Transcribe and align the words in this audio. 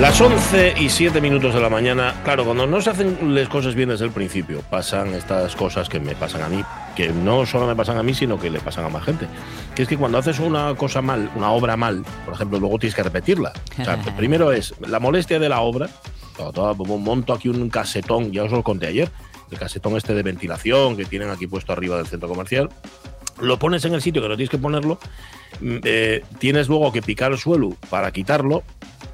Las 0.00 0.20
11 0.20 0.74
y 0.78 0.90
7 0.90 1.22
minutos 1.22 1.54
de 1.54 1.60
la 1.60 1.70
mañana, 1.70 2.20
claro, 2.22 2.44
cuando 2.44 2.66
no 2.66 2.82
se 2.82 2.90
hacen 2.90 3.34
las 3.34 3.48
cosas 3.48 3.74
bien 3.74 3.88
desde 3.88 4.04
el 4.04 4.10
principio, 4.10 4.60
pasan 4.68 5.14
estas 5.14 5.56
cosas 5.56 5.88
que 5.88 5.98
me 6.00 6.14
pasan 6.14 6.42
a 6.42 6.50
mí, 6.50 6.62
que 6.94 7.08
no 7.08 7.46
solo 7.46 7.66
me 7.66 7.74
pasan 7.74 7.96
a 7.96 8.02
mí, 8.02 8.12
sino 8.12 8.38
que 8.38 8.50
le 8.50 8.60
pasan 8.60 8.84
a 8.84 8.90
más 8.90 9.04
gente. 9.04 9.26
Que 9.74 9.84
es 9.84 9.88
que 9.88 9.96
cuando 9.96 10.18
haces 10.18 10.38
una 10.38 10.74
cosa 10.74 11.00
mal, 11.00 11.30
una 11.34 11.50
obra 11.50 11.78
mal, 11.78 12.04
por 12.26 12.34
ejemplo, 12.34 12.60
luego 12.60 12.78
tienes 12.78 12.94
que 12.94 13.04
repetirla. 13.04 13.54
O 13.80 13.84
sea, 13.84 13.96
primero 14.18 14.52
es 14.52 14.74
la 14.80 15.00
molestia 15.00 15.38
de 15.38 15.48
la 15.48 15.60
obra, 15.62 15.88
todo, 16.36 16.74
monto 16.74 17.32
aquí 17.32 17.48
un 17.48 17.70
casetón, 17.70 18.32
ya 18.32 18.44
os 18.44 18.52
lo 18.52 18.62
conté 18.62 18.88
ayer, 18.88 19.10
el 19.50 19.58
casetón 19.58 19.96
este 19.96 20.12
de 20.12 20.22
ventilación 20.22 20.98
que 20.98 21.06
tienen 21.06 21.30
aquí 21.30 21.46
puesto 21.46 21.72
arriba 21.72 21.96
del 21.96 22.06
centro 22.06 22.28
comercial, 22.28 22.68
lo 23.40 23.58
pones 23.58 23.82
en 23.86 23.94
el 23.94 24.02
sitio 24.02 24.20
que 24.20 24.28
no 24.28 24.36
tienes 24.36 24.50
que 24.50 24.58
ponerlo, 24.58 24.98
mm, 25.62 25.76
eh, 25.84 26.22
tienes 26.38 26.68
luego 26.68 26.92
que 26.92 27.00
picar 27.00 27.32
el 27.32 27.38
suelo 27.38 27.70
para 27.88 28.10
quitarlo 28.12 28.62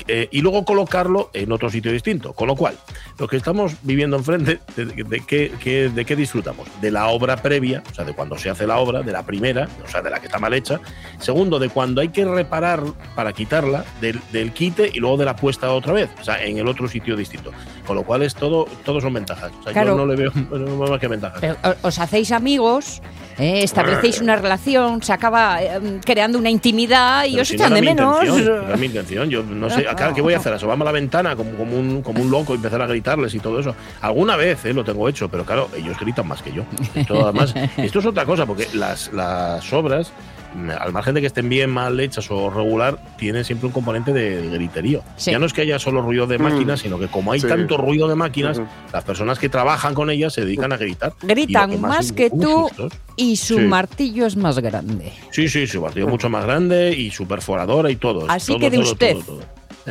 eh, 0.09 0.29
y 0.31 0.41
luego 0.41 0.65
colocarlo 0.65 1.31
en 1.33 1.53
otro 1.53 1.71
sitio 1.71 1.93
distinto. 1.93 2.33
Con 2.33 2.49
lo 2.49 2.57
cual, 2.57 2.77
lo 3.19 3.29
que 3.29 3.37
estamos 3.37 3.75
viviendo 3.83 4.17
enfrente, 4.17 4.61
de, 4.77 4.85
de, 4.87 5.21
qué, 5.27 5.89
¿de 5.95 6.05
qué 6.05 6.17
disfrutamos? 6.17 6.67
De 6.81 6.91
la 6.91 7.09
obra 7.09 7.37
previa, 7.37 7.83
o 7.91 7.95
sea, 7.95 8.05
de 8.05 8.13
cuando 8.15 8.37
se 8.39 8.51
hace 8.51 8.67
la 8.67 8.79
obra, 8.79 9.03
de 9.03 9.13
la 9.13 9.23
primera, 9.25 9.69
o 9.85 9.89
sea, 9.89 10.03
de 10.03 10.11
la 10.11 10.21
que 10.21 10.27
está 10.27 10.39
mal 10.39 10.55
hecha. 10.55 10.81
Segundo, 11.19 11.59
de 11.59 11.69
cuando 11.69 12.01
hay 12.01 12.09
que 12.09 12.25
reparar 12.25 12.83
para 13.15 13.33
quitarla, 13.33 13.85
del, 14.01 14.21
del 14.33 14.53
quite 14.53 14.91
y 14.93 14.99
luego 14.99 15.17
de 15.17 15.25
la 15.25 15.37
puesta 15.37 15.71
otra 15.73 15.93
vez, 15.93 16.11
o 16.21 16.25
sea, 16.25 16.43
en 16.45 16.59
el 16.59 16.67
otro 16.69 16.89
sitio 16.89 17.17
distinto. 17.17 17.53
Con 17.87 17.97
lo 17.97 18.03
cual, 18.05 18.23
es 18.23 18.35
todo, 18.35 18.67
todo 18.85 19.01
son 19.01 19.15
ventajas. 19.15 19.51
O 19.61 19.63
sea, 19.65 19.73
Claro. 19.73 19.91
yo 19.91 19.97
no 19.97 20.07
le 20.07 20.17
veo 20.17 20.33
no 20.51 20.77
más 20.89 21.01
que 21.01 21.09
ventajas. 21.09 21.41
Pero, 21.41 21.57
os 21.83 21.99
hacéis 21.99 22.33
amigos, 22.33 23.03
eh, 23.39 23.63
establecéis 23.63 24.21
una 24.21 24.37
relación, 24.37 25.03
se 25.03 25.13
acaba 25.13 25.63
eh, 25.63 26.01
creando 26.05 26.39
una 26.39 26.51
intimidad 26.51 27.25
y 27.25 27.31
Pero 27.33 27.43
os 27.43 27.49
si 27.49 27.55
echan 27.55 27.75
de 27.75 27.83
menos. 27.83 28.23
intención, 28.23 28.47
no 28.63 28.67
era 28.69 28.77
mi 28.77 28.87
intención. 28.87 29.31
Yo 29.31 29.43
no 29.43 29.71
sé, 29.71 29.82
acá, 29.89 30.13
¿qué 30.15 30.21
voy 30.21 30.35
a 30.35 30.39
hacer? 30.39 30.53
¿Asomarme 30.53 30.83
a 30.83 30.87
la 30.87 30.93
ventana 30.93 31.37
como, 31.37 31.53
como, 31.53 31.77
un, 31.79 32.03
como 32.03 32.23
un 32.23 32.31
loco 32.31 32.53
y 32.53 32.57
empezar 32.57 32.81
a 32.83 32.87
gritarles 32.87 33.35
y 33.35 33.39
todo 33.41 33.61
eso? 33.61 33.75
Alguna 34.01 34.37
vez 34.37 34.65
eh, 34.65 34.73
lo 34.75 34.85
tengo 34.85 35.09
hecho, 35.09 35.29
pero 35.29 35.45
claro, 35.45 35.69
ellos 35.77 35.99
gritan 35.99 36.27
más 36.29 36.43
que 36.43 36.53
yo. 36.53 36.63
Esto, 36.95 37.25
además, 37.25 37.55
esto 37.77 37.99
es 37.99 38.07
otra 38.07 38.25
cosa, 38.25 38.47
porque 38.47 38.69
las, 38.75 39.13
las 39.13 39.73
obras, 39.73 40.13
mm, 40.55 40.71
al 40.71 40.93
margen 40.93 41.15
de 41.15 41.21
que 41.21 41.27
estén 41.27 41.49
bien, 41.49 41.71
mal 41.71 41.99
hechas 42.01 42.31
o 42.31 42.51
regular, 42.51 42.99
tienen 43.19 43.45
siempre 43.45 43.67
un 43.67 43.73
componente 43.73 44.13
de 44.13 44.49
griterío. 44.51 45.03
Sí. 45.17 45.31
Ya 45.31 45.39
no 45.39 45.47
es 45.47 45.53
que 45.53 45.63
haya 45.63 45.79
solo 45.79 46.03
ruido 46.03 46.27
de 46.27 46.39
máquinas, 46.39 46.81
sino 46.81 46.99
que 46.99 47.09
como 47.09 47.33
hay 47.33 47.41
Sí. 47.41 47.49
tanto 47.49 47.77
ruido 47.77 48.09
de 48.09 48.15
máquinas, 48.15 48.59
Ujú. 48.59 48.67
las 48.93 49.05
personas 49.05 49.39
que 49.39 49.49
trabajan 49.49 49.95
con 49.95 50.11
ellas 50.11 50.33
se 50.33 50.45
dedican 50.45 50.73
a 50.73 50.77
gritar. 50.77 51.13
Gritan 51.23 51.81
más 51.81 52.07
es 52.07 52.13
que 52.13 52.31
tú 52.31 52.67
sustos. 52.69 52.93
y 53.17 53.37
su 53.37 53.59
Sí. 53.59 53.65
martillo 53.65 54.27
es 54.27 54.37
más 54.37 54.59
grande. 54.59 55.13
Sí, 55.31 55.49
sí, 55.49 55.67
su 55.67 55.83
partido 55.83 56.07
mucho 56.09 56.29
más 56.29 56.45
grande 56.45 56.93
y 56.97 57.11
su 57.11 57.27
perforadora 57.27 57.91
y 57.91 57.97
todo. 57.97 58.27
Así 58.29 58.53
Todo, 58.53 58.59
que 58.61 58.71
de 58.71 58.77
todo, 58.79 58.91
usted. 58.93 59.13
todo, 59.15 59.23
todo. 59.25 59.41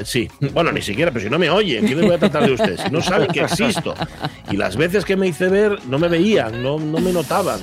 Sí, 0.04 0.28
bueno, 0.54 0.72
ni 0.72 0.82
siquiera, 0.82 1.12
pero 1.12 1.24
si 1.24 1.30
no 1.30 1.38
me 1.38 1.50
oyen, 1.50 1.86
¿quién 1.86 1.98
les 1.98 2.06
voy 2.06 2.16
a 2.16 2.20
tratar 2.20 2.46
de 2.46 2.54
usted? 2.54 2.80
Si 2.82 2.90
no 2.90 3.02
saben 3.02 3.28
que 3.28 3.42
existo. 3.42 3.94
Y 4.50 4.58
las 4.58 4.78
veces 4.78 5.04
que 5.04 5.16
me 5.16 5.28
hice 5.28 5.50
ver, 5.50 5.80
no 5.88 6.00
me 6.00 6.08
veían, 6.08 6.64
no, 6.64 6.80
no 6.80 7.00
me 7.00 7.12
notaban. 7.12 7.60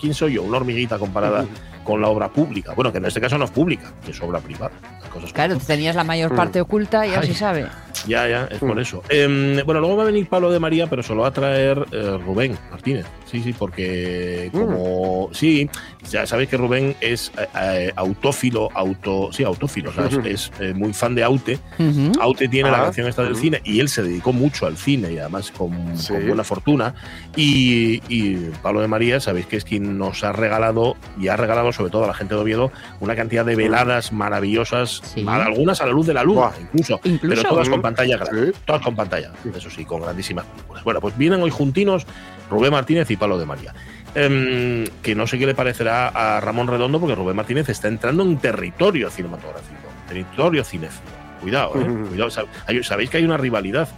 ¿Quién 0.00 0.14
soy 0.14 0.34
yo? 0.34 0.42
Una 0.42 0.58
hormiguita 0.58 0.98
comparada 0.98 1.46
con 1.88 2.02
la 2.02 2.08
obra 2.08 2.28
pública. 2.28 2.74
Bueno, 2.74 2.92
que 2.92 2.98
en 2.98 3.06
este 3.06 3.18
caso 3.18 3.38
no 3.38 3.46
es 3.46 3.50
pública, 3.50 3.90
es 4.06 4.20
obra 4.20 4.40
privada. 4.40 4.70
Las 5.00 5.08
cosas 5.08 5.22
como 5.30 5.32
Claro, 5.32 5.54
son. 5.56 5.66
tenías 5.66 5.96
la 5.96 6.04
mayor 6.04 6.36
parte 6.36 6.60
oculta 6.60 7.06
y 7.06 7.14
así 7.14 7.28
Ay. 7.30 7.34
sabe. 7.34 7.66
Ya, 8.06 8.28
ya, 8.28 8.46
es 8.50 8.58
por 8.58 8.78
eso. 8.78 9.02
Em, 9.08 9.56
bueno, 9.64 9.80
luego 9.80 9.96
va 9.96 10.02
a 10.04 10.06
venir 10.06 10.28
Pablo 10.28 10.52
de 10.52 10.60
María, 10.60 10.86
pero 10.86 11.02
se 11.02 11.14
lo 11.14 11.22
va 11.22 11.28
a 11.28 11.32
traer 11.32 11.84
eh, 11.90 12.16
Rubén 12.24 12.56
Martínez. 12.70 13.06
Sí, 13.24 13.42
sí, 13.42 13.52
porque 13.58 14.50
como. 14.52 15.30
Sí, 15.32 15.68
ya 16.08 16.26
sabéis 16.26 16.48
que 16.50 16.56
Rubén 16.58 16.94
es 17.00 17.32
eh, 17.38 17.46
eh, 17.60 17.92
autófilo, 17.96 18.68
auto. 18.74 19.30
Sí, 19.32 19.42
autófilo, 19.44 19.92
sea, 19.92 20.06
es- 20.06 20.18
es, 20.24 20.52
eh, 20.60 20.74
muy 20.74 20.92
fan 20.92 21.14
de 21.14 21.24
Aute. 21.24 21.58
Ujú. 21.78 22.12
Aute 22.20 22.48
tiene 22.48 22.70
la 22.70 22.78
Ah, 22.78 22.84
canción 22.84 23.08
esta 23.08 23.22
del 23.24 23.34
cine 23.36 23.60
y 23.64 23.80
él 23.80 23.88
se 23.88 24.02
dedicó 24.02 24.32
mucho 24.32 24.66
al 24.66 24.76
cine 24.76 25.12
y 25.12 25.18
además 25.18 25.50
con, 25.50 25.96
Sí. 25.98 26.12
con 26.12 26.26
buena 26.26 26.44
fortuna. 26.44 26.94
Y, 27.36 28.02
y 28.08 28.50
Pablo 28.62 28.80
de 28.80 28.88
María, 28.88 29.20
sabéis 29.20 29.46
que 29.46 29.56
es 29.56 29.64
quien 29.64 29.98
nos 29.98 30.22
ha 30.24 30.32
regalado 30.32 30.96
y 31.20 31.28
ha 31.28 31.36
regalado 31.36 31.72
sobre 31.78 31.90
todo 31.90 32.04
a 32.04 32.08
la 32.08 32.14
gente 32.14 32.34
de 32.34 32.40
Oviedo 32.40 32.70
una 33.00 33.14
cantidad 33.16 33.44
de 33.46 33.54
veladas 33.56 34.12
maravillosas, 34.12 35.00
Sí. 35.14 35.24
algunas 35.26 35.80
a 35.80 35.86
la 35.86 35.92
luz 35.92 36.06
de 36.08 36.12
la 36.14 36.24
luna, 36.24 36.50
incluso, 36.60 37.00
Incluso. 37.04 37.36
pero 37.42 37.48
todas 37.48 37.68
con 37.68 37.78
Ujú. 37.78 37.82
pantalla 37.82 38.16
grande. 38.18 38.46
Sí. 38.52 38.58
Todas 38.66 38.82
con 38.82 38.96
pantalla, 38.96 39.30
eso 39.56 39.70
sí, 39.70 39.84
con 39.84 40.02
grandísimas 40.02 40.44
películas. 40.44 40.84
Bueno, 40.84 41.00
pues 41.00 41.16
vienen 41.16 41.40
hoy 41.40 41.50
juntinos 41.50 42.06
Rubén 42.50 42.72
Martínez 42.72 43.10
y 43.10 43.16
Pablo 43.16 43.38
de 43.38 43.46
María. 43.46 43.72
Em, 44.14 44.84
que 45.02 45.14
no 45.14 45.26
sé 45.26 45.38
qué 45.38 45.46
le 45.46 45.54
parecerá 45.54 46.08
a 46.08 46.40
Ramón 46.40 46.66
Redondo, 46.66 46.98
porque 46.98 47.14
Rubén 47.14 47.36
Martínez 47.36 47.68
está 47.68 47.88
entrando 47.88 48.22
en 48.24 48.38
territorio 48.38 49.08
cinematográfico, 49.10 49.76
territorio 50.08 50.64
cinéfilo. 50.64 51.06
Cuidado, 51.40 51.72
¿eh? 51.80 51.86
Cuidado. 52.08 52.30
Sab- 52.30 52.46
hay- 52.66 52.82
Sabéis 52.82 53.10
que 53.10 53.18
hay 53.18 53.24
una 53.24 53.36
rivalidad 53.36 53.88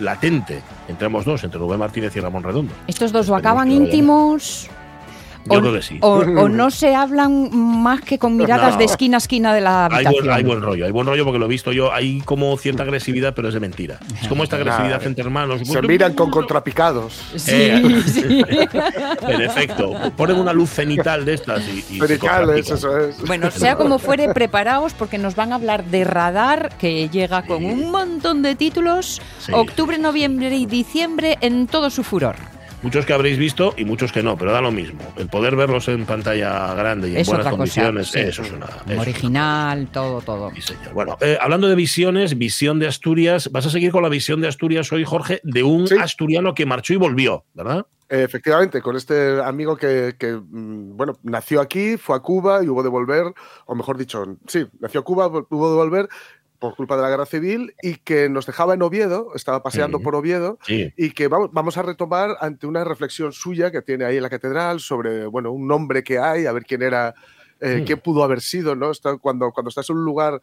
latente 0.00 0.60
entre 0.88 1.06
ambos 1.06 1.24
dos, 1.24 1.44
entre 1.44 1.58
Rubén 1.58 1.78
Martínez 1.78 2.14
y 2.16 2.20
Ramón 2.20 2.42
Redondo. 2.42 2.74
Estos 2.86 3.12
dos 3.12 3.28
o 3.30 3.36
acaban 3.36 3.70
íntimos 3.70 4.68
Yo 5.46 5.58
o, 5.58 5.60
creo 5.60 5.72
que 5.72 5.82
sí. 5.82 5.98
o- 6.02 6.18
o 6.42 6.48
no 6.48 6.70
se 6.70 6.94
hablan 6.94 7.50
más 7.54 8.00
que 8.02 8.18
con 8.18 8.36
miradas 8.36 8.72
No. 8.74 8.78
de 8.78 8.84
esquina 8.84 9.16
a 9.16 9.18
esquina 9.18 9.54
de 9.54 9.60
la 9.62 9.86
Hay 9.86 9.92
habitación. 10.06 10.24
buen, 10.26 10.36
hay 10.36 10.42
buen 10.44 10.60
rollo, 10.62 10.84
hay 10.86 10.92
buen 10.92 11.06
rollo 11.06 11.24
porque 11.24 11.38
lo 11.38 11.46
he 11.46 11.48
visto 11.48 11.72
yo. 11.72 11.92
Hay 11.92 12.20
como 12.20 12.56
cierta 12.58 12.82
agresividad, 12.82 13.34
pero 13.34 13.48
es 13.48 13.54
de 13.54 13.60
mentira. 13.60 13.98
Es 14.20 14.28
como 14.28 14.44
esta 14.44 14.56
agresividad 14.56 15.02
entre 15.06 15.24
hermanos. 15.24 15.60
Se 15.66 15.82
miran 15.82 16.14
con 16.14 16.30
contrapicados. 16.30 17.14
Sí, 17.36 17.50
Eh, 17.54 18.02
sí. 18.06 18.42
En 19.28 19.40
efecto, 19.42 19.92
ponen 20.16 20.36
una 20.36 20.52
luz 20.52 20.70
cenital 20.70 21.24
de 21.24 21.34
estas 21.34 21.62
y, 21.68 21.84
y 21.96 21.98
Pericales, 21.98 22.70
eso 22.70 22.96
es. 22.98 23.20
Bueno, 23.26 23.50
sea 23.50 23.76
como 23.76 23.98
fuere, 23.98 24.32
preparaos 24.34 24.92
porque 24.94 25.18
nos 25.18 25.34
van 25.36 25.52
a 25.52 25.56
hablar 25.56 25.84
de 25.84 26.04
Radar, 26.04 26.70
que 26.78 27.08
llega 27.08 27.42
con 27.42 27.58
Sí. 27.60 27.64
un 27.66 27.90
montón 27.90 28.42
de 28.42 28.54
títulos. 28.56 29.20
Sí. 29.38 29.52
Octubre, 29.54 29.98
noviembre 29.98 30.56
y 30.56 30.66
diciembre 30.66 31.38
en 31.40 31.66
todo 31.66 31.90
su 31.90 32.02
furor. 32.04 32.36
Muchos 32.82 33.04
que 33.04 33.12
habréis 33.12 33.36
visto 33.36 33.74
y 33.76 33.84
muchos 33.84 34.10
que 34.10 34.22
no, 34.22 34.38
pero 34.38 34.52
da 34.52 34.62
lo 34.62 34.72
mismo. 34.72 35.00
El 35.18 35.28
poder 35.28 35.54
verlos 35.54 35.86
en 35.88 36.06
pantalla 36.06 36.72
grande 36.74 37.08
y 37.10 37.16
en 37.16 37.26
buenas 37.26 37.44
cosa, 37.44 37.50
condiciones, 37.50 38.08
sí. 38.08 38.20
eso 38.20 38.42
es 38.42 38.52
una. 38.52 38.66
eso 38.66 38.76
es 38.86 38.92
una 38.92 39.00
Original, 39.02 39.88
todo, 39.92 40.20
todo. 40.22 40.50
Sí, 40.54 40.62
señor. 40.62 40.94
Bueno, 40.94 41.18
eh, 41.20 41.36
hablando 41.40 41.68
de 41.68 41.74
visiones, 41.74 42.38
visión 42.38 42.78
de 42.78 42.86
Asturias, 42.86 43.50
vas 43.52 43.66
a 43.66 43.70
seguir 43.70 43.92
con 43.92 44.02
la 44.02 44.08
visión 44.08 44.40
de 44.40 44.48
Asturias 44.48 44.90
hoy, 44.92 45.04
Jorge, 45.04 45.40
de 45.44 45.62
un 45.62 45.86
Sí. 45.88 45.96
asturiano 46.00 46.54
que 46.54 46.64
marchó 46.64 46.94
y 46.94 46.96
volvió, 46.96 47.44
¿verdad? 47.52 47.86
Efectivamente, 48.08 48.82
con 48.82 48.96
este 48.96 49.40
amigo 49.40 49.76
que, 49.76 50.16
que, 50.18 50.32
mm, 50.32 50.96
bueno, 50.96 51.12
nació 51.22 51.60
aquí, 51.60 51.96
fue 51.96 52.16
a 52.16 52.20
Cuba 52.20 52.64
y 52.64 52.68
hubo 52.68 52.82
de 52.82 52.88
volver, 52.88 53.24
o 53.66 53.74
mejor 53.76 53.96
dicho, 53.98 54.24
sí, 54.48 54.66
nació 54.80 55.00
a 55.00 55.04
Cuba, 55.04 55.26
hubo 55.28 55.70
de 55.70 55.76
volver 55.76 56.08
por 56.60 56.76
culpa 56.76 56.94
de 56.96 57.02
la 57.02 57.08
guerra 57.08 57.26
civil 57.26 57.74
y 57.82 57.96
que 57.96 58.28
nos 58.28 58.46
dejaba 58.46 58.74
en 58.74 58.82
Oviedo, 58.82 59.32
estaba 59.34 59.62
paseando 59.62 59.98
por 60.00 60.14
Oviedo 60.14 60.58
Sí. 60.62 60.92
y 60.96 61.10
que 61.10 61.26
vamos, 61.26 61.48
vamos 61.52 61.76
a 61.78 61.82
retomar 61.82 62.36
ante 62.40 62.66
una 62.66 62.84
reflexión 62.84 63.32
suya 63.32 63.70
que 63.72 63.82
tiene 63.82 64.04
ahí 64.04 64.18
en 64.18 64.22
la 64.22 64.30
catedral 64.30 64.78
sobre, 64.80 65.26
bueno, 65.26 65.50
un 65.52 65.66
nombre 65.66 66.04
que 66.04 66.18
hay, 66.18 66.46
a 66.46 66.52
ver 66.52 66.64
quién 66.64 66.82
era, 66.82 67.14
eh, 67.60 67.80
Mm. 67.80 67.84
quién 67.86 67.98
pudo 68.00 68.22
haber 68.22 68.40
sido, 68.42 68.76
¿no? 68.76 68.90
Está- 68.90 69.16
cuando, 69.16 69.50
cuando 69.52 69.70
estás 69.70 69.88
en 69.90 69.96
un 69.96 70.04
lugar 70.04 70.40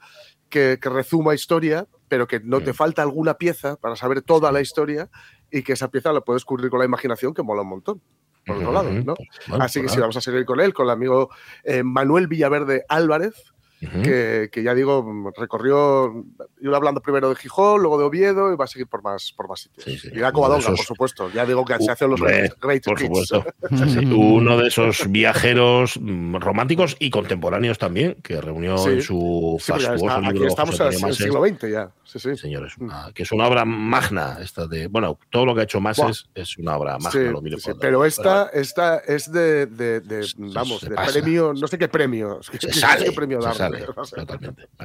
que, 0.50 0.80
que 0.82 0.90
rezuma 0.90 1.34
historia, 1.36 1.88
pero 2.08 2.28
que 2.28 2.40
no 2.40 2.62
te 2.62 2.72
Mm. 2.72 2.76
falta 2.76 3.02
alguna 3.04 3.36
pieza 3.36 3.76
para 3.76 3.96
saber 3.96 4.22
toda 4.24 4.52
la 4.52 4.60
historia 4.62 5.10
y 5.52 5.62
que 5.62 5.74
esa 5.74 5.90
pieza 5.90 6.12
la 6.14 6.22
puedes 6.22 6.44
cubrir 6.46 6.70
con 6.72 6.80
la 6.80 6.86
imaginación, 6.86 7.34
que 7.34 7.44
mola 7.44 7.62
un 7.62 7.70
montón. 7.70 8.02
Por 8.46 8.56
otro 8.56 8.72
lado. 8.72 8.90
¿no? 8.92 9.14
Bueno, 9.50 9.64
Así 9.66 9.82
que 9.82 9.90
sí, 9.90 10.00
vamos 10.00 10.16
a 10.16 10.22
seguir 10.22 10.46
con 10.46 10.62
él, 10.62 10.74
con 10.74 10.86
el 10.86 10.92
amigo 10.92 11.30
eh, 11.66 11.84
Manuel 11.84 12.28
Villaverde 12.28 12.86
Álvarez, 12.88 13.34
Que, 13.80 14.50
que 14.52 14.64
ya 14.64 14.74
digo, 14.74 15.06
recorrió, 15.38 16.26
iba 16.62 16.78
hablando 16.78 17.00
primero 17.02 17.30
de 17.30 17.36
Gijón, 17.36 17.80
luego 17.82 18.00
de 18.00 18.06
Oviedo 18.06 18.52
y 18.52 18.56
va 18.56 18.66
a 18.66 18.68
seguir 18.68 18.88
por 18.88 19.04
más, 19.04 19.32
por 19.38 19.48
más 19.48 19.60
sitios. 19.62 19.86
Sí, 19.86 19.98
sí. 20.00 20.10
Y 20.14 20.18
Uno 20.20 20.34
Covadonga, 20.34 20.60
esos- 20.64 20.78
por 20.78 20.86
supuesto. 20.86 21.30
Ya 21.32 21.46
digo 21.46 21.64
que 21.64 21.78
se 21.80 21.92
hacen 21.92 22.10
los 22.10 22.20
Hombre, 22.20 22.52
great 22.60 22.84
Por 22.84 22.94
hits. 23.00 23.08
supuesto. 23.08 23.46
Sí, 23.88 24.06
uno 24.12 24.58
de 24.58 24.68
esos 24.68 25.12
viajeros 25.12 26.00
mm, 26.02 26.38
románticos 26.38 26.96
y 27.00 27.10
contemporáneos 27.12 27.78
también, 27.78 28.16
que 28.24 28.42
reunió 28.42 28.88
en 28.88 29.02
su 29.02 29.58
fastuoso 29.62 29.94
está- 30.08 30.28
aquí 30.28 30.46
estamos 30.46 30.80
en 30.80 30.88
el 31.08 31.14
siglo 31.14 31.46
XX 31.46 31.70
ya. 31.72 31.92
Sí, 32.04 32.20
sí. 32.20 32.36
Señores, 32.36 32.74
Mm. 32.78 32.84
una- 32.86 33.12
que 33.14 33.24
es 33.24 33.32
una 33.32 33.48
obra 33.48 33.64
magna 33.66 34.40
esta 34.42 34.66
de. 34.66 34.88
Bueno, 34.88 35.20
todo 35.30 35.46
lo 35.46 35.54
que 35.54 35.62
ha 35.62 35.64
hecho 35.66 35.80
Mases 35.80 36.30
es 36.34 36.58
una 36.58 36.78
obra 36.78 36.98
magna, 36.98 37.32
lo 37.32 37.42
pero 37.80 38.06
esta, 38.06 38.50
esta 38.54 38.98
es 39.00 39.32
de, 39.32 39.66
de- 39.68 40.00
de, 40.00 40.24
Se- 40.24 40.36
vamos, 40.40 40.82
de 40.82 40.96
pasa. 40.96 41.12
premio, 41.12 41.54
no 41.54 41.68
sé 41.68 41.78
qué 41.78 41.88
premio. 41.88 42.40
se 42.60 42.74
sale, 42.74 43.06
qué 43.06 43.12
premio 43.12 43.42
se 43.42 43.67
totalmente. 44.16 44.68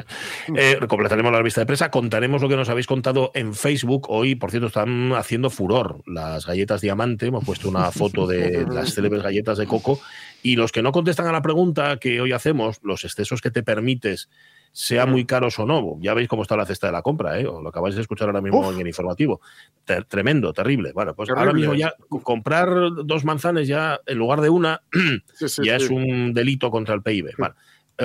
Eh, 0.56 0.78
completaremos 0.88 1.32
la 1.32 1.38
revista 1.38 1.60
de 1.60 1.66
prensa, 1.66 1.90
contaremos 1.90 2.42
lo 2.42 2.48
que 2.48 2.56
nos 2.56 2.68
habéis 2.68 2.86
contado 2.86 3.30
en 3.34 3.54
Facebook. 3.54 4.06
Hoy, 4.10 4.34
por 4.34 4.50
cierto, 4.50 4.66
están 4.66 5.12
haciendo 5.12 5.50
furor 5.50 6.02
las 6.06 6.46
galletas 6.46 6.80
diamante. 6.80 7.26
Hemos 7.26 7.44
puesto 7.44 7.68
una 7.68 7.90
foto 7.92 8.26
de 8.26 8.66
las 8.66 8.94
célebres 8.94 9.22
galletas 9.22 9.58
de 9.58 9.66
coco. 9.66 10.00
Y 10.42 10.56
los 10.56 10.72
que 10.72 10.82
no 10.82 10.92
contestan 10.92 11.26
a 11.26 11.32
la 11.32 11.42
pregunta 11.42 11.96
que 11.98 12.20
hoy 12.20 12.32
hacemos, 12.32 12.80
los 12.82 13.04
excesos 13.04 13.40
que 13.40 13.50
te 13.50 13.62
permites 13.62 14.28
sea 14.72 15.04
muy 15.04 15.26
caros 15.26 15.58
o 15.58 15.66
no. 15.66 15.98
Ya 16.00 16.14
veis 16.14 16.28
cómo 16.28 16.42
está 16.42 16.56
la 16.56 16.64
cesta 16.64 16.86
de 16.86 16.94
la 16.94 17.02
compra, 17.02 17.38
¿eh? 17.38 17.42
lo 17.42 17.68
acabáis 17.68 17.94
de 17.94 18.00
escuchar 18.00 18.28
ahora 18.28 18.40
mismo 18.40 18.72
en 18.72 18.80
el 18.80 18.86
informativo. 18.86 19.40
tremendo, 20.08 20.52
terrible. 20.52 20.92
Bueno, 20.92 21.14
pues 21.14 21.28
ahora 21.30 21.52
mismo 21.52 21.74
ya 21.74 21.94
comprar 22.22 22.68
dos 23.04 23.24
manzanas 23.24 23.68
ya 23.68 24.00
en 24.06 24.18
lugar 24.18 24.40
de 24.40 24.48
una 24.48 24.82
ya 25.62 25.76
es 25.76 25.90
un 25.90 26.32
delito 26.32 26.70
contra 26.70 26.94
el 26.94 27.02
PIB. 27.02 27.28
Eh, 27.28 27.34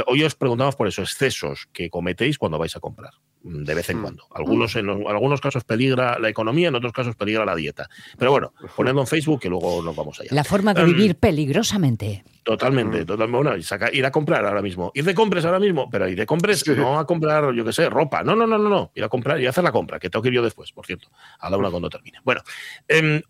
hoy 0.08 0.24
os 0.24 0.36
preguntamos 0.36 0.76
por 0.76 0.88
eso, 0.88 1.02
excesos 1.02 1.68
que 1.74 1.90
cometéis 1.90 2.38
cuando 2.38 2.58
vais 2.58 2.76
a 2.76 2.80
comprar 2.80 3.12
de 3.48 3.74
vez 3.74 3.90
en 3.90 3.98
hmm. 3.98 4.02
cuando. 4.02 4.24
Algunos, 4.34 4.76
en 4.76 4.90
algunos 4.90 5.42
casos 5.42 5.64
peligra 5.64 6.20
la 6.20 6.30
economía, 6.30 6.68
en 6.70 6.76
otros 6.76 6.94
casos 6.94 7.16
peligra 7.16 7.46
la 7.46 7.56
dieta. 7.56 7.90
Pero 8.18 8.32
bueno, 8.32 8.54
ponedlo 8.76 9.02
en 9.02 9.08
Facebook 9.08 9.42
que 9.42 9.50
luego 9.50 9.82
nos 9.82 9.96
vamos 9.96 10.20
allá. 10.20 10.30
La 10.32 10.44
forma 10.44 10.74
de 10.74 10.84
vivir 10.86 11.12
em, 11.12 11.18
peligrosamente. 11.18 12.24
Totalmente, 12.44 13.06
totalmente. 13.06 13.50
Bueno, 13.50 13.90
ir 13.92 14.06
a 14.06 14.12
comprar 14.12 14.46
ahora 14.46 14.62
mismo. 14.62 14.92
Ir 14.94 15.04
de 15.04 15.14
compres 15.14 15.46
ahora 15.46 15.60
mismo, 15.60 15.90
pero 15.90 16.08
ir 16.08 16.18
de 16.18 16.26
compres 16.26 16.66
no 16.68 16.98
a 16.98 17.06
comprar, 17.06 17.54
yo 17.54 17.66
qué 17.66 17.74
sé, 17.74 17.90
ropa. 17.90 18.24
No, 18.24 18.36
no, 18.36 18.48
no, 18.48 18.58
no, 18.58 18.70
no. 18.70 18.92
Ir 18.96 19.04
a 19.04 19.10
comprar 19.10 19.40
y 19.42 19.48
hacer 19.48 19.64
la 19.64 19.72
compra, 19.72 20.00
que 20.00 20.10
tengo 20.10 20.24
que 20.24 20.30
ir 20.30 20.36
yo 20.36 20.44
después, 20.44 20.72
por 20.72 20.86
cierto, 20.86 21.10
a 21.40 21.50
la 21.50 21.58
una 21.58 21.70
cuando 21.70 21.90
termine. 21.90 22.20
Bueno, 22.24 22.42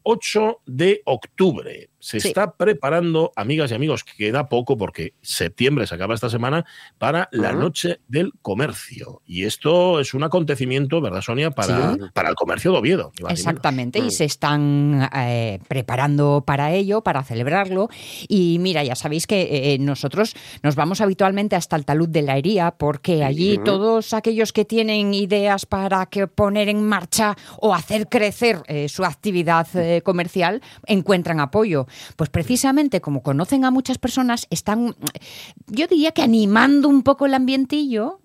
8 0.04 0.40
em, 0.40 0.76
de 0.76 1.02
octubre 1.06 1.90
se 2.00 2.18
está 2.18 2.52
preparando, 2.52 3.32
amigas 3.36 3.72
y 3.72 3.76
amigos, 3.76 4.04
que 4.04 4.14
queda 4.14 4.50
poco 4.50 4.78
porque 4.78 5.14
septiembre 5.22 5.88
se 5.88 5.96
acaba 5.96 6.14
esta 6.14 6.30
semana, 6.30 6.66
para 6.98 7.28
la 7.32 7.54
noche 7.54 8.00
del 8.08 8.34
comercio. 8.42 9.22
Y 9.26 9.46
esto 9.46 10.00
es 10.00 10.14
un 10.14 10.24
acontecimiento, 10.24 11.02
¿verdad, 11.02 11.22
Sonia? 11.22 11.52
Para, 11.52 11.98
para 12.14 12.30
el 12.30 12.36
comercio 12.36 12.72
de 12.72 12.78
Oviedo. 12.78 13.12
Exactamente, 13.30 14.00
y 14.00 14.04
mm. 14.04 14.12
se 14.12 14.26
están 14.26 15.10
eh, 15.16 15.60
preparando 15.68 16.44
para 16.46 16.72
ello, 16.72 17.02
para 17.02 17.24
celebrarlo. 17.24 17.90
Y 18.28 18.58
mira, 18.60 18.84
ya 18.84 18.96
sabéis 18.96 19.26
que 19.26 19.42
eh, 19.42 19.74
eh, 19.74 19.78
nosotros 19.80 20.36
nos 20.64 20.76
vamos 20.76 21.02
habitualmente 21.02 21.56
hasta 21.56 21.76
el 21.76 21.86
talud 21.86 22.10
de 22.10 22.22
la 22.22 22.38
hería 22.38 22.72
porque 22.72 23.24
allí 23.24 23.60
todos 23.64 24.14
aquellos 24.14 24.54
que 24.54 24.66
tienen 24.66 25.14
ideas 25.14 25.66
para 25.66 26.06
que 26.06 26.28
poner 26.28 26.70
en 26.70 26.84
marcha 26.84 27.36
o 27.60 27.74
hacer 27.74 28.08
crecer 28.08 28.62
su 28.88 29.04
actividad 29.04 29.68
comercial 30.04 30.62
encuentran 30.86 31.40
apoyo. 31.40 31.87
Pues 32.16 32.30
precisamente 32.30 33.02
como 33.02 33.24
conocen 33.24 33.66
a 33.66 33.72
muchas 33.72 33.98
personas, 33.98 34.48
están, 34.50 34.96
yo 35.68 35.88
diría 35.88 36.12
que 36.12 36.22
animando 36.22 36.90
un 36.90 37.04
poco 37.04 37.26
el 37.26 37.34
ambientillo, 37.34 38.20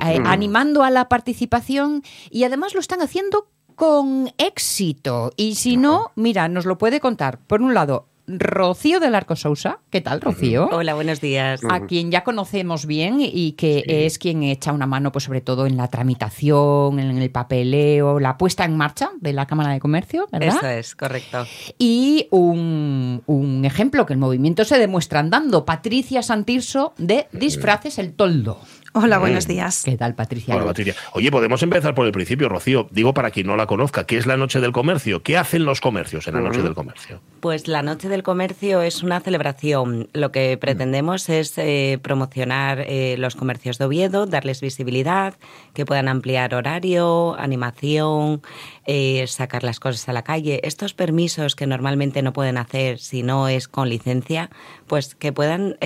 animando 0.00 0.82
a 0.82 0.90
la 0.90 1.08
participación 1.08 2.02
y 2.30 2.44
además 2.44 2.74
lo 2.74 2.80
están 2.80 3.02
haciendo 3.02 3.48
con 3.74 4.32
éxito. 4.38 5.32
Y 5.36 5.54
si 5.54 5.76
no, 5.76 6.10
mira, 6.16 6.48
nos 6.48 6.66
lo 6.66 6.78
puede 6.78 7.00
contar. 7.00 7.38
Por 7.38 7.62
un 7.62 7.74
lado, 7.74 8.08
Rocío 8.28 9.00
del 9.00 9.14
Arco 9.14 9.36
Sousa. 9.36 9.78
¿Qué 9.90 10.02
tal, 10.02 10.20
Rocío? 10.20 10.68
Hola, 10.70 10.94
buenos 10.94 11.20
días. 11.20 11.62
A 11.70 11.86
quien 11.86 12.10
ya 12.10 12.24
conocemos 12.24 12.84
bien 12.84 13.16
y 13.20 13.52
que 13.52 13.84
es 13.86 14.18
quien 14.18 14.42
echa 14.42 14.72
una 14.72 14.86
mano, 14.86 15.10
pues 15.12 15.24
sobre 15.24 15.40
todo 15.40 15.66
en 15.66 15.78
la 15.78 15.88
tramitación, 15.88 17.00
en 17.00 17.16
el 17.16 17.30
papeleo, 17.30 18.20
la 18.20 18.36
puesta 18.36 18.64
en 18.64 18.76
marcha 18.76 19.10
de 19.20 19.32
la 19.32 19.46
Cámara 19.46 19.72
de 19.72 19.80
Comercio, 19.80 20.28
¿verdad? 20.30 20.58
Eso 20.58 20.66
es, 20.66 20.94
correcto. 20.94 21.46
Y 21.78 22.28
un, 22.30 23.22
un 23.26 23.64
ejemplo 23.64 24.04
que 24.04 24.12
el 24.12 24.18
movimiento 24.18 24.64
se 24.64 24.78
demuestra 24.78 25.20
andando, 25.20 25.64
Patricia 25.64 26.22
Santirso 26.22 26.92
de 26.98 27.28
Disfraces 27.32 27.98
el 27.98 28.12
Toldo. 28.12 28.60
Hola, 28.94 29.18
buenos 29.18 29.46
días. 29.46 29.82
¿Qué 29.84 29.96
tal, 29.96 30.14
Patricia? 30.14 30.56
Hola, 30.56 30.64
Patricia. 30.64 30.94
Oye, 31.12 31.30
podemos 31.30 31.62
empezar 31.62 31.94
por 31.94 32.06
el 32.06 32.12
principio, 32.12 32.48
Rocío. 32.48 32.88
Digo 32.90 33.14
para 33.14 33.30
quien 33.30 33.46
no 33.46 33.56
la 33.56 33.66
conozca, 33.66 34.04
¿qué 34.04 34.16
es 34.16 34.26
la 34.26 34.36
Noche 34.36 34.60
del 34.60 34.72
Comercio? 34.72 35.22
¿Qué 35.22 35.36
hacen 35.36 35.64
los 35.64 35.80
comercios 35.80 36.26
en 36.26 36.34
la 36.34 36.40
Noche 36.40 36.62
del 36.62 36.74
Comercio? 36.74 37.20
Pues 37.40 37.68
la 37.68 37.82
Noche 37.82 38.08
del 38.08 38.24
Comercio 38.24 38.82
es 38.82 39.04
una 39.04 39.20
celebración. 39.20 40.08
Lo 40.12 40.32
que 40.32 40.56
pretendemos 40.56 41.28
es 41.28 41.56
eh, 41.56 42.00
promocionar 42.02 42.80
eh, 42.80 43.16
los 43.16 43.36
comercios 43.36 43.78
de 43.78 43.84
Oviedo, 43.84 44.26
darles 44.26 44.60
visibilidad, 44.60 45.34
que 45.72 45.86
puedan 45.86 46.08
ampliar 46.08 46.54
horario, 46.54 47.36
animación, 47.38 48.42
eh, 48.86 49.24
sacar 49.28 49.62
las 49.62 49.78
cosas 49.78 50.08
a 50.08 50.12
la 50.12 50.22
calle. 50.22 50.60
Estos 50.64 50.94
permisos 50.94 51.54
que 51.54 51.68
normalmente 51.68 52.22
no 52.22 52.32
pueden 52.32 52.58
hacer 52.58 52.98
si 52.98 53.22
no 53.22 53.46
es 53.46 53.68
con 53.68 53.88
licencia, 53.88 54.50
pues 54.88 55.14
que 55.14 55.32
puedan 55.32 55.76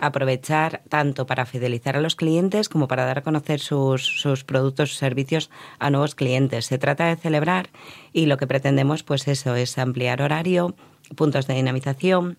aprovechar 0.00 0.82
tanto 0.88 1.26
para 1.26 1.46
fidelizar 1.46 1.96
a 1.96 2.00
los 2.00 2.16
clientes 2.16 2.68
como 2.68 2.88
para 2.88 3.04
dar 3.04 3.18
a 3.18 3.22
conocer 3.22 3.60
sus, 3.60 4.02
sus 4.02 4.42
productos 4.42 4.92
o 4.92 4.96
servicios 4.96 5.50
a 5.78 5.90
nuevos 5.90 6.14
clientes. 6.16 6.66
Se 6.66 6.78
trata 6.78 7.06
de 7.06 7.16
celebrar 7.16 7.68
y 8.14 8.24
lo 8.26 8.38
que 8.38 8.46
pretendemos 8.46 9.02
pues 9.02 9.28
eso 9.28 9.54
es 9.56 9.76
ampliar 9.76 10.22
horario, 10.22 10.74
puntos 11.16 11.46
de 11.46 11.54
dinamización 11.54 12.38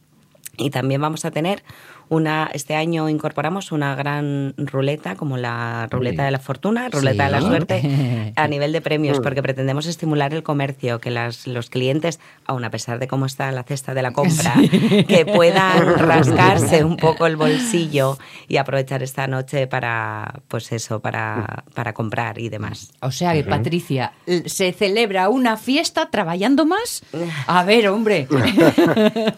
y 0.58 0.72
también 0.72 1.02
vamos 1.02 1.26
a 1.26 1.32
tener 1.32 1.64
una, 2.10 2.50
este 2.54 2.76
año 2.76 3.10
incorporamos 3.10 3.72
una 3.72 3.96
gran 3.96 4.54
ruleta, 4.58 5.16
como 5.16 5.38
la 5.38 5.88
ruleta 5.90 6.26
de 6.26 6.32
la 6.32 6.40
fortuna, 6.40 6.90
ruleta 6.90 7.26
de 7.26 7.32
la 7.32 7.42
suerte, 7.42 8.34
a 8.36 8.48
nivel 8.48 8.72
de 8.72 8.82
premios, 8.82 9.20
mm. 9.20 9.24
porque 9.24 9.42
pretendemos 9.42 9.86
estimular 9.86 10.34
el 10.34 10.44
comercio, 10.44 11.00
que 11.00 11.12
las, 11.12 11.48
los 11.48 11.70
clientes, 11.70 12.20
aun 12.46 12.64
a 12.64 12.70
pesar 12.70 13.00
de 13.00 13.08
cómo 13.08 13.26
está 13.26 13.52
la 13.52 13.64
cesta 13.64 13.94
de 13.94 14.02
la 14.02 14.12
compra, 14.12 14.54
que 15.08 15.26
puedan 15.26 15.96
rascarse 15.98 16.84
un 16.84 16.98
poco 16.98 17.26
el 17.26 17.36
bolsillo 17.36 18.18
y 18.48 18.58
aprovechar 18.58 19.02
esta 19.04 19.28
noche 19.28 19.68
para, 19.68 20.42
pues 20.48 20.72
eso, 20.72 21.00
para, 21.00 21.64
para 21.74 21.94
comprar 21.94 22.40
y 22.40 22.50
demás. 22.50 22.92
O 23.02 23.12
sea 23.12 23.34
que, 23.34 23.44
Patricia, 23.44 24.14
¿se 24.46 24.72
celebra 24.74 25.30
una 25.30 25.58
fiesta 25.58 26.10
trabajando 26.10 26.66
más? 26.66 27.04
A 27.48 27.64
ver, 27.64 27.88
hombre. 27.88 28.28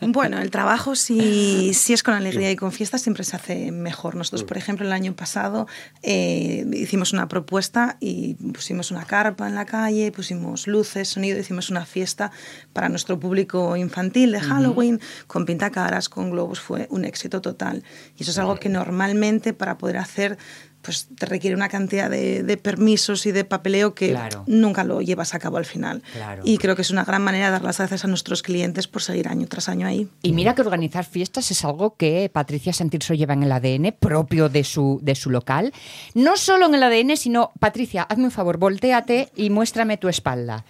bueno, 0.01 0.39
el 0.39 0.51
trabajo 0.51 0.95
sí, 0.95 1.73
sí 1.73 1.93
es 1.93 2.03
con 2.03 2.13
alegría 2.13 2.51
y 2.51 2.56
con 2.57 2.71
fiestas 2.71 3.01
siempre 3.01 3.23
se 3.23 3.35
hace 3.35 3.71
mejor. 3.71 4.15
Nosotros, 4.15 4.43
por 4.43 4.57
ejemplo, 4.57 4.85
el 4.85 4.91
año 4.91 5.15
pasado 5.15 5.67
eh, 6.03 6.65
hicimos 6.73 7.13
una 7.13 7.27
propuesta 7.27 7.97
y 7.99 8.35
pusimos 8.53 8.91
una 8.91 9.05
carpa 9.05 9.47
en 9.47 9.55
la 9.55 9.65
calle, 9.65 10.11
pusimos 10.11 10.67
luces, 10.67 11.07
sonido, 11.07 11.39
hicimos 11.39 11.69
una 11.69 11.85
fiesta 11.85 12.31
para 12.73 12.89
nuestro 12.89 13.19
público 13.19 13.77
infantil 13.77 14.31
de 14.31 14.41
Halloween, 14.41 14.99
con 15.27 15.45
pintacaras, 15.45 16.09
con 16.09 16.31
globos, 16.31 16.59
fue 16.59 16.87
un 16.89 17.05
éxito 17.05 17.41
total. 17.41 17.83
Y 18.17 18.23
eso 18.23 18.31
es 18.31 18.37
algo 18.37 18.57
que 18.57 18.69
normalmente 18.69 19.53
para 19.53 19.77
poder 19.77 19.97
hacer 19.97 20.37
pues 20.81 21.07
te 21.17 21.25
requiere 21.25 21.55
una 21.55 21.69
cantidad 21.69 22.09
de, 22.09 22.59
permisos 22.61 23.25
y 23.25 23.31
de 23.31 23.43
papeleo 23.43 23.93
que 23.93 24.17
nunca 24.45 24.83
lo 24.83 25.01
llevas 25.01 25.33
a 25.33 25.39
cabo 25.39 25.57
al 25.57 25.65
final. 25.65 26.01
Y 26.43 26.57
creo 26.57 26.75
que 26.75 26.81
es 26.81 26.91
una 26.91 27.03
gran 27.03 27.21
manera 27.21 27.47
de 27.47 27.51
dar 27.51 27.63
las 27.63 27.77
gracias 27.77 28.05
a 28.05 28.07
nuestros 28.07 28.41
clientes 28.41 28.87
por 28.87 29.01
seguir 29.01 29.27
año 29.27 29.47
tras 29.47 29.69
año 29.69 29.87
ahí. 29.87 30.07
Y 30.21 30.33
mira 30.33 30.55
que 30.55 30.61
organizar 30.61 31.05
fiestas 31.05 31.51
es 31.51 31.65
algo 31.65 31.95
que 31.95 32.29
Patricia 32.31 32.73
Santirso 32.73 33.13
lleva 33.13 33.33
en 33.33 33.43
el 33.43 33.51
ADN 33.51 33.95
propio 33.99 34.49
de 34.49 34.63
su, 34.63 34.99
de 35.01 35.15
su 35.15 35.29
local. 35.29 35.73
No 36.13 36.37
solo 36.37 36.67
en 36.67 36.75
el 36.75 36.83
ADN, 36.83 37.17
sino, 37.17 37.51
Patricia, 37.59 38.03
hazme 38.03 38.25
un 38.25 38.31
favor, 38.31 38.57
volteate 38.57 39.29
y 39.35 39.49
muéstrame 39.49 39.97
tu 39.97 40.07
espalda. 40.07 40.65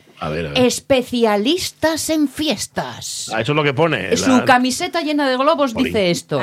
Especialistas 0.55 2.09
en 2.09 2.27
fiestas. 2.27 3.31
Ah, 3.33 3.41
eso 3.41 3.51
es 3.51 3.55
lo 3.55 3.63
que 3.63 3.73
pone. 3.73 4.15
Su 4.17 4.43
camiseta 4.45 5.01
llena 5.01 5.29
de 5.29 5.37
globos 5.37 5.75
dice 5.75 6.11
esto. 6.11 6.41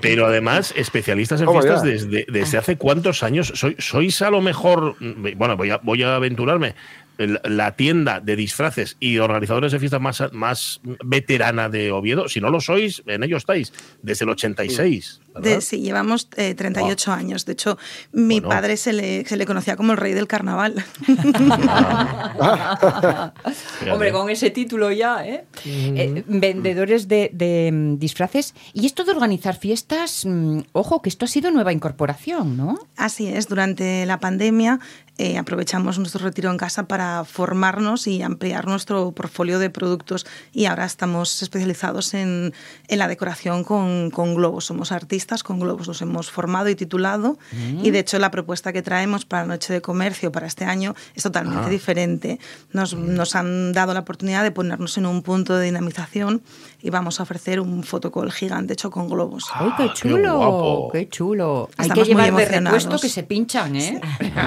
Pero, 0.00 0.26
además, 0.26 0.72
especialistas 0.76 1.40
en 1.40 1.50
fiestas 1.50 1.82
desde, 1.82 2.26
desde 2.28 2.58
hace 2.58 2.76
cuántos 2.76 3.22
años. 3.22 3.52
¿Sois 3.78 4.22
a 4.22 4.30
lo 4.30 4.40
mejor, 4.40 4.96
bueno, 5.36 5.56
voy 5.56 5.70
a, 5.70 5.78
voy 5.78 6.02
a 6.02 6.16
aventurarme, 6.16 6.74
la 7.18 7.76
tienda 7.76 8.20
de 8.20 8.36
disfraces 8.36 8.96
y 8.98 9.18
organizadores 9.18 9.72
de 9.72 9.78
fiestas 9.78 10.00
más, 10.00 10.22
más 10.32 10.80
veterana 11.04 11.68
de 11.68 11.92
Oviedo. 11.92 12.28
Si 12.28 12.40
no 12.40 12.50
lo 12.50 12.60
sois, 12.60 13.02
en 13.06 13.22
ello 13.22 13.36
estáis, 13.36 13.72
desde 14.02 14.24
el 14.24 14.30
86. 14.30 15.20
Sí, 15.60 15.80
llevamos 15.80 16.28
38 16.28 17.10
eh, 17.10 17.14
años. 17.14 17.44
De 17.44 17.52
hecho, 17.52 17.78
mi 18.12 18.40
padre 18.40 18.76
se 18.76 18.92
le, 18.92 19.24
se 19.24 19.36
le, 19.36 19.46
conocía 19.46 19.76
como 19.76 19.92
el 19.92 19.98
rey 19.98 20.12
del 20.12 20.26
carnaval. 20.26 20.84
Hombre, 23.92 24.12
con 24.12 24.30
ese 24.30 24.50
título 24.50 24.92
ya, 24.92 25.26
¿eh? 25.26 25.44
eh 25.64 26.24
vendedores 26.26 27.08
de, 27.08 27.30
de, 27.32 27.70
mm, 27.72 27.98
disfraces. 27.98 28.54
Y 28.72 28.86
esto 28.86 29.04
de 29.04 29.12
organizar 29.12 29.56
fiestas, 29.56 30.24
mm, 30.24 30.60
ojo, 30.72 31.02
que 31.02 31.08
esto 31.08 31.24
ha 31.24 31.28
sido 31.28 31.50
nueva 31.50 31.72
incorporación, 31.72 32.56
¿no? 32.56 32.78
Así 32.96 33.28
es, 33.28 33.48
durante 33.48 34.06
la 34.06 34.20
pandemia 34.20 34.80
eh, 35.16 35.38
aprovechamos 35.38 35.96
nuestro 36.00 36.24
retiro 36.24 36.50
en 36.50 36.56
casa 36.56 36.88
para 36.88 37.24
formarnos 37.24 38.08
y 38.08 38.20
ampliar 38.22 38.66
nuestro 38.66 39.12
portfolio 39.12 39.60
de 39.60 39.70
productos 39.70 40.26
y 40.52 40.64
ahora 40.64 40.84
estamos 40.84 41.40
especializados 41.40 42.14
en, 42.14 42.52
en 42.88 42.98
la 42.98 43.06
decoración 43.06 43.62
con, 43.62 44.10
con, 44.10 44.34
globos. 44.34 44.64
Somos 44.64 44.90
artistas 44.90 45.23
con 45.42 45.58
globos. 45.60 45.86
Los 45.86 46.00
hemos 46.02 46.30
formado 46.30 46.68
y 46.68 46.74
titulado 46.74 47.38
y 47.82 47.90
de 47.90 47.98
hecho 47.98 48.18
la 48.18 48.30
propuesta 48.30 48.72
que 48.72 48.82
traemos 48.82 49.24
para 49.24 49.42
la 49.42 49.48
Noche 49.54 49.72
de 49.72 49.80
Comercio 49.80 50.30
para 50.32 50.46
este 50.46 50.64
año 50.64 50.94
es 51.14 51.22
totalmente 51.22 51.66
Ah. 51.66 51.68
diferente. 51.70 52.38
Nos, 52.72 52.94
nos 52.94 53.34
han 53.34 53.72
dado 53.72 53.94
la 53.94 54.00
oportunidad 54.00 54.42
de 54.42 54.50
ponernos 54.50 54.96
en 54.98 55.06
un 55.06 55.22
punto 55.22 55.56
de 55.56 55.64
dinamización 55.64 56.42
y 56.84 56.90
vamos 56.90 57.18
a 57.18 57.22
ofrecer 57.22 57.60
un 57.60 57.82
fotocall 57.82 58.30
gigante 58.30 58.74
hecho 58.74 58.90
con 58.90 59.08
globos. 59.08 59.46
¡Ay, 59.54 59.70
qué 59.76 59.82
Ah, 59.84 59.86
qué 59.88 59.94
chulo! 60.08 60.36
guapo. 60.36 60.88
¡Qué 60.92 61.08
chulo! 61.08 61.70
Hay 61.78 61.86
Estamos 61.88 62.04
que 62.04 62.14
llevar 62.14 62.34
de 62.36 62.60
repuesto 62.60 62.98
que 62.98 63.08
se 63.08 63.22
pinchan, 63.22 63.74
¿eh? 63.76 64.00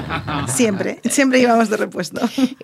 Siempre, 0.48 1.00
siempre 1.10 1.40
llevamos 1.40 1.70
de 1.70 1.78
repuesto. 1.78 2.22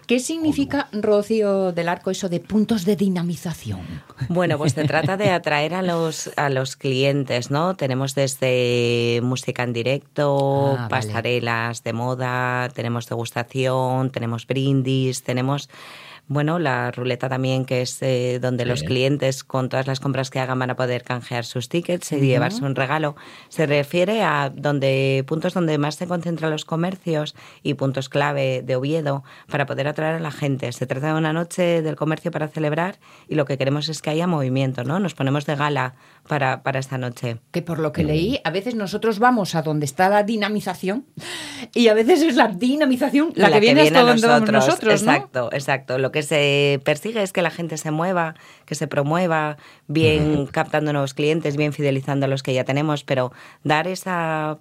¿Qué 0.07 0.19
significa, 0.19 0.87
Rocío 0.91 1.71
del 1.71 1.89
Arco, 1.89 2.11
eso 2.11 2.29
de 2.29 2.39
puntos 2.39 2.85
de 2.85 2.95
dinamización? 2.95 3.81
Bueno, 4.29 4.57
pues 4.59 4.73
se 4.73 4.83
trata 4.85 5.17
de 5.17 5.31
atraer 5.31 5.73
a 5.73 5.81
los, 5.81 6.29
a 6.37 6.49
los 6.49 6.75
clientes, 6.75 7.49
¿no? 7.51 7.75
Tenemos 7.75 8.13
desde 8.15 9.19
música 9.23 9.63
en 9.63 9.73
directo, 9.73 10.75
Ah, 10.77 10.87
vale. 10.87 10.89
pasarelas 10.89 11.83
de 11.83 11.93
moda, 11.93 12.69
tenemos 12.75 13.07
degustación, 13.07 14.11
tenemos 14.11 14.45
brindis, 14.45 15.23
tenemos, 15.23 15.69
bueno, 16.27 16.57
la 16.57 16.89
ruleta 16.91 17.27
también, 17.27 17.65
que 17.65 17.81
es 17.81 18.01
eh, 18.01 18.39
donde 18.41 18.65
los 18.65 18.83
clientes 18.83 19.43
con 19.43 19.67
todas 19.67 19.87
las 19.87 19.99
compras 19.99 20.29
que 20.29 20.39
hagan 20.39 20.57
van 20.57 20.69
a 20.69 20.75
poder 20.75 21.03
canjear 21.03 21.43
sus 21.43 21.67
tickets 21.67 22.13
y 22.13 22.19
llevarse 22.21 22.63
un 22.63 22.75
regalo. 22.75 23.15
Se 23.49 23.65
refiere 23.65 24.23
a 24.23 24.49
donde 24.49 25.25
puntos 25.27 25.53
donde 25.53 25.77
más 25.77 25.95
se 25.95 26.07
concentran 26.07 26.49
los 26.49 26.63
comercios 26.63 27.35
y 27.61 27.73
puntos 27.73 28.07
clave 28.07 28.61
de 28.63 28.75
Oviedo 28.75 29.23
para 29.49 29.65
poder 29.65 29.87
atraer 29.87 30.15
a 30.15 30.19
la 30.19 30.31
gente. 30.31 30.71
Se 30.71 30.87
trata 30.87 31.07
de 31.07 31.19
una 31.19 31.33
noche 31.33 31.81
del 31.81 31.97
comercio 31.97 32.31
para 32.31 32.47
celebrar 32.47 32.99
y 33.27 33.35
lo 33.35 33.45
que 33.45 33.57
queremos 33.57 33.89
es 33.89 34.01
que 34.01 34.09
haya 34.09 34.25
movimiento, 34.25 34.85
¿no? 34.85 34.99
Nos 34.99 35.15
ponemos 35.15 35.45
de 35.45 35.55
gala 35.55 35.95
para, 36.27 36.63
para 36.63 36.79
esta 36.79 36.97
noche. 36.97 37.37
Que 37.51 37.61
por 37.61 37.79
lo 37.79 37.91
que 37.91 38.03
leí, 38.03 38.39
a 38.43 38.49
veces 38.49 38.75
nosotros 38.75 39.19
vamos 39.19 39.55
a 39.55 39.61
donde 39.61 39.85
está 39.85 40.09
la 40.09 40.23
dinamización 40.23 41.05
y 41.73 41.87
a 41.87 41.93
veces 41.93 42.21
es 42.21 42.35
la 42.35 42.47
dinamización 42.47 43.33
la, 43.35 43.51
que, 43.51 43.59
viene 43.59 43.81
hasta 43.81 43.99
a 43.99 44.03
donde 44.03 44.27
vamos 44.27 44.51
nosotros, 44.51 45.03
¿no? 45.03 45.11
Exacto, 45.11 45.49
exacto. 45.51 45.97
Lo 45.97 46.11
que 46.11 46.23
se 46.23 46.81
persigue 46.83 47.21
es 47.21 47.33
que 47.33 47.41
la 47.41 47.51
gente 47.51 47.77
se 47.77 47.91
mueva, 47.91 48.35
que 48.65 48.75
se 48.75 48.87
promueva, 48.87 49.57
bien 49.87 50.45
captando 50.47 50.93
nuevos 50.93 51.13
clientes, 51.13 51.57
bien 51.57 51.73
fidelizando 51.73 52.25
a 52.25 52.29
los 52.29 52.43
que 52.43 52.53
ya 52.53 52.63
tenemos, 52.63 53.03
pero 53.03 53.31
dar 53.63 53.87
ese 53.87 54.11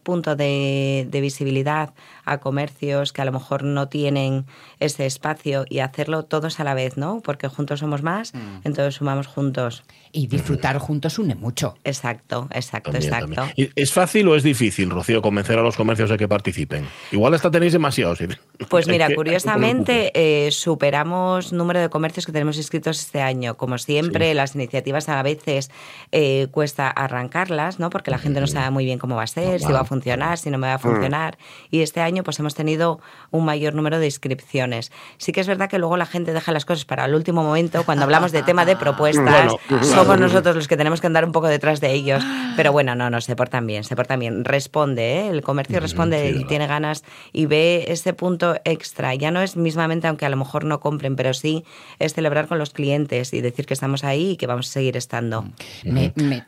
punto 0.02 0.36
de, 0.36 1.06
de 1.10 1.20
visibilidad 1.20 1.94
a 2.24 2.38
comercios 2.38 3.12
que 3.12 3.22
a 3.22 3.24
lo 3.24 3.32
mejor 3.32 3.64
no 3.64 3.88
tienen 3.88 4.46
ese 4.80 5.06
espacio 5.06 5.64
y 5.68 5.80
hacerlo 5.80 6.24
todos 6.24 6.60
a 6.60 6.64
la 6.64 6.74
vez, 6.74 6.96
¿no? 6.96 7.20
Porque 7.20 7.48
juntos 7.48 7.80
somos 7.80 8.02
más, 8.02 8.32
entonces 8.64 8.94
sumamos 8.96 9.26
juntos. 9.26 9.82
Y 10.14 10.26
disfrutar 10.26 10.76
juntos 10.78 11.18
une 11.18 11.34
mucho. 11.34 11.74
Exacto, 11.84 12.46
exacto, 12.52 12.90
También, 12.92 13.12
exacto. 13.12 13.34
también. 13.34 13.54
¿Y 13.74 13.80
¿Es 13.80 13.92
fácil 13.92 14.28
o 14.28 14.36
es 14.36 14.42
difícil, 14.42 14.90
Rocío, 14.90 15.22
convencer 15.22 15.58
a 15.58 15.62
los 15.62 15.74
comercios 15.76 16.10
de 16.10 16.18
que 16.18 16.28
participen? 16.28 16.86
Igual 17.12 17.32
hasta 17.34 17.50
tenéis 17.50 17.72
demasiados. 17.72 18.18
Pues 18.68 18.86
mira, 18.86 19.08
que- 19.08 19.16
curiosamente 19.16 20.12
eh, 20.14 20.50
superamos 20.52 21.52
número 21.52 21.80
de 21.80 21.88
comercios 21.88 22.26
que 22.26 22.32
tenemos 22.32 22.56
inscritos 22.58 23.00
este 23.00 23.20
año. 23.22 23.56
Como 23.56 23.78
siempre, 23.78 24.34
las 24.34 24.54
iniciativas 24.54 25.08
a 25.08 25.22
veces 25.22 25.70
eh, 26.12 26.46
cuesta 26.50 26.88
arrancarlas, 26.88 27.78
¿no? 27.80 27.88
Porque 27.90 28.10
la 28.10 28.18
gente 28.18 28.40
no 28.40 28.46
sabe 28.46 28.70
muy 28.70 28.84
bien 28.84 28.98
cómo 28.98 29.16
va 29.16 29.22
a 29.22 29.26
ser, 29.26 29.60
si 29.60 29.72
va 29.72 29.80
a 29.80 29.84
funcionar, 29.84 30.36
si 30.38 30.50
no 30.50 30.58
me 30.58 30.66
va 30.66 30.74
a 30.74 30.78
funcionar. 30.78 31.38
Y 31.70 31.80
este 31.80 32.00
año 32.02 32.11
pues 32.22 32.38
hemos 32.38 32.54
tenido 32.54 33.00
un 33.30 33.46
mayor 33.46 33.72
número 33.74 33.98
de 33.98 34.04
inscripciones. 34.04 34.92
Sí 35.16 35.32
que 35.32 35.40
es 35.40 35.46
verdad 35.46 35.70
que 35.70 35.78
luego 35.78 35.96
la 35.96 36.04
gente 36.04 36.32
deja 36.34 36.52
las 36.52 36.66
cosas 36.66 36.84
para 36.84 37.06
el 37.06 37.14
último 37.14 37.42
momento. 37.42 37.84
Cuando 37.84 38.04
hablamos 38.04 38.30
de 38.32 38.42
tema 38.42 38.66
de 38.66 38.76
propuestas, 38.76 39.24
Bueno, 39.24 39.58
claro. 39.68 39.84
somos 39.84 40.18
nosotros 40.20 40.54
los 40.56 40.68
que 40.68 40.76
tenemos 40.76 41.00
que 41.00 41.06
andar 41.06 41.24
un 41.24 41.32
poco 41.32 41.48
detrás 41.48 41.80
de 41.80 41.92
ellos. 41.92 42.22
Pero 42.56 42.70
bueno, 42.72 42.94
no, 42.94 43.08
no, 43.08 43.20
se 43.22 43.34
portan 43.34 43.66
bien, 43.66 43.82
se 43.84 43.96
portan 43.96 44.20
bien. 44.20 44.44
Responde, 44.44 45.20
¿eh? 45.20 45.28
El 45.30 45.40
comercio 45.42 45.80
responde 45.80 46.32
sí, 46.34 46.40
y 46.40 46.44
tiene 46.44 46.66
ganas 46.66 47.02
y 47.32 47.46
ve 47.46 47.86
ese 47.88 48.12
punto 48.12 48.56
extra. 48.64 49.14
Ya 49.14 49.30
no 49.30 49.40
es 49.40 49.56
mismamente, 49.56 50.06
aunque 50.08 50.26
a 50.26 50.28
lo 50.28 50.36
mejor 50.36 50.64
no 50.64 50.78
compren, 50.80 51.16
pero 51.16 51.32
sí 51.32 51.64
es 51.98 52.12
celebrar 52.12 52.48
con 52.48 52.58
los 52.58 52.70
clientes 52.70 53.32
y 53.32 53.40
decir 53.40 53.64
que 53.64 53.72
estamos 53.74 54.04
ahí 54.04 54.32
y 54.32 54.36
que 54.36 54.46
vamos 54.46 54.68
a 54.68 54.72
seguir 54.72 54.96
estando. 54.98 55.44
Me, 55.84 56.12
me- 56.16 56.44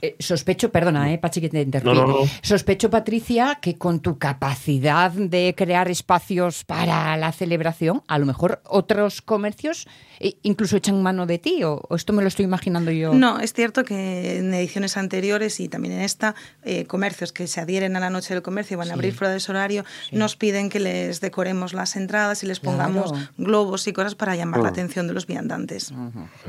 eh, 0.00 0.16
sospecho, 0.18 0.70
perdona, 0.70 1.12
eh, 1.12 1.18
Pachi, 1.18 1.40
que 1.40 1.48
te 1.48 1.60
interrumpí. 1.62 1.98
No, 2.00 2.06
no, 2.06 2.20
no. 2.20 2.28
Sospecho, 2.42 2.90
Patricia, 2.90 3.58
que 3.60 3.76
con 3.78 4.00
tu 4.00 4.18
capacidad 4.18 5.10
de 5.10 5.54
crear 5.56 5.90
espacios 5.90 6.64
para 6.64 7.16
la 7.16 7.32
celebración, 7.32 8.02
a 8.08 8.18
lo 8.18 8.26
mejor 8.26 8.62
otros 8.68 9.22
comercios 9.22 9.86
eh, 10.20 10.36
incluso 10.42 10.76
echan 10.76 11.02
mano 11.02 11.26
de 11.26 11.38
ti, 11.38 11.64
o, 11.64 11.80
o 11.88 11.96
esto 11.96 12.12
me 12.12 12.22
lo 12.22 12.28
estoy 12.28 12.44
imaginando 12.44 12.90
yo. 12.92 13.12
No, 13.12 13.40
es 13.40 13.52
cierto 13.54 13.84
que 13.84 14.38
en 14.38 14.54
ediciones 14.54 14.96
anteriores 14.96 15.58
y 15.58 15.68
también 15.68 15.94
en 15.94 16.00
esta, 16.02 16.34
eh, 16.62 16.84
comercios 16.84 17.32
que 17.32 17.46
se 17.48 17.60
adhieren 17.60 17.96
a 17.96 18.00
la 18.00 18.10
noche 18.10 18.34
del 18.34 18.42
comercio 18.42 18.74
y 18.74 18.78
van 18.78 18.90
a 18.90 18.94
abrir 18.94 19.14
fuera 19.14 19.32
de 19.32 19.38
ese 19.38 19.50
horario, 19.50 19.84
nos 20.12 20.36
piden 20.36 20.68
que 20.70 20.78
les 20.78 21.20
decoremos 21.20 21.72
las 21.72 21.96
entradas 21.96 22.44
y 22.44 22.46
les 22.46 22.60
pongamos 22.60 23.10
Claro. 23.12 23.28
globos 23.36 23.86
y 23.88 23.92
cosas 23.92 24.14
para 24.14 24.36
llamar 24.36 24.60
la 24.60 24.68
atención 24.68 25.08
de 25.08 25.12
los 25.14 25.26
viandantes. 25.26 25.92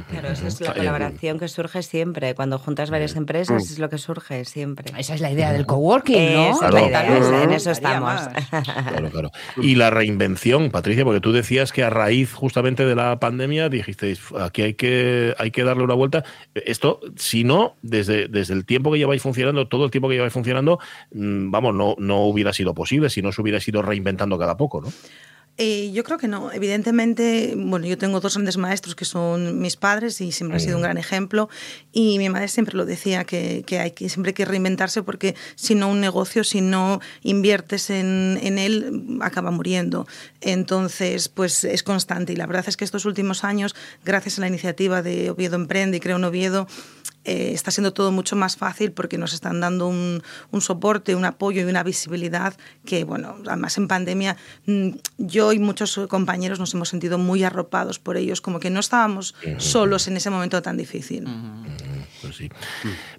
Claro, 0.10 0.30
esa 0.30 0.48
es 0.48 0.62
la 0.62 0.74
colaboración 0.74 1.40
que 1.40 1.48
surge 1.48 1.82
siempre. 1.82 2.36
Cuando 2.36 2.60
juntas 2.60 2.90
varias 2.92 3.16
empresas 3.16 3.23
es 3.32 3.80
lo 3.80 3.90
que 3.90 3.98
surge 3.98 4.46
siempre. 4.46 4.92
Esa 4.98 5.16
es 5.16 5.22
la 5.22 5.32
idea 5.32 5.52
del 5.52 5.66
coworking, 5.66 6.34
¿no? 6.34 6.52
Esa 6.52 6.68
es 6.68 6.74
la 6.74 6.82
idea, 6.82 7.02
Faltaría 7.02 7.44
en 7.44 7.52
eso 7.52 7.72
estamos. 7.72 8.02
más. 8.02 8.30
Claro, 8.94 9.10
claro. 9.10 9.32
Y 9.58 9.76
la 9.76 9.90
reinvención, 9.90 10.70
Patricia, 10.70 11.04
porque 11.04 11.20
tú 11.20 11.32
decías 11.32 11.72
que 11.72 11.84
a 11.84 11.90
raíz 11.90 12.34
justamente 12.34 12.86
de 12.86 12.96
la 12.96 13.20
pandemia 13.20 13.70
dijisteis, 13.70 14.22
aquí 14.40 14.62
hay 14.62 14.74
que, 14.76 15.36
hay 15.38 15.52
que 15.52 15.64
darle 15.64 15.84
una 15.84 15.94
vuelta. 15.94 16.24
Esto, 16.54 17.00
si 17.16 17.44
no, 17.44 17.76
desde, 17.82 18.28
desde 18.28 18.54
el 18.54 18.66
tiempo 18.66 18.92
que 18.92 18.98
lleváis 18.98 19.22
funcionando, 19.22 19.68
todo 19.68 19.86
el 19.86 19.92
tiempo 19.92 20.10
que 20.10 20.16
lleváis 20.16 20.34
funcionando, 20.34 20.80
mm, 21.14 21.52
vamos, 21.52 21.76
no, 21.76 21.96
no 21.98 22.22
hubiera 22.26 22.54
sido 22.54 22.74
posible 22.74 23.10
si 23.10 23.22
no 23.22 23.32
se 23.32 23.42
hubiera 23.42 23.60
ido 23.66 23.82
reinventando 23.82 24.38
cada 24.38 24.58
poco, 24.58 24.82
¿no? 24.82 24.90
Eh, 25.58 25.92
yo 25.92 26.04
creo 26.04 26.18
que 26.18 26.28
no. 26.28 26.52
Evidentemente, 26.52 27.54
bueno, 27.56 27.86
yo 27.86 27.98
tengo 27.98 28.20
dos 28.20 28.34
grandes 28.34 28.58
maestros 28.58 28.96
que 28.96 29.06
son 29.06 29.60
mis 29.60 29.76
padres 29.76 30.20
y 30.20 30.32
siempre 30.32 30.58
ha 30.58 30.60
sido 30.60 30.78
un 30.78 30.82
gran 30.82 30.98
ejemplo. 30.98 31.48
Y 31.92 32.18
mi 32.18 32.30
madre 32.30 32.48
siempre 32.48 32.76
lo 32.76 32.86
decía, 32.86 33.24
que, 33.24 33.64
que 33.66 33.80
hay 33.80 33.92
que 33.92 34.10
siempre 34.10 34.32
hay 34.32 34.34
que 34.34 34.46
reinventarse 34.46 35.04
porque 35.04 35.36
si 35.56 35.76
no 35.76 35.90
un 35.90 36.02
negocio, 36.02 36.44
si 36.44 36.62
no 36.62 37.02
inviertes 37.22 37.92
en, 37.92 38.40
en 38.42 38.58
él, 38.58 39.20
acaba 39.22 39.52
muriendo. 39.52 40.08
Entonces, 40.44 41.30
pues 41.30 41.64
es 41.64 41.84
constante. 41.84 42.34
Y 42.34 42.36
la 42.36 42.46
verdad 42.46 42.66
es 42.68 42.78
que 42.78 42.86
estos 42.86 43.06
últimos 43.06 43.44
años, 43.44 43.76
gracias 44.04 44.38
a 44.38 44.42
la 44.42 44.48
iniciativa 44.48 45.02
de 45.02 45.30
Oviedo 45.30 45.56
Emprende 45.56 45.98
y 45.98 46.00
Creo 46.00 46.18
en 46.18 46.26
Oviedo, 46.26 46.68
eh, 47.26 47.52
está 47.54 47.72
siendo 47.72 47.94
todo 47.94 48.12
mucho 48.12 48.36
más 48.36 48.58
fácil 48.58 48.92
porque 48.92 49.18
nos 49.18 49.34
están 49.34 49.62
dando 49.62 49.88
un, 49.88 50.22
un 50.52 50.62
soporte, 50.62 51.16
un 51.16 51.24
apoyo 51.24 51.62
y 51.62 51.64
una 51.64 51.82
visibilidad 51.82 52.54
que, 52.86 53.06
bueno, 53.06 53.38
además 53.48 53.78
en 53.78 53.88
pandemia 53.88 54.36
mm, 54.66 54.90
yo 55.18 55.54
y 55.54 55.60
muchos 55.60 56.02
compañeros 56.10 56.60
nos 56.60 56.74
hemos 56.74 56.90
sentido 56.90 57.18
muy 57.18 57.46
arropados 57.46 57.98
por 57.98 58.18
ellos, 58.18 58.42
como 58.42 58.60
que 58.60 58.70
no 58.70 58.82
estábamos 58.82 59.36
solos 59.58 60.10
en 60.10 60.18
ese 60.18 60.30
momento 60.30 60.62
tan 60.62 60.76
difícil. 60.76 61.26
Pues 62.22 62.36
sí. 62.36 62.50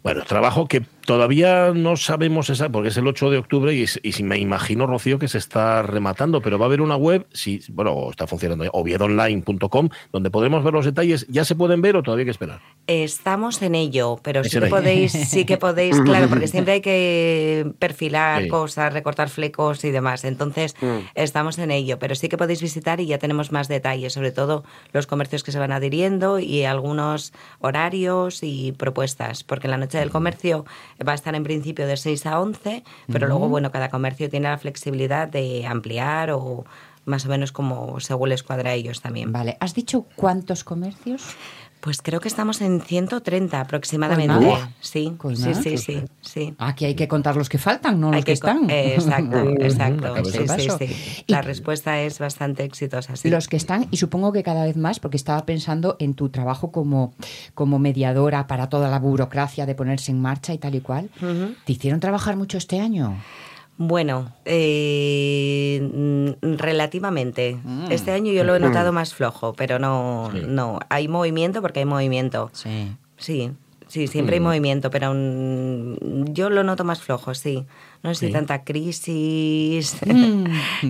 Bueno, 0.03 0.23
trabajo 0.25 0.69
que 0.69 0.85
todavía 1.07 1.73
no 1.75 1.97
sabemos 1.97 2.51
esa, 2.51 2.69
porque 2.71 2.89
es 2.89 2.97
el 2.97 3.07
8 3.07 3.31
de 3.31 3.39
octubre 3.39 3.75
y, 3.75 3.83
y 4.03 4.13
si 4.13 4.23
me 4.23 4.39
imagino, 4.39 4.87
Rocío, 4.87 5.19
que 5.19 5.29
se 5.29 5.39
está 5.39 5.83
rematando, 5.83 6.41
pero 6.41 6.59
va 6.59 6.67
a 6.67 6.69
haber 6.69 6.81
una 6.81 6.97
web, 6.97 7.27
si, 7.33 7.61
bueno, 7.71 8.09
está 8.11 8.27
funcionando, 8.27 8.65
ya, 8.65 8.71
oviedoonline.com, 8.73 9.89
donde 10.13 10.31
podremos 10.31 10.65
ver 10.65 10.73
los 10.75 10.85
detalles. 10.85 11.27
¿Ya 11.29 11.45
se 11.45 11.55
pueden 11.55 11.83
ver 11.83 11.97
o 11.97 12.03
todavía 12.03 12.23
hay 12.23 12.27
que 12.27 12.31
esperar? 12.31 12.61
Estamos 12.87 13.61
en 13.63 13.75
ello, 13.75 14.19
pero 14.23 14.45
sí 14.45 14.59
que 14.61 14.67
podéis, 14.67 15.13
sí 15.13 15.45
que 15.45 15.57
podéis, 15.57 16.01
claro, 16.05 16.29
porque 16.29 16.49
siempre 16.49 16.75
hay 16.75 16.81
que 16.81 17.73
perfilar 17.79 18.43
Sí. 18.43 18.49
cosas, 18.49 18.93
recortar 18.93 19.29
flecos 19.29 19.85
y 19.85 19.91
demás. 19.91 20.25
Entonces, 20.25 20.75
estamos 21.15 21.59
en 21.59 21.71
ello, 21.71 21.99
pero 21.99 22.15
sí 22.15 22.29
que 22.29 22.37
podéis 22.37 22.61
visitar 22.63 23.01
y 23.01 23.07
ya 23.07 23.19
tenemos 23.19 23.53
más 23.53 23.69
detalles, 23.69 24.13
sobre 24.13 24.33
todo 24.33 24.65
los 24.93 25.07
comercios 25.07 25.43
que 25.45 25.53
se 25.53 25.59
van 25.59 25.73
adhiriendo 25.73 26.39
y 26.39 26.65
algunos 26.65 27.33
horarios 27.61 28.43
y 28.43 28.73
propuestas, 28.73 29.45
porque 29.45 29.69
la 29.69 29.77
noche 29.77 29.99
del 29.99 30.11
comercio 30.11 30.65
va 31.07 31.13
a 31.13 31.15
estar 31.15 31.35
en 31.35 31.43
principio 31.43 31.87
de 31.87 31.97
6 31.97 32.27
a 32.27 32.41
11, 32.41 32.85
pero 33.11 33.27
luego, 33.27 33.49
bueno, 33.49 33.71
cada 33.71 33.89
comercio 33.89 34.29
tiene 34.29 34.49
la 34.49 34.59
flexibilidad 34.59 35.29
de 35.29 35.67
ampliar 35.67 36.31
o 36.31 36.65
más 37.05 37.27
o 37.27 37.29
menos 37.29 37.53
como 37.53 38.01
según 38.01 38.31
les 38.31 38.43
cuadra 38.43 38.71
a 38.71 38.75
ellos 38.75 39.01
también. 39.01 39.33
Vale, 39.33 39.57
¿has 39.61 39.75
dicho 39.75 40.07
cuántos 40.17 40.65
comercios? 40.65 41.37
Pues 41.85 42.01
creo 42.01 42.19
que 42.19 42.29
estamos 42.29 42.63
en 42.63 42.81
130 42.81 43.61
aproximadamente. 43.61 44.57
Sí, 44.81 45.15
sí, 45.35 45.55
sí, 45.55 45.77
sí, 45.77 46.03
sí. 46.23 46.55
Aquí 46.57 46.87
hay 46.87 46.95
que 46.95 47.07
contar 47.09 47.37
los 47.37 47.51
que 47.51 47.59
faltan, 47.59 48.01
no 48.01 48.09
Hay 48.09 48.15
los 48.15 48.25
que, 48.25 48.33
están. 48.33 48.71
eh, 48.71 48.95
exacto, 48.95 49.47
exacto. 49.59 50.25
Sí, 50.25 50.49
sí, 50.49 50.87
sí. 50.87 51.25
La 51.27 51.43
respuesta 51.43 52.01
es 52.01 52.19
bastante 52.19 52.65
exitosa, 52.65 53.17
sí. 53.17 53.29
Los 53.29 53.49
que 53.49 53.59
están, 53.59 53.87
y 53.91 53.99
supongo 53.99 54.33
que 54.33 54.43
cada 54.43 54.65
vez 54.65 54.79
más, 54.79 54.99
porque 54.99 55.19
estaba 55.19 55.45
pensando 55.45 55.97
en 55.99 56.15
tu 56.15 56.31
trabajo 56.31 56.73
como, 56.73 57.13
como 57.53 57.79
mediadora 57.79 58.47
para 58.47 58.71
toda 58.71 58.89
la 58.89 58.99
burocracia 58.99 59.67
de 59.67 59.75
ponerse 59.75 60.11
en 60.11 60.23
marcha 60.23 60.55
y 60.55 60.59
tal 60.59 60.77
y 60.77 60.81
cual. 60.81 61.11
¿Te 61.67 61.73
hicieron 61.75 62.01
trabajar 62.01 62.35
mucho 62.39 62.57
este 62.57 62.81
año? 62.81 63.15
Bueno, 63.77 64.33
eh, 64.45 65.81
mm, 65.83 66.57
relativamente. 66.57 67.59
Este 67.91 68.13
año 68.13 68.33
yo 68.33 68.45
lo 68.45 68.55
he 68.55 68.61
notado 68.61 68.93
más 68.93 69.15
flojo, 69.15 69.53
pero 69.55 69.79
no, 69.79 70.31
no. 70.33 70.79
Hay 70.91 71.09
movimiento 71.09 71.61
porque 71.61 71.81
hay 71.81 71.85
movimiento. 71.87 72.51
Sí. 72.53 72.97
Sí, 73.17 73.53
Sí, 73.87 74.09
siempre 74.09 74.37
hay 74.37 74.41
Mm. 74.41 74.45
movimiento, 74.45 74.91
pero 74.91 75.13
yo 76.33 76.51
lo 76.51 76.65
noto 76.65 76.85
más 76.85 77.01
flojo, 77.03 77.35
sí. 77.35 77.65
No 78.05 78.15
sé 78.15 78.27
Sí. 78.27 78.33
tanta 78.33 78.63
crisis 78.65 79.97
Mm. 80.07 80.45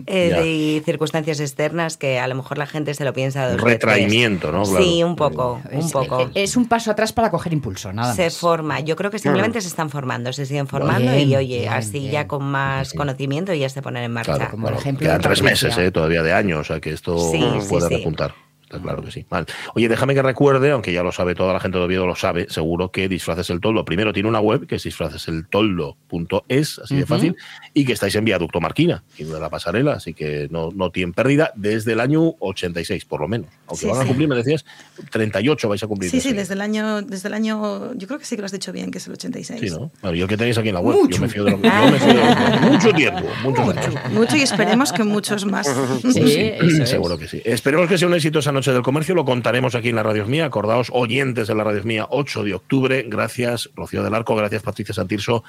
eh, 0.06 0.28
de 0.34 0.82
circunstancias 0.84 1.38
externas 1.40 1.96
que 1.96 2.18
a 2.18 2.26
lo 2.26 2.34
mejor 2.34 2.58
la 2.58 2.66
gente 2.66 2.92
se 2.92 3.04
lo 3.04 3.12
piensa 3.12 3.48
dos 3.50 3.60
Retraimiento, 3.60 4.50
¿no? 4.52 4.64
Claro. 4.64 4.84
Sí, 4.84 5.02
un 5.02 5.14
poco, 5.16 5.60
un 5.70 5.78
Es, 5.78 5.92
poco. 5.92 6.30
es 6.34 6.56
un 6.56 6.66
paso 6.68 6.90
atrás 6.90 7.12
para 7.12 7.30
coger 7.30 7.52
impulso, 7.52 7.92
nada 7.92 8.12
se 8.14 8.24
más. 8.24 8.36
forma. 8.36 8.80
Yo 8.80 8.96
creo 8.96 9.10
que 9.10 9.18
simplemente 9.20 9.60
se 9.60 9.68
están 9.68 9.88
formando, 9.90 10.32
se 10.32 10.44
siguen 10.44 10.66
formando 10.66 11.12
Bien, 11.12 11.28
y 11.30 11.36
oye, 11.36 11.60
bien, 11.60 11.72
así 11.72 12.00
bien. 12.00 12.10
ya 12.12 12.26
con 12.28 12.42
más 12.44 12.92
conocimiento 12.92 13.54
ya 13.54 13.68
se 13.68 13.80
ponen 13.80 14.02
en 14.04 14.12
marcha. 14.12 14.34
Claro, 14.34 14.50
Como 14.50 14.66
el 14.66 14.72
claro. 14.74 14.80
ejemplo 14.82 15.06
Quedan 15.06 15.20
tres 15.20 15.42
meses 15.42 15.78
eh, 15.78 15.90
todavía 15.90 16.22
de 16.24 16.32
años, 16.32 16.60
o 16.60 16.64
sea 16.64 16.80
que 16.80 16.90
esto 16.92 17.16
Sí, 17.30 17.38
sí, 17.60 17.68
puede 17.68 17.88
sí. 17.88 17.96
repuntar. 17.96 18.34
Está 18.74 18.82
claro 18.82 19.02
que 19.02 19.10
sí. 19.10 19.24
Vale. 19.28 19.46
Oye, 19.74 19.88
déjame 19.88 20.14
que 20.14 20.22
recuerde, 20.22 20.70
aunque 20.72 20.92
ya 20.92 21.02
lo 21.02 21.12
sabe 21.12 21.34
toda 21.34 21.52
la 21.52 21.60
gente 21.60 21.78
de 21.78 21.84
Oviedo, 21.84 22.06
lo 22.06 22.14
sabe, 22.16 22.46
seguro 22.50 22.90
que 22.90 23.08
Disfraces 23.08 23.50
el 23.50 23.60
Toldo 23.60 23.84
primero 23.84 24.12
tiene 24.12 24.28
una 24.28 24.40
web 24.40 24.66
que 24.66 24.76
es 24.76 24.82
disfraceseltoldo.es, 24.82 26.78
así 26.80 26.96
de 26.96 27.02
Ujú. 27.02 27.14
fácil, 27.14 27.36
y 27.72 27.84
que 27.84 27.92
estáis 27.92 28.14
en 28.14 28.24
Viaducto 28.24 28.60
Marquina, 28.60 29.02
y 29.18 29.24
de 29.24 29.38
la 29.40 29.50
pasarela, 29.50 29.92
así 29.94 30.14
que 30.14 30.48
no, 30.50 30.70
no 30.74 30.90
tienen 30.90 31.12
pérdida 31.12 31.52
desde 31.54 31.92
el 31.92 32.00
año 32.00 32.34
86, 32.40 33.04
por 33.04 33.20
lo 33.20 33.28
menos. 33.28 33.48
Aunque 33.66 33.84
Sí, 33.86 33.90
van 33.90 34.00
a 34.02 34.04
cumplir, 34.06 34.28
me 34.28 34.36
decías, 34.36 34.64
38 35.10 35.68
vais 35.68 35.82
a 35.82 35.86
cumplir. 35.86 36.10
Sí, 36.10 36.16
de 36.18 36.22
sí, 36.22 36.32
desde 36.32 36.54
el 36.54 36.60
año, 36.60 37.02
desde 37.02 37.28
el 37.28 37.34
año, 37.34 37.94
yo 37.94 38.06
creo 38.06 38.18
que 38.18 38.24
sí 38.24 38.36
que 38.36 38.42
lo 38.42 38.46
has 38.46 38.52
dicho 38.52 38.72
bien, 38.72 38.90
que 38.90 38.98
es 38.98 39.06
el 39.06 39.12
86. 39.14 39.60
Sí, 39.60 39.70
¿no? 39.70 39.90
Bueno, 40.02 40.16
y 40.16 40.20
el 40.22 40.28
que 40.28 40.36
tenéis 40.36 40.58
aquí 40.58 40.68
en 40.68 40.74
la 40.74 40.80
web, 40.80 40.96
yo 41.08 41.18
me 41.20 41.28
fío 41.28 41.44
de 41.44 41.52
lo 41.52 41.60
que 41.60 41.68
yo 41.68 41.90
me 41.90 41.98
fío 41.98 42.08
de 42.14 42.14
lo 42.14 42.34
que- 42.60 42.66
mucho 42.70 42.92
tiempo, 42.92 43.22
muchos 43.42 43.68
años. 43.76 43.94
Mucho 44.12 44.36
y 44.36 44.42
esperemos 44.42 44.92
que 44.92 45.04
muchos 45.04 45.44
más. 45.44 45.66
Sí, 46.02 46.20
eso 46.20 46.82
es. 46.82 46.88
Seguro 46.88 47.18
que 47.18 47.28
sí. 47.28 47.40
Esperemos 47.44 47.88
que 47.88 47.98
sea 47.98 48.08
un 48.08 48.14
éxito 48.14 48.38
esa 48.38 48.52
noche 48.52 48.63
del 48.72 48.82
comercio. 48.82 49.14
Lo 49.14 49.24
contaremos 49.24 49.74
aquí 49.74 49.90
en 49.90 49.96
la 49.96 50.02
Radio 50.02 50.26
Mía. 50.26 50.46
Acordaos, 50.46 50.88
oyentes 50.92 51.48
de 51.48 51.54
la 51.54 51.64
Radio 51.64 51.82
Mía, 51.84 52.06
8 52.10 52.42
de 52.44 52.54
octubre. 52.54 53.04
Gracias, 53.08 53.70
Rocío 53.74 54.02
del 54.02 54.14
Arco. 54.14 54.34
Gracias, 54.36 54.62
Patricia 54.62 54.94
Santirso, 54.94 55.44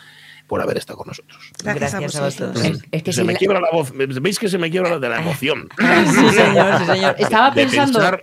por 0.48 0.62
haber 0.62 0.78
estado 0.78 0.98
con 0.98 1.08
nosotros. 1.08 1.40
Gracias, 1.64 1.92
Gracias 2.00 2.16
a 2.16 2.20
a 2.20 2.26
vosotros. 2.26 2.82
Es 2.92 3.04
que 3.04 3.14
se 3.14 3.24
me 3.24 3.34
la- 3.34 3.40
quiebra 3.40 3.60
la 3.60 3.70
voz. 3.72 3.92
¿Veis 3.96 4.38
que 4.40 4.50
se 4.50 4.58
me 4.58 4.70
quiebra 4.70 4.92
la 4.92 5.00
de 5.00 5.10
la 5.10 5.20
emoción? 5.22 5.70
Sí, 5.78 6.30
señor, 6.30 6.80
sí, 6.80 6.86
señor. 6.86 7.16
Estaba 7.18 7.52
De 7.52 7.64
pensando 7.64 8.00
pensar- 8.00 8.22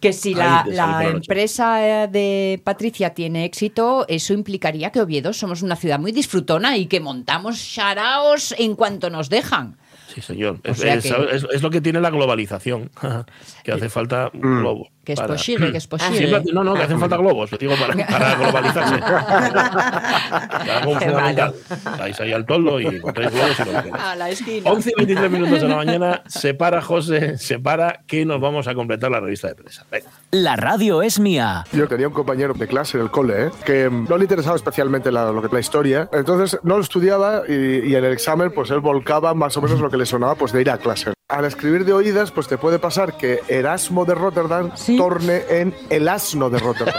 que 0.00 0.12
si 0.14 0.34
la, 0.34 0.62
Ay, 0.62 0.70
de 0.70 0.76
salir 0.76 1.04
la 1.04 1.10
empresa 1.10 2.04
eh, 2.04 2.08
de 2.08 2.60
Patricia 2.64 3.10
tiene 3.14 3.44
éxito, 3.44 4.06
eso 4.08 4.32
implicaría 4.32 4.90
que 4.90 5.00
Oviedo 5.00 5.32
somos 5.34 5.60
una 5.62 5.76
ciudad 5.76 5.98
muy 6.00 6.10
disfrutona 6.12 6.76
y 6.78 6.86
que 6.86 7.00
montamos 7.00 7.56
sharaos 7.58 8.54
en 8.58 8.74
cuanto 8.76 9.10
nos 9.10 9.28
dejan. 9.28 9.76
Sí, 10.14 10.20
señor. 10.20 10.58
O 10.64 10.70
Es, 10.70 10.78
sea 10.78 10.94
es- 10.94 11.04
que- 11.04 11.36
es- 11.36 11.46
es 11.52 11.62
lo 11.62 11.70
que 11.70 11.80
tiene 11.80 12.00
la 12.00 12.10
globalización. 12.10 12.90
que 13.64 13.72
hace 13.72 13.88
falta 13.88 14.30
un 14.34 14.60
globo. 14.60 14.88
Que 15.10 15.14
es 15.14 15.20
para- 15.20 15.34
posible, 15.34 15.72
que 15.72 15.78
es 15.78 15.86
posible. 15.88 16.18
Siempre- 16.18 16.52
no, 16.52 16.62
no, 16.64 16.74
que 16.74 16.82
hacen 16.82 17.00
falta 17.00 17.16
globos, 17.16 17.50
digo, 17.58 17.74
para, 17.76 18.06
para 18.06 18.34
globalizarse. 18.38 18.98
Para 18.98 20.78
algo 20.78 20.98
Qué 20.98 21.04
fundamental. 21.06 21.54
Vais 21.98 22.20
ahí 22.20 22.32
al 22.32 22.46
toldo 22.46 22.80
y 22.80 22.86
encontráis 22.86 23.32
globos 23.32 23.60
y 23.60 23.64
lo 23.72 23.82
que. 23.82 23.90
A 23.98 24.16
la 24.16 24.30
esquina. 24.30 24.70
11 24.70 24.90
y 24.90 24.94
23 24.96 25.30
minutos 25.30 25.60
de 25.62 25.68
la 25.68 25.76
mañana, 25.76 26.22
se 26.26 26.54
para 26.54 26.80
José, 26.80 27.38
se 27.38 27.58
para 27.58 28.00
que 28.06 28.24
nos 28.24 28.40
vamos 28.40 28.68
a 28.68 28.74
completar 28.74 29.10
la 29.10 29.20
revista 29.20 29.48
de 29.48 29.54
prensa. 29.54 29.84
Venga. 29.90 30.10
La 30.30 30.56
radio 30.56 31.02
es 31.02 31.18
mía. 31.18 31.64
Yo 31.72 31.88
tenía 31.88 32.06
un 32.08 32.14
compañero 32.14 32.54
de 32.54 32.66
clase 32.68 32.96
en 32.98 33.04
el 33.04 33.10
cole 33.10 33.46
¿eh? 33.46 33.50
que 33.64 33.88
mm, 33.90 34.06
no 34.08 34.16
le 34.16 34.24
interesaba 34.24 34.56
especialmente 34.56 35.10
la, 35.10 35.32
lo 35.32 35.42
que, 35.42 35.48
la 35.52 35.60
historia, 35.60 36.08
entonces 36.12 36.58
no 36.62 36.76
lo 36.76 36.82
estudiaba 36.82 37.42
y, 37.48 37.52
y 37.90 37.94
en 37.96 38.04
el 38.04 38.12
examen 38.12 38.52
pues 38.52 38.70
él 38.70 38.80
volcaba 38.80 39.34
más 39.34 39.56
o 39.56 39.62
menos 39.62 39.80
lo 39.80 39.90
que 39.90 39.96
le 39.96 40.06
sonaba 40.06 40.34
pues 40.36 40.52
de 40.52 40.60
ir 40.60 40.70
a 40.70 40.78
clase. 40.78 41.12
Al 41.30 41.44
escribir 41.44 41.84
de 41.84 41.92
oídas 41.92 42.32
pues 42.32 42.48
te 42.48 42.58
puede 42.58 42.78
pasar 42.78 43.16
que 43.16 43.40
Erasmo 43.48 44.04
de 44.04 44.14
Rotterdam 44.14 44.72
torne 44.96 45.44
en 45.48 45.74
el 45.88 46.08
asno 46.08 46.50
de 46.50 46.58
Rotterdam. 46.58 46.94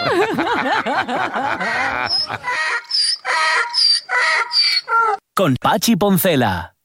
Con 5.36 5.56
Pachi 5.60 5.96
Poncela. 5.96 6.76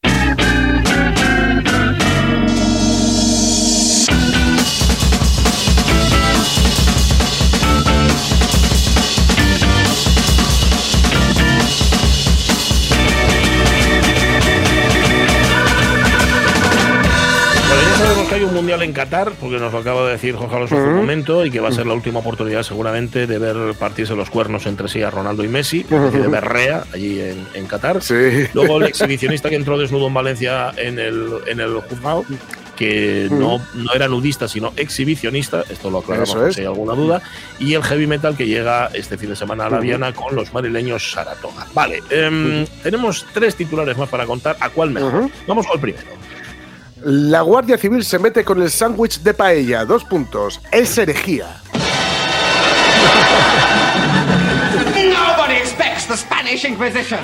Mundial 18.76 18.88
en 18.88 18.92
Qatar, 18.92 19.32
porque 19.40 19.58
nos 19.58 19.72
lo 19.72 19.78
acaba 19.78 20.06
de 20.06 20.12
decir 20.12 20.34
Jorge 20.34 20.56
Alonso 20.56 20.76
hace 20.76 20.84
un 20.84 20.96
momento, 20.96 21.44
y 21.44 21.50
que 21.50 21.60
va 21.60 21.68
a 21.68 21.72
ser 21.72 21.86
la 21.86 21.94
última 21.94 22.20
oportunidad 22.20 22.62
seguramente 22.62 23.26
de 23.26 23.38
ver 23.38 23.74
partirse 23.78 24.14
los 24.14 24.30
cuernos 24.30 24.66
entre 24.66 24.88
sí 24.88 25.02
a 25.02 25.10
Ronaldo 25.10 25.44
y 25.44 25.48
Messi, 25.48 25.80
es 25.80 25.90
decir, 25.90 26.22
de 26.22 26.28
berrea 26.28 26.84
allí 26.92 27.20
en, 27.20 27.46
en 27.54 27.66
Qatar. 27.66 28.02
Sí. 28.02 28.46
Luego 28.54 28.78
el 28.78 28.84
exhibicionista 28.84 29.48
que 29.48 29.56
entró 29.56 29.78
desnudo 29.78 30.06
en 30.08 30.14
Valencia 30.14 30.72
en 30.76 30.98
el, 30.98 31.38
en 31.46 31.60
el 31.60 31.80
juzgado, 31.80 32.24
que 32.76 33.28
no, 33.30 33.58
no 33.74 33.92
era 33.94 34.06
nudista, 34.06 34.48
sino 34.48 34.72
exhibicionista, 34.76 35.64
esto 35.70 35.90
lo 35.90 35.98
aclaramos 35.98 36.36
es. 36.48 36.54
si 36.54 36.60
hay 36.60 36.66
alguna 36.66 36.92
duda, 36.92 37.22
y 37.58 37.74
el 37.74 37.82
heavy 37.82 38.06
metal 38.06 38.36
que 38.36 38.46
llega 38.46 38.90
este 38.92 39.16
fin 39.16 39.30
de 39.30 39.36
semana 39.36 39.66
a 39.66 39.70
la 39.70 39.80
Viana 39.80 40.12
con 40.12 40.34
los 40.34 40.52
madrileños 40.52 41.10
Saratoga. 41.10 41.66
Vale, 41.72 42.02
em, 42.10 42.66
tenemos 42.82 43.24
tres 43.32 43.56
titulares 43.56 43.96
más 43.96 44.08
para 44.08 44.26
contar, 44.26 44.56
¿a 44.60 44.68
cuál 44.68 44.90
mejor? 44.90 45.30
Vamos 45.46 45.66
con 45.66 45.76
el 45.76 45.80
primero. 45.80 46.25
La 47.02 47.42
Guardia 47.42 47.76
Civil 47.76 48.04
se 48.04 48.18
mete 48.18 48.44
con 48.44 48.62
el 48.62 48.70
sándwich 48.70 49.20
de 49.20 49.34
paella. 49.34 49.84
Dos 49.84 50.04
puntos. 50.04 50.60
Es 50.72 50.96
herejía. 50.96 51.60
Nobody 54.94 55.54
expects 55.56 56.06
the 56.06 56.16
Spanish 56.16 56.64
Inquisition. 56.64 57.20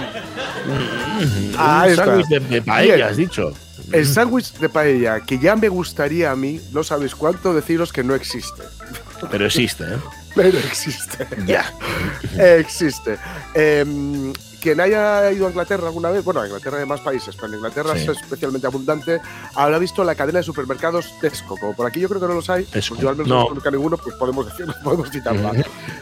Ahí 1.58 1.86
un 1.86 1.90
está. 1.92 2.04
sándwich 2.04 2.26
de, 2.28 2.40
de 2.40 2.62
paella, 2.62 2.94
Bien. 2.96 3.08
has 3.08 3.16
dicho. 3.16 3.52
El 3.90 4.06
sándwich 4.06 4.52
de 4.54 4.68
paella, 4.68 5.20
que 5.20 5.38
ya 5.38 5.56
me 5.56 5.68
gustaría 5.68 6.30
a 6.30 6.36
mí, 6.36 6.60
no 6.72 6.82
sabéis 6.84 7.14
cuánto, 7.14 7.52
deciros 7.54 7.92
que 7.92 8.04
no 8.04 8.14
existe. 8.14 8.62
Pero 9.30 9.46
existe, 9.46 9.84
¿eh? 9.84 9.98
Pero 10.34 10.58
existe. 10.58 11.26
Ya. 11.46 11.64
existe. 12.58 13.18
Em, 13.54 14.32
quien 14.62 14.80
haya 14.80 15.30
ido 15.32 15.46
a 15.46 15.50
Inglaterra 15.50 15.88
alguna 15.88 16.10
vez, 16.10 16.24
bueno, 16.24 16.40
a 16.40 16.46
Inglaterra 16.46 16.78
hay 16.78 16.86
más 16.86 17.00
países, 17.00 17.34
pero 17.34 17.48
en 17.48 17.54
Inglaterra 17.56 17.94
Sí. 17.96 18.02
es 18.08 18.08
especialmente 18.22 18.66
abundante, 18.66 19.20
habrá 19.56 19.78
visto 19.78 20.04
la 20.04 20.14
cadena 20.14 20.38
de 20.38 20.44
supermercados 20.44 21.12
Tesco. 21.20 21.56
Como 21.58 21.74
por 21.74 21.86
aquí 21.86 21.98
yo 22.00 22.08
creo 22.08 22.20
que 22.20 22.28
no 22.28 22.34
los 22.34 22.48
hay, 22.48 22.64
pues 22.64 22.88
yo 22.88 23.08
al 23.08 23.16
menos 23.16 23.28
No. 23.28 23.40
no 23.40 23.48
conozco 23.48 23.70
ninguno, 23.72 23.96
pues 23.96 24.14
podemos 24.16 24.46
decirlo, 24.46 24.72
podemos 24.84 25.10
citarla. 25.10 25.52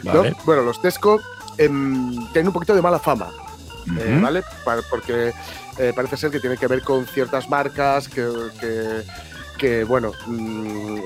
¿no? 0.03 0.13
Vale. 0.13 0.35
Bueno, 0.45 0.61
los 0.61 0.81
Tesco 0.81 1.19
em, 1.57 2.11
tienen 2.31 2.47
un 2.47 2.53
poquito 2.53 2.75
de 2.75 2.81
mala 2.81 2.99
fama. 2.99 3.29
eh, 3.99 4.13
Ujú. 4.13 4.21
¿Vale? 4.21 4.43
Pa- 4.63 4.77
Porque 4.89 5.33
eh, 5.77 5.91
parece 5.95 6.15
ser 6.17 6.29
que 6.29 6.39
tiene 6.39 6.55
que 6.57 6.67
ver 6.67 6.83
con 6.83 7.05
ciertas 7.07 7.49
marcas 7.49 8.07
que, 8.07 8.27
que- 8.59 9.01
que, 9.57 9.83
bueno, 9.83 10.11
mm, 10.27 10.97
eh, 10.97 11.01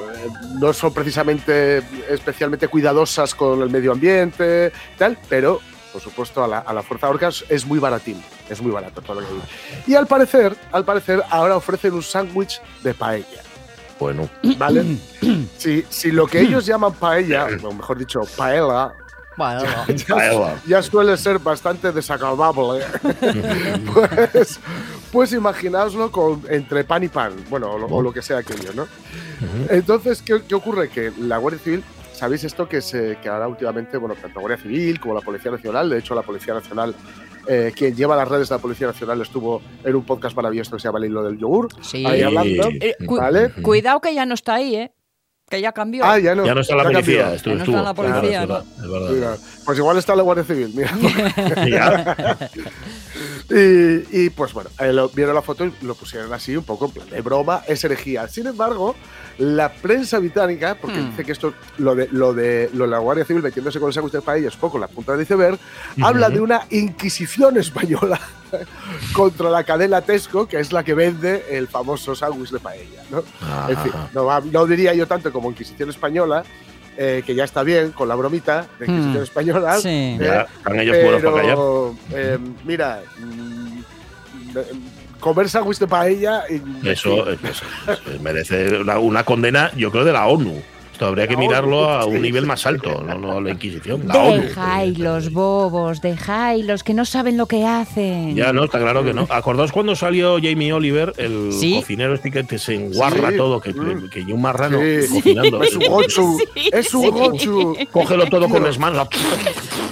no 0.59 0.71
son 0.71 0.93
precisamente 0.93 1.79
especialmente 2.09 2.67
cuidadosas 2.69 3.35
con 3.35 3.61
el 3.61 3.69
medio 3.69 3.91
ambiente, 3.91 4.71
tal, 4.97 5.17
pero 5.27 5.59
por 5.95 6.01
supuesto 6.01 6.43
a 6.43 6.47
la, 6.49 6.59
a 6.59 6.73
la 6.73 6.83
fuerza 6.83 7.07
Orcas 7.07 7.45
es 7.47 7.65
muy 7.65 7.79
baratín, 7.79 8.21
es 8.49 8.61
muy 8.61 8.69
barato 8.69 9.01
todo 9.01 9.21
lo 9.21 9.25
que 9.25 9.33
hay. 9.33 9.41
Y 9.87 9.95
al 9.95 10.05
parecer, 10.07 10.53
al 10.73 10.83
parecer 10.83 11.23
ahora 11.29 11.55
ofrecen 11.55 11.93
un 11.93 12.03
sándwich 12.03 12.61
de 12.83 12.93
paella. 12.93 13.41
Bueno, 13.97 14.27
¿Vale? 14.57 14.83
si, 15.57 15.85
si 15.89 16.11
lo 16.11 16.27
que 16.27 16.41
ellos 16.41 16.65
llaman 16.65 16.91
paella, 16.95 17.47
o 17.63 17.71
mejor 17.71 17.97
dicho, 17.97 18.19
paella, 18.35 18.93
Bueno, 19.37 19.63
ya, 19.87 20.05
Paella. 20.15 20.55
ya 20.67 20.81
suele 20.81 21.15
ser 21.15 21.39
bastante 21.39 21.93
desagradable. 21.93 22.83
pues, 23.93 24.59
pues 25.13 25.31
imaginaoslo 25.31 26.11
con, 26.11 26.43
entre 26.49 26.83
pan 26.83 27.05
y 27.05 27.07
pan, 27.07 27.33
bueno, 27.49 27.71
o 27.71 27.77
lo, 27.77 27.85
o 27.87 28.01
lo 28.01 28.11
que 28.11 28.21
sea 28.21 28.39
aquello, 28.39 28.73
¿no? 28.73 28.85
Entonces, 29.69 30.21
¿qué, 30.21 30.41
qué 30.45 30.55
ocurre? 30.55 30.89
Que 30.89 31.13
la 31.17 31.37
Guardia 31.37 31.61
Civil, 31.63 31.83
¿sabéis 32.15 32.43
esto 32.43 32.67
que, 32.67 32.81
se, 32.81 33.17
que 33.21 33.29
ahora 33.29 33.47
últimamente, 33.47 33.97
bueno, 33.97 34.15
tanto 34.15 34.35
la 34.39 34.41
Guardia 34.47 34.57
Civil 34.63 34.99
como 34.99 35.13
la 35.13 35.21
Policía 35.21 35.51
Nacional, 35.51 35.89
de 35.89 35.99
hecho 35.99 36.15
la 36.15 36.21
Policía 36.23 36.53
Nacional, 36.53 36.95
eh, 37.47 37.71
quien 37.75 37.95
lleva 37.95 38.15
las 38.15 38.27
redes 38.27 38.49
de 38.49 38.55
la 38.55 38.59
Policía 38.61 38.87
Nacional 38.87 39.21
estuvo 39.21 39.61
en 39.83 39.95
un 39.95 40.03
podcast 40.03 40.35
maravilloso 40.35 40.71
que 40.75 40.79
se 40.79 40.87
llama 40.87 40.97
El 40.99 41.05
hilo 41.05 41.23
del 41.23 41.37
yogur, 41.37 41.67
sí. 41.81 42.05
ahí 42.05 42.23
hablando, 42.23 42.69
Eh, 42.81 42.95
cu- 43.05 43.17
¿vale? 43.17 43.51
Cuidado 43.61 43.99
que 44.01 44.13
ya 44.15 44.25
no 44.25 44.33
está 44.33 44.55
ahí, 44.55 44.75
¿eh? 44.75 44.91
Que 45.47 45.61
ya 45.61 45.71
cambió. 45.73 46.03
Ah, 46.03 46.17
ya 46.17 46.33
no. 46.33 46.43
ya 46.43 46.55
no 46.55 46.61
está 46.61 46.75
la 46.75 46.83
ya 46.85 46.89
policía, 46.91 47.33
estuvo, 47.35 47.53
Ya 47.53 47.59
no 47.59 47.63
está 47.65 47.81
la 47.83 47.93
policía, 47.93 48.45
Claro, 48.47 48.63
es 48.63 48.81
verdad, 48.81 49.05
es 49.09 49.15
Mira, 49.15 49.29
verdad. 49.29 49.39
pues 49.63 49.77
igual 49.77 49.97
está 49.99 50.15
la 50.15 50.23
Guardia 50.23 50.43
Civil, 50.43 50.71
mira. 50.73 50.91
Y, 53.49 54.25
y, 54.25 54.29
pues 54.31 54.53
bueno, 54.53 54.69
lo- 54.91 55.09
vieron 55.09 55.35
la 55.35 55.41
foto 55.43 55.65
y 55.65 55.73
lo 55.81 55.93
pusieron 55.93 56.33
así, 56.33 56.57
un 56.57 56.63
poco 56.63 56.85
en 56.85 56.91
plan 56.91 57.09
de 57.09 57.21
broma, 57.21 57.61
es 57.67 57.83
herejía. 57.83 58.27
Sin 58.27 58.47
embargo, 58.47 58.95
la 59.37 59.71
prensa 59.71 60.17
británica, 60.17 60.75
porque 60.81 60.97
Hmm. 60.99 61.09
dice 61.11 61.23
que 61.25 61.31
esto, 61.31 61.53
lo 61.77 61.93
de, 61.93 62.07
lo 62.11 62.33
de, 62.33 62.69
lo 62.73 62.85
de 62.85 62.89
la 62.91 62.97
Guardia 62.99 63.23
Civil 63.25 63.43
metiéndose 63.43 63.79
con 63.79 63.89
el 63.89 63.93
sándwich 63.93 64.13
de 64.13 64.21
paella 64.21 64.47
es 64.47 64.55
poco 64.55 64.79
la 64.79 64.87
punta 64.87 65.11
del 65.11 65.21
iceberg, 65.21 65.59
habla 66.01 66.29
de 66.29 66.39
una 66.41 66.65
inquisición 66.71 67.57
española 67.57 68.19
contra 69.13 69.49
la 69.49 69.63
cadena 69.63 70.01
Tesco, 70.01 70.47
que 70.47 70.59
es 70.59 70.71
la 70.71 70.83
que 70.83 70.93
vende 70.93 71.45
el 71.51 71.67
famoso 71.67 72.15
sándwich 72.15 72.49
de 72.51 72.59
paella. 72.59 73.03
¿no? 73.11 73.19
En 73.69 73.77
fin, 73.77 73.91
Ajá. 73.93 74.09
no, 74.13 74.41
no 74.41 74.65
diría 74.65 74.93
yo 74.93 75.05
tanto 75.07 75.31
como 75.31 75.49
inquisición 75.51 75.89
española, 75.89 76.43
eh, 76.97 77.23
que 77.25 77.35
ya 77.35 77.43
está 77.43 77.63
bien 77.63 77.91
con 77.91 78.07
la 78.07 78.15
bromita 78.15 78.65
de 78.79 78.85
Inquisición 78.85 79.19
Hmm. 79.19 79.23
Española. 79.23 79.77
Sí. 79.79 79.89
eh, 79.89 80.17
Ya, 80.19 80.41
están 80.43 80.79
ellos 80.79 80.97
puros 80.97 81.21
para 81.21 81.35
callar. 81.35 81.55
pero, 81.55 81.95
eh, 82.13 82.37
mira, 82.63 83.01
mm, 83.19 83.79
comer 85.19 85.49
sándwich 85.49 85.79
de 85.79 85.87
paella. 85.87 86.43
y- 86.49 86.87
Eso, 86.87 87.29
eso- 87.31 87.65
eso 87.87 88.01
merece 88.21 88.79
una, 88.79 88.99
una 88.99 89.23
condena, 89.23 89.71
yo 89.75 89.91
creo, 89.91 90.05
de 90.05 90.13
la 90.13 90.27
ONU. 90.27 90.61
Esto 90.95 91.07
habría 91.07 91.27
que 91.27 91.35
mirarlo 91.35 91.89
a 91.89 92.05
un 92.05 92.21
nivel 92.21 92.45
más 92.45 92.65
alto, 92.65 93.03
no, 93.05 93.15
no 93.17 93.41
la 93.41 93.51
Inquisición. 93.51 94.07
La 94.07 94.17
ONU. 94.17 94.41
Dejáis 94.43 94.97
los 94.97 95.29
bobos, 95.33 95.99
dejáis 95.99 96.65
los 96.65 96.85
que 96.85 96.93
no 96.93 97.03
saben 97.03 97.35
lo 97.35 97.47
que 97.47 97.65
hacen. 97.65 98.33
Ya, 98.33 98.53
no, 98.53 98.63
está 98.63 98.79
claro 98.79 99.03
que 99.03 99.13
no. 99.13 99.27
¿Acordaos 99.29 99.73
cuando 99.73 99.93
salió 99.97 100.37
Jamie 100.41 100.71
Oliver, 100.71 101.11
el 101.17 101.51
Sí. 101.51 101.75
cocinero 101.81 102.13
este 102.13 102.31
que 102.31 102.45
te 102.45 102.57
se 102.57 102.75
enguarra 102.75 103.31
Sí. 103.31 103.35
todo, 103.35 103.59
que, 103.59 103.73
Mm. 103.73 104.09
que, 104.09 104.25
que 104.25 104.31
un 104.31 104.41
marrano 104.41 104.79
Sí. 104.79 105.15
cocinando? 105.15 105.61
Es 105.63 105.75
un 105.75 105.85
gochu, 105.85 106.37
es 106.71 106.93
un 106.93 107.09
gochu. 107.11 107.75
Cógelo 107.91 108.27
todo 108.27 108.47
con 108.47 108.63
las 108.63 108.79
manos. 108.79 109.09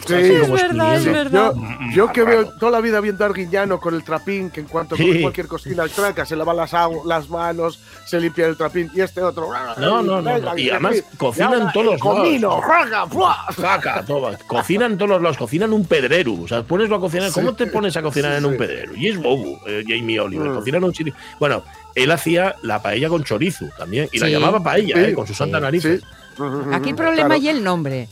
Sí, 0.07 0.13
es 0.15 0.49
verdad, 0.51 0.95
es 0.95 1.05
verdad. 1.05 1.53
Yo, 1.55 1.63
yo 2.07 2.11
que 2.13 2.23
veo 2.23 2.49
toda 2.59 2.71
la 2.73 2.81
vida 2.81 2.99
viendo 3.01 3.23
a 3.23 3.27
Arguiñano 3.27 3.79
con 3.79 3.93
el 3.93 4.03
trapín, 4.03 4.49
que 4.51 4.59
en 4.61 4.67
cuanto 4.67 4.95
Sí. 4.97 5.03
come 5.05 5.21
cualquier 5.21 5.47
cocina 5.47 5.85
traca, 5.87 6.25
se 6.25 6.35
lava 6.37 6.53
las, 6.53 6.73
las 7.05 7.29
manos, 7.29 7.79
se 8.05 8.19
limpia 8.19 8.47
el 8.47 8.57
trapín, 8.57 8.89
y 8.93 8.99
este 9.01 9.21
otro. 9.21 9.47
No, 9.77 10.01
no, 10.01 10.21
no, 10.21 10.37
no. 10.39 10.57
Y 10.57 10.69
además 10.69 10.92
cocinan 11.17 11.53
ahora 11.53 11.71
todos 11.73 11.85
los 11.85 11.99
comino, 12.01 12.61
¡fua! 13.09 13.45
Saca, 13.55 14.03
toma. 14.05 14.37
Cocinan 14.47 14.97
todos 14.97 15.09
los 15.11 15.21
lados, 15.21 15.37
cocinan 15.37 15.73
un 15.73 15.85
pedrero. 15.85 16.33
O 16.41 16.47
sea, 16.47 16.63
poneslo 16.63 16.95
a 16.95 16.99
cocinar. 16.99 17.31
¿Cómo 17.31 17.53
te 17.53 17.67
pones 17.67 17.95
a 17.97 18.01
cocinar 18.01 18.31
Sí, 18.31 18.37
en 18.37 18.45
un 18.45 18.51
sí. 18.53 18.57
pedrero? 18.57 18.95
Y 18.95 19.07
es 19.09 19.17
bobo, 19.17 19.59
eh, 19.67 19.83
Jamie 19.87 20.19
Oliver. 20.19 20.49
Mm. 20.49 20.55
Cocinan 20.55 20.77
en 20.81 20.83
un 20.85 20.95
sitio. 20.95 21.13
Bueno, 21.39 21.63
él 21.95 22.11
hacía 22.11 22.55
la 22.61 22.81
paella 22.81 23.09
con 23.09 23.23
chorizo 23.23 23.65
también. 23.77 24.07
Y 24.11 24.19
la 24.19 24.29
llamaba 24.29 24.61
paella, 24.61 24.95
Sí. 24.95 25.01
eh, 25.11 25.13
con 25.13 25.27
sus 25.27 25.37
santas 25.37 25.59
Sí. 25.59 25.63
narices. 25.63 26.01
Sí. 26.35 26.43
Aquí 26.73 26.89
el 26.89 26.95
problema 26.95 27.27
Claro. 27.29 27.41
y 27.43 27.47
el 27.49 27.63
nombre. 27.63 28.07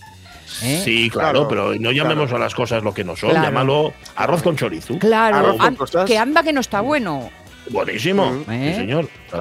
¿eh? 0.63 0.81
Sí, 0.83 1.09
claro, 1.09 1.47
Claro, 1.47 1.47
pero 1.47 1.75
no 1.79 1.91
llamemos 1.91 2.25
claro. 2.27 2.35
a 2.43 2.45
las 2.45 2.53
cosas 2.53 2.83
lo 2.83 2.93
que 2.93 3.03
no 3.03 3.15
son. 3.15 3.29
Claro. 3.31 3.45
Llámalo 3.45 3.93
arroz 4.15 4.43
con 4.43 4.55
chorizo. 4.57 4.99
Claro, 4.99 5.57
con 5.57 5.61
an- 5.65 5.75
cosas. 5.75 6.05
que 6.05 6.17
anda 6.17 6.43
que 6.43 6.53
no 6.53 6.59
está 6.59 6.81
bueno. 6.81 7.29
Buenísimo. 7.69 8.31
Mm. 8.47 8.51
¿Eh? 8.51 8.71
Sí, 8.73 8.79
señor. 8.81 9.07
Está 9.25 9.37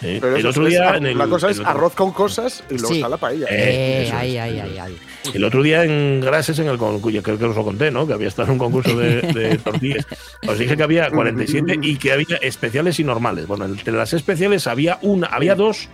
Pero 0.00 0.36
el 0.36 0.46
otro 0.46 0.64
es- 0.66 0.70
día 0.74 0.96
en 0.96 1.06
el, 1.06 1.18
la 1.18 1.26
cosa 1.26 1.50
es 1.50 1.58
arroz 1.60 1.94
con 1.94 2.12
cosas 2.12 2.62
y 2.70 2.74
luego 2.74 2.88
Sí. 2.88 2.94
está 2.96 3.08
la 3.08 3.16
paella. 3.16 3.46
Eh, 3.50 4.08
Eh. 4.10 4.94
El 5.34 5.44
otro 5.44 5.62
día 5.62 5.84
en 5.84 6.20
Grases, 6.20 6.58
en 6.60 6.68
el 6.68 6.78
concurso, 6.78 7.22
creo 7.22 7.38
que 7.38 7.44
os 7.44 7.56
lo 7.56 7.64
conté, 7.64 7.90
¿no? 7.90 8.06
Que 8.06 8.12
había 8.14 8.28
estado 8.28 8.46
en 8.46 8.52
un 8.52 8.58
concurso 8.58 8.96
de, 8.96 9.20
de 9.22 9.58
tortillas. 9.64 10.06
Os 10.46 10.58
dije 10.58 10.76
que 10.76 10.82
había 10.82 11.10
47 11.10 11.78
y 11.82 11.96
que 11.96 12.12
había 12.12 12.36
especiales 12.36 12.98
y 13.00 13.04
normales. 13.04 13.46
Bueno, 13.46 13.64
entre 13.66 13.92
las 13.92 14.12
especiales 14.12 14.66
había 14.66 14.98
una, 15.02 15.26
había 15.26 15.54
dos 15.54 15.88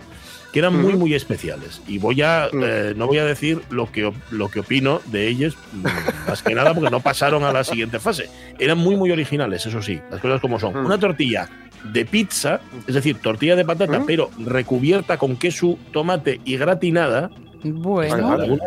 que 0.55 0.59
eran 0.59 0.81
muy, 0.81 0.93
muy 0.93 1.13
especiales. 1.13 1.81
Y 1.85 1.97
voy 1.97 2.21
a, 2.21 2.47
Mm. 2.49 2.63
eh, 2.63 2.93
no 2.95 3.07
voy 3.07 3.17
a 3.17 3.25
decir 3.25 3.61
lo 3.71 3.91
que, 3.91 4.09
lo 4.31 4.47
que 4.47 4.61
opino 4.61 5.01
de 5.07 5.27
ellos, 5.27 5.57
mm, 5.73 5.83
más 6.29 6.41
que 6.41 6.55
nada 6.55 6.73
porque 6.73 6.89
no 6.89 7.01
pasaron 7.01 7.43
a 7.43 7.51
la 7.51 7.65
siguiente 7.65 7.99
fase. 7.99 8.29
Eran 8.57 8.77
muy, 8.77 8.95
muy 8.95 9.11
originales, 9.11 9.65
eso 9.65 9.81
sí, 9.81 9.99
las 10.09 10.21
cosas 10.21 10.39
como 10.39 10.57
son. 10.57 10.73
Mm. 10.81 10.85
Una 10.85 10.97
tortilla 10.97 11.49
de 11.91 12.05
pizza, 12.05 12.61
es 12.87 12.95
decir, 12.95 13.17
tortilla 13.19 13.57
de 13.57 13.65
patata, 13.65 13.99
Mm. 13.99 14.05
pero 14.05 14.31
recubierta 14.45 15.17
con 15.17 15.35
queso, 15.35 15.77
tomate 15.91 16.39
y 16.45 16.55
gratinada. 16.55 17.29
Bueno. 17.61 18.57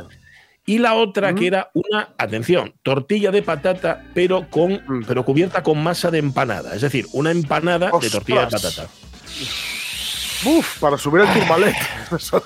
Y 0.67 0.77
la 0.81 0.93
otra 0.93 1.33
Mm. 1.33 1.35
que 1.37 1.47
era 1.47 1.71
una, 1.73 2.11
atención, 2.19 2.75
tortilla 2.83 3.31
de 3.31 3.41
patata, 3.41 4.05
pero 4.13 4.47
con, 4.51 4.83
pero 5.07 5.25
cubierta 5.25 5.63
con 5.63 5.83
masa 5.83 6.11
de 6.11 6.19
empanada. 6.19 6.75
Es 6.75 6.83
decir, 6.83 7.07
una 7.15 7.31
empanada 7.31 7.91
de 7.99 8.11
tortilla 8.11 8.45
de 8.45 8.51
patata. 8.51 8.87
Uf, 10.45 10.79
para 10.81 10.97
subir 10.99 11.23
el 11.23 11.33
turmalet. 11.33 11.75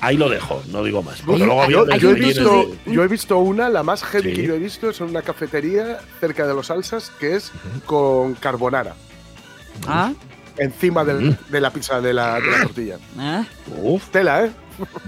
Ahí 0.00 0.16
lo 0.16 0.28
dejo, 0.28 0.62
no 0.68 0.84
digo 0.84 1.02
más. 1.02 1.20
Porque 1.22 1.44
luego 1.44 1.68
yo, 1.70 1.86
he 2.10 2.14
visto, 2.14 2.66
de- 2.84 2.92
yo 2.92 3.02
he 3.02 3.08
visto 3.08 3.38
una, 3.38 3.68
la 3.68 3.82
más 3.82 4.02
heavy 4.04 4.30
Sí. 4.30 4.36
que 4.36 4.46
yo 4.46 4.54
he 4.54 4.58
visto 4.58 4.90
es 4.90 5.00
en 5.00 5.08
una 5.08 5.22
cafetería 5.22 5.98
cerca 6.20 6.46
de 6.46 6.54
los 6.54 6.66
Salsas, 6.66 7.10
que 7.18 7.36
es 7.36 7.50
con 7.86 8.34
carbonara 8.34 8.94
ah, 9.88 10.12
encima 10.58 11.04
del- 11.04 11.30
Mm. 11.30 11.36
de 11.48 11.60
la 11.60 11.70
pizza 11.70 12.00
de 12.00 12.12
la, 12.12 12.38
de 12.38 12.50
la 12.50 12.60
tortilla. 12.62 12.98
ah. 13.18 13.44
Uf, 13.82 14.08
Tela, 14.10 14.44
¿eh? 14.44 14.50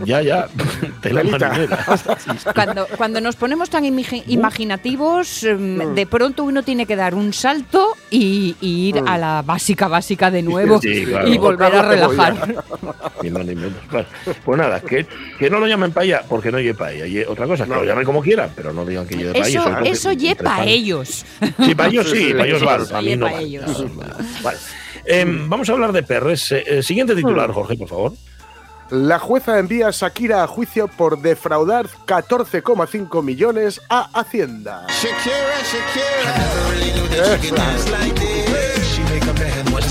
ya, 0.04 0.22
ya. 0.22 0.48
Tela 1.02 1.20
Telita. 1.22 1.48
marinera. 1.50 1.84
Cuando, 2.54 2.86
cuando 2.96 3.20
nos 3.20 3.36
ponemos 3.36 3.68
tan 3.70 3.84
imagi- 3.84 4.24
imaginativos, 4.26 5.44
em, 5.44 5.76
Mm. 5.90 5.94
de 5.94 6.06
pronto 6.06 6.42
uno 6.44 6.62
tiene 6.62 6.86
que 6.86 6.96
dar 6.96 7.14
un 7.14 7.32
salto 7.32 7.92
y, 8.16 8.56
y 8.60 8.88
ir 8.88 9.02
Mm. 9.02 9.08
a 9.08 9.18
la 9.18 9.42
básica 9.42 9.88
básica 9.88 10.30
de 10.30 10.42
nuevo 10.42 10.80
Sí, 10.82 11.04
claro. 11.04 11.28
y 11.28 11.36
volver 11.38 11.74
a 11.74 11.82
relajar. 11.82 12.54
Ni 13.22 13.30
más 13.30 13.44
ni 13.44 13.54
menos. 13.54 13.72
Pues 14.44 14.58
nada, 14.58 14.80
que, 14.80 15.06
que 15.38 15.50
no 15.50 15.58
lo 15.58 15.66
llamen 15.66 15.92
paella, 15.92 16.22
porque 16.28 16.52
no 16.52 16.58
lleve 16.58 16.74
paella. 16.74 17.06
Y 17.06 17.18
otra 17.24 17.46
cosa, 17.46 17.64
que 17.64 17.70
No. 17.70 17.76
lo 17.76 17.84
llamen 17.84 18.04
como 18.04 18.22
quieran, 18.22 18.50
pero 18.54 18.72
no 18.72 18.84
digan 18.84 19.06
que 19.06 19.16
lleve 19.16 19.32
paella. 19.32 19.80
Eso, 19.84 20.10
eso 20.10 20.10
pan. 20.44 20.68
ellos. 20.68 21.24
Sí, 21.64 21.74
para 21.74 21.88
ellos 21.90 22.10
Sí, 22.10 22.32
para 22.32 22.46
ellos 22.46 22.62
vale, 22.64 22.82
eso, 22.82 22.90
para 22.92 23.02
mí 23.02 23.16
no 23.16 23.26
vale. 24.42 24.58
vamos 25.48 25.68
a 25.68 25.72
hablar 25.72 25.92
de 25.92 26.02
perres. 26.02 26.52
Eh, 26.52 26.64
eh, 26.66 26.82
siguiente 26.82 27.14
titular, 27.14 27.50
Jorge, 27.52 27.76
por 27.76 27.88
favor. 27.88 28.12
La 28.90 29.18
jueza 29.18 29.58
envía 29.58 29.88
a 29.88 29.90
Shakira 29.90 30.42
a 30.42 30.46
juicio 30.46 30.88
por 30.88 31.18
defraudar 31.20 31.86
14,5 32.06 33.22
millones 33.22 33.80
a 33.88 34.08
Hacienda. 34.18 34.86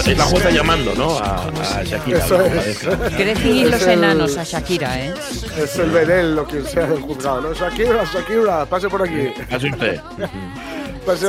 Es 0.05 0.17
la 0.17 0.25
jueza 0.25 0.49
llamando, 0.51 0.93
¿no? 0.95 1.17
A, 1.17 1.45
a 1.45 1.83
Shakira. 1.83 2.17
Eso 2.19 2.41
es. 2.41 2.79
Crecen 3.15 3.71
los 3.71 3.81
Es 3.81 3.87
el- 3.87 3.93
enanos 3.99 4.37
a 4.37 4.43
Shakira, 4.43 4.99
¿eh? 4.99 5.13
Es 5.57 5.75
el 5.77 5.89
Bedel 5.91 6.35
lo 6.35 6.45
que 6.45 6.61
sea 6.63 6.87
del 6.87 6.99
juzgado, 7.01 7.39
¿no? 7.41 7.53
Shakira, 7.53 8.03
Shakira, 8.03 8.65
pase 8.65 8.89
por 8.89 9.01
aquí. 9.03 9.33
Hace 9.49 9.69
usted. 9.69 10.01
Pase 11.05 11.27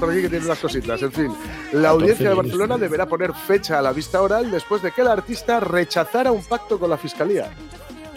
por 0.00 0.10
aquí 0.10 0.22
que 0.22 0.28
tiene 0.28 0.44
unas 0.46 0.58
cositas. 0.58 1.00
En 1.02 1.12
fin, 1.12 1.32
la 1.72 1.90
audiencia 1.90 2.28
de 2.28 2.34
Barcelona 2.34 2.76
deberá 2.76 3.06
poner 3.06 3.32
fecha 3.34 3.78
a 3.78 3.82
la 3.82 3.92
vista 3.92 4.20
oral 4.20 4.50
después 4.50 4.82
de 4.82 4.90
que 4.90 5.02
el 5.02 5.08
artista 5.08 5.60
rechazara 5.60 6.32
un 6.32 6.42
pacto 6.44 6.78
con 6.78 6.90
la 6.90 6.96
fiscalía. 6.96 7.50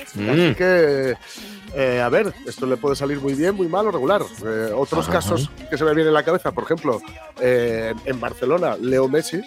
Así 0.07 0.19
Mm. 0.19 0.55
que, 0.55 1.15
eh, 1.75 2.01
a 2.01 2.09
ver, 2.09 2.33
esto 2.47 2.65
le 2.65 2.77
puede 2.77 2.95
salir 2.95 3.19
muy 3.19 3.33
bien, 3.33 3.53
muy 3.55 3.67
mal 3.67 3.85
o 3.87 3.91
regular. 3.91 4.23
Eh, 4.45 4.71
otros 4.75 5.03
Ajá. 5.05 5.13
casos 5.19 5.49
que 5.69 5.77
se 5.77 5.83
me 5.83 5.91
vienen 5.91 6.07
en 6.07 6.13
la 6.13 6.23
cabeza, 6.23 6.51
por 6.51 6.63
ejemplo, 6.63 6.99
eh, 7.39 7.93
en 8.05 8.19
Barcelona, 8.19 8.75
Leo 8.79 9.07
Messi, 9.07 9.41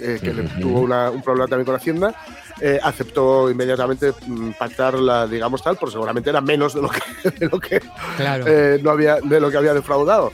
eh, 0.00 0.18
que 0.20 0.30
tuvo 0.60 0.80
una- 0.80 1.10
un 1.10 1.22
problema 1.22 1.46
también 1.46 1.66
con 1.66 1.76
Hacienda, 1.76 2.14
eh, 2.60 2.80
aceptó 2.82 3.48
inmediatamente 3.50 4.12
mm, 4.26 4.50
pactar 4.58 4.94
la, 4.98 5.26
digamos 5.28 5.62
tal, 5.62 5.76
porque 5.76 5.92
seguramente 5.92 6.30
era 6.30 6.40
menos 6.40 6.74
de 6.74 6.82
lo 6.82 6.88
que, 6.88 7.00
de 7.38 7.46
lo 7.48 7.60
que 7.60 7.80
Claro. 8.16 8.44
eh, 8.48 8.80
no 8.82 8.90
había, 8.90 9.20
de 9.20 9.40
lo 9.40 9.50
que 9.50 9.56
había 9.58 9.74
defraudado. 9.74 10.32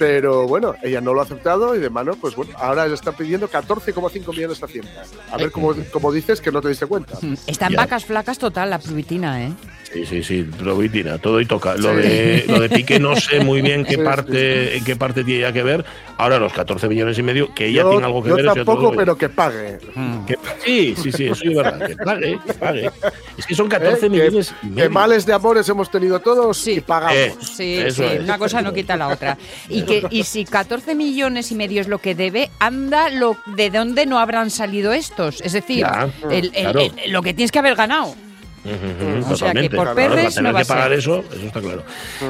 Pero 0.00 0.48
bueno, 0.48 0.74
ella 0.82 1.02
no 1.02 1.12
lo 1.12 1.20
ha 1.20 1.24
aceptado 1.24 1.76
y 1.76 1.78
de 1.78 1.90
mano, 1.90 2.16
pues 2.18 2.34
bueno, 2.34 2.52
ahora 2.56 2.88
le 2.88 2.94
está 2.94 3.12
pidiendo 3.12 3.50
14,5 3.50 4.30
millones 4.30 4.62
a 4.62 4.64
Hacienda. 4.64 5.04
A 5.30 5.36
ver 5.36 5.50
cómo, 5.50 5.74
cómo 5.92 6.10
dices 6.10 6.40
que 6.40 6.50
no 6.50 6.62
te 6.62 6.70
diste 6.70 6.86
cuenta. 6.86 7.18
Está 7.46 7.66
en 7.66 7.74
vacas 7.74 8.06
flacas 8.06 8.38
total 8.38 8.70
la 8.70 8.78
pluvitina, 8.78 9.44
¿eh? 9.44 9.52
Sí, 9.92 10.06
sí, 10.06 10.22
sí, 10.22 10.42
probitina, 10.44 11.18
todo 11.18 11.40
y 11.40 11.46
toca. 11.46 11.74
Lo, 11.74 11.90
Sí. 11.96 12.02
de, 12.08 12.44
lo 12.46 12.60
de 12.60 12.68
Piqué 12.68 13.00
no 13.00 13.16
sé 13.16 13.40
muy 13.40 13.60
bien 13.60 13.84
qué 13.88 13.96
Sí, 13.96 14.00
parte, 14.02 14.76
en 14.76 14.84
qué 14.84 14.94
parte 14.94 15.24
tiene 15.24 15.40
ya 15.40 15.52
que 15.52 15.64
ver. 15.64 15.84
Ahora 16.16 16.38
los 16.38 16.52
14 16.52 16.86
millones 16.88 17.18
y 17.18 17.22
medio, 17.24 17.52
que 17.54 17.66
ella 17.66 17.82
Yo, 17.82 17.90
tiene 17.90 18.04
algo 18.06 18.22
que 18.22 18.28
yo 18.28 18.36
ver. 18.36 18.44
lo 18.44 18.54
tampoco, 18.54 18.92
pero 18.94 19.16
que 19.18 19.28
pague. 19.28 19.78
Mm. 19.96 20.24
Que- 20.26 20.38
sí, 20.64 20.94
sí, 20.96 21.10
sí, 21.10 21.24
eso 21.26 21.44
es 21.44 21.56
verdad. 21.56 21.86
Que 21.88 21.96
pague, 21.96 22.38
que 22.46 22.54
pague. 22.54 22.90
Es 23.36 23.46
que 23.46 23.54
son 23.56 23.68
14 23.68 23.96
¿eh? 23.96 24.00
Que- 24.00 24.10
millones 24.10 24.54
y 24.62 24.66
Que, 24.68 24.74
medio. 24.74 24.90
males 24.90 25.26
de 25.26 25.32
amores 25.32 25.68
hemos 25.68 25.90
tenido 25.90 26.20
todos 26.20 26.56
Sí. 26.56 26.72
y 26.74 26.80
pagamos. 26.80 27.16
Eh, 27.16 27.34
Sí, 27.40 27.78
Eso 27.78 28.02
sí, 28.08 28.14
es. 28.16 28.20
una 28.22 28.38
cosa 28.38 28.62
no 28.62 28.72
quita 28.72 28.96
la 28.96 29.08
otra. 29.08 29.36
Y 29.68 29.82
que 29.82 30.06
y 30.10 30.22
si 30.22 30.44
14 30.44 30.94
millones 30.94 31.50
y 31.50 31.54
medio 31.56 31.80
es 31.80 31.88
lo 31.88 31.98
que 31.98 32.14
debe, 32.14 32.48
anda 32.60 33.08
lo 33.08 33.36
de 33.56 33.70
dónde 33.70 34.06
no 34.06 34.18
habrán 34.20 34.50
salido 34.50 34.92
estos. 34.92 35.40
Es 35.40 35.52
decir, 35.52 35.78
Ya, 35.80 36.08
el- 36.30 36.46
el- 36.46 36.50
claro. 36.52 36.80
el- 36.80 37.10
lo 37.12 37.22
que 37.22 37.34
tienes 37.34 37.50
que 37.50 37.58
haber 37.58 37.74
ganado. 37.74 38.14
Ujú, 38.62 38.74
ujú, 38.74 39.32
O 39.32 39.36
sea 39.36 39.52
que 39.54 39.68
totalmente. 39.68 39.76
por 39.76 39.84
Claro, 39.84 39.94
perres 39.96 40.24
para 40.24 40.34
tener 40.34 40.42
no 40.42 40.52
va 40.52 40.58
que 40.58 40.62
a 40.62 40.64
ser. 40.64 40.76
pagar 40.76 40.92
eso, 40.92 41.24
eso 41.32 41.46
está 41.46 41.60
claro. 41.60 41.82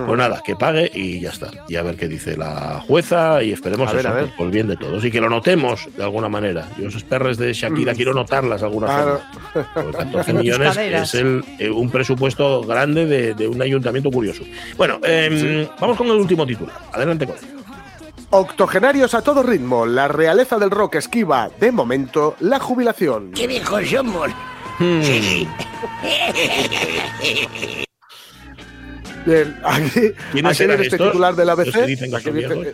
Pues 0.07 0.19
nada, 0.19 0.40
que 0.45 0.55
pague 0.57 0.90
y 0.95 1.21
ya 1.21 1.31
está. 1.31 1.51
Y 1.69 1.75
a 1.77 1.83
ver 1.83 1.97
qué 1.97 2.07
dice 2.09 2.37
la 2.37 2.81
jueza 2.87 3.43
y 3.43 3.53
esperemos 3.53 3.88
A 3.88 3.93
ver, 3.93 4.01
eso, 4.01 4.09
a 4.09 4.12
ver. 4.12 4.25
pues, 4.27 4.37
por 4.37 4.47
el 4.47 4.53
bien 4.53 4.69
de 4.69 4.77
todos. 4.77 5.05
Y 5.05 5.11
que 5.11 5.21
lo 5.21 5.29
notemos 5.29 5.88
de 5.97 6.03
alguna 6.05 6.29
manera. 6.29 6.69
Yo 6.79 6.88
esos 6.88 7.03
perres 7.03 7.37
de 7.37 7.53
Shakira 7.53 7.95
quiero 7.95 8.14
notarlas 8.14 8.61
de 8.61 8.66
alguna 8.66 8.87
Claro. 8.87 9.21
forma. 9.53 9.71
Porque 9.75 9.93
14 9.99 10.31
En 10.31 10.37
tus 10.37 10.45
millones 10.45 10.77
es 10.77 11.14
el, 11.14 11.45
eh, 11.59 11.69
un 11.71 11.90
presupuesto 11.90 12.62
grande 12.62 13.07
de, 13.07 13.35
de 13.35 13.49
un 13.49 13.61
ayuntamiento 13.61 14.11
curioso. 14.11 14.45
Bueno, 14.77 14.99
em, 15.03 15.66
vamos 15.81 15.97
con 15.97 16.07
el 16.07 16.12
último 16.16 16.47
titular. 16.47 16.75
Adelante 16.93 17.27
con 17.27 17.35
él. 17.37 17.43
Octogenarios 18.33 19.14
a 19.14 19.23
todo 19.23 19.43
ritmo. 19.43 19.87
La 19.87 20.07
realeza 20.07 20.57
del 20.59 20.71
rock 20.71 20.95
esquiva, 20.97 21.51
de 21.59 21.73
momento, 21.73 22.37
la 22.38 22.61
jubilación. 22.61 23.33
¡Qué 23.33 23.49
viejos 23.49 23.88
somos! 23.90 24.31
Hmm, 24.81 25.03
Bien, 29.27 29.61
aquí, 29.64 30.12
¿Quiénes 30.33 30.53
aquí 30.61 30.66
viene 30.66 30.83
este 30.83 30.97
titular 30.99 31.35
del 31.37 31.51
ABC. 31.51 31.73
que 31.73 31.87
dicen 31.87 32.11
que 32.23 32.31
viejos. 32.31 32.66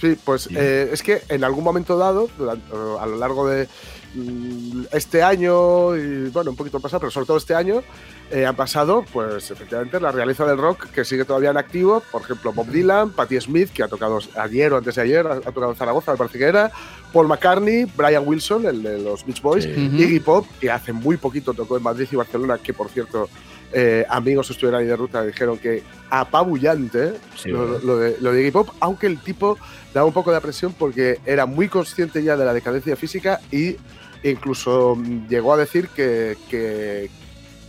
Sí, 0.00 0.16
pues 0.24 0.48
eh, 0.54 0.90
es 0.92 1.02
que 1.02 1.22
en 1.28 1.42
algún 1.42 1.64
momento 1.64 1.96
dado, 1.96 2.28
durante- 2.38 2.70
a 2.72 3.06
lo 3.06 3.16
largo 3.16 3.48
de 3.48 3.66
mm, 4.14 4.84
este 4.92 5.22
año 5.22 5.96
y 5.96 6.28
bueno, 6.28 6.50
un 6.50 6.56
poquito 6.56 6.80
pasado, 6.80 7.00
pero 7.00 7.10
sobre 7.10 7.26
todo 7.26 7.38
este 7.38 7.54
año, 7.54 7.82
eh, 8.30 8.44
han 8.44 8.54
pasado, 8.56 9.04
pues 9.12 9.50
efectivamente, 9.50 9.98
la 9.98 10.12
realeza 10.12 10.44
del 10.46 10.58
rock 10.58 10.86
que 10.90 11.04
sigue 11.04 11.24
todavía 11.24 11.50
en 11.50 11.56
activo. 11.56 12.02
Por 12.12 12.22
ejemplo, 12.22 12.52
Bob 12.52 12.66
Dylan, 12.68 13.10
Patti 13.10 13.40
Smith, 13.40 13.70
que 13.72 13.82
ha 13.82 13.88
tocado 13.88 14.18
ayer 14.38 14.72
o 14.72 14.76
antes 14.76 14.94
de 14.96 15.02
ayer, 15.02 15.26
ha, 15.26 15.32
ha 15.34 15.40
tocado 15.40 15.70
en 15.70 15.76
Zaragoza, 15.76 16.12
me 16.12 16.18
parece 16.18 16.38
que 16.38 16.44
era, 16.44 16.70
Paul 17.16 17.28
McCartney, 17.28 17.86
Brian 17.96 18.24
Wilson, 18.26 18.66
el 18.66 18.82
de 18.82 18.98
los 18.98 19.24
Beach 19.24 19.40
Boys, 19.40 19.64
Sí. 19.64 19.70
Iggy 19.70 20.20
Pop, 20.20 20.46
que 20.60 20.70
hace 20.70 20.92
muy 20.92 21.16
poquito 21.16 21.54
tocó 21.54 21.78
en 21.78 21.82
Madrid 21.82 22.06
y 22.12 22.16
Barcelona, 22.16 22.58
que 22.58 22.74
por 22.74 22.90
cierto, 22.90 23.30
eh, 23.72 24.04
amigos 24.10 24.50
estuvieron 24.50 24.80
ahí 24.80 24.86
de 24.86 24.94
ruta 24.96 25.24
dijeron 25.24 25.58
que 25.58 25.82
apabullante 26.10 27.14
Sí, 27.34 27.48
lo, 27.48 27.78
lo 27.78 27.98
de, 27.98 28.16
lo 28.20 28.32
de 28.32 28.42
Iggy 28.42 28.50
Pop, 28.50 28.68
aunque 28.80 29.06
el 29.06 29.18
tipo 29.20 29.56
daba 29.94 30.06
un 30.06 30.12
poco 30.12 30.30
de 30.32 30.40
presión 30.40 30.74
porque 30.78 31.18
era 31.24 31.46
muy 31.46 31.68
consciente 31.68 32.22
ya 32.22 32.36
de 32.36 32.44
la 32.44 32.52
decadencia 32.52 32.94
física 32.96 33.40
y 33.50 33.76
incluso 34.22 34.94
mm, 34.96 35.26
llegó 35.28 35.54
a 35.54 35.56
decir 35.56 35.88
que, 35.88 36.36
que, 36.50 37.10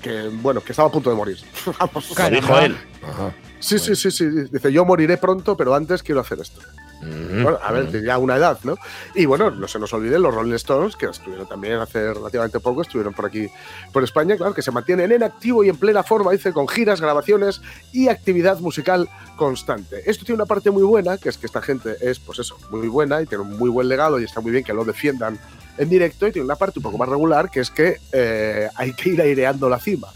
que, 0.02 0.30
bueno, 0.42 0.62
que 0.62 0.74
estaba 0.74 0.90
a 0.90 0.92
punto 0.92 1.10
de 1.10 1.16
morir. 1.16 1.38
Vamos. 1.80 2.14
Dijo 2.32 2.60
él. 2.60 2.78
Ajá. 3.02 3.34
Sí, 3.60 3.80
sí, 3.80 3.96
sí, 3.96 4.12
sí. 4.12 4.26
Dice, 4.52 4.72
yo 4.72 4.86
moriré 4.86 5.18
pronto, 5.18 5.58
pero 5.58 5.74
antes 5.74 6.04
quiero 6.04 6.22
hacer 6.22 6.40
esto. 6.40 6.62
Bueno, 7.02 7.60
a 7.62 7.72
ver, 7.72 8.04
ya 8.04 8.18
una 8.18 8.38
edad, 8.38 8.60
¿no? 8.64 8.76
Y 9.14 9.26
bueno, 9.26 9.52
no 9.52 9.68
se 9.68 9.80
nos 9.80 9.94
olviden 9.94 10.22
los 10.22 10.34
Rolling 10.34 10.54
Stones, 10.54 10.96
que 10.96 11.06
estuvieron 11.06 11.48
también 11.48 11.76
hace 11.76 12.14
relativamente 12.14 12.60
poco, 12.60 12.82
estuvieron 12.82 13.14
por 13.14 13.26
aquí, 13.26 13.48
por 13.94 14.04
España, 14.04 14.36
claro, 14.36 14.54
que 14.54 14.62
se 14.62 14.72
mantienen 14.72 15.12
en 15.12 15.24
activo 15.24 15.64
y 15.64 15.70
en 15.70 15.78
plena 15.78 16.04
forma, 16.04 16.32
dice, 16.32 16.54
con 16.54 16.68
giras, 16.68 17.00
grabaciones 17.00 17.62
y 17.92 18.08
actividad 18.08 18.60
musical 18.60 19.08
constante. 19.36 20.10
Esto 20.10 20.26
tiene 20.26 20.38
una 20.38 20.46
parte 20.46 20.72
muy 20.72 20.84
buena, 20.84 21.18
que 21.18 21.30
es 21.30 21.38
que 21.38 21.46
esta 21.46 21.62
gente 21.62 21.96
es, 22.02 22.20
pues 22.20 22.40
eso, 22.40 22.58
muy 22.72 22.88
buena 22.88 23.22
y 23.22 23.26
tiene 23.26 23.44
un 23.44 23.58
muy 23.58 23.70
buen 23.70 23.88
legado 23.88 24.20
y 24.20 24.24
está 24.24 24.42
muy 24.42 24.52
bien 24.52 24.64
que 24.64 24.74
lo 24.74 24.84
defiendan 24.84 25.40
en 25.78 25.90
directo, 25.90 26.28
y 26.28 26.32
tiene 26.32 26.46
una 26.46 26.56
parte 26.56 26.80
un 26.80 26.84
poco 26.84 26.98
más 26.98 27.08
regular, 27.08 27.52
que 27.52 27.60
es 27.60 27.70
que 27.70 27.98
eh, 28.12 28.68
hay 28.76 28.94
que 28.94 29.10
ir 29.10 29.22
aireando 29.22 29.70
la 29.70 29.80
cima. 29.80 30.08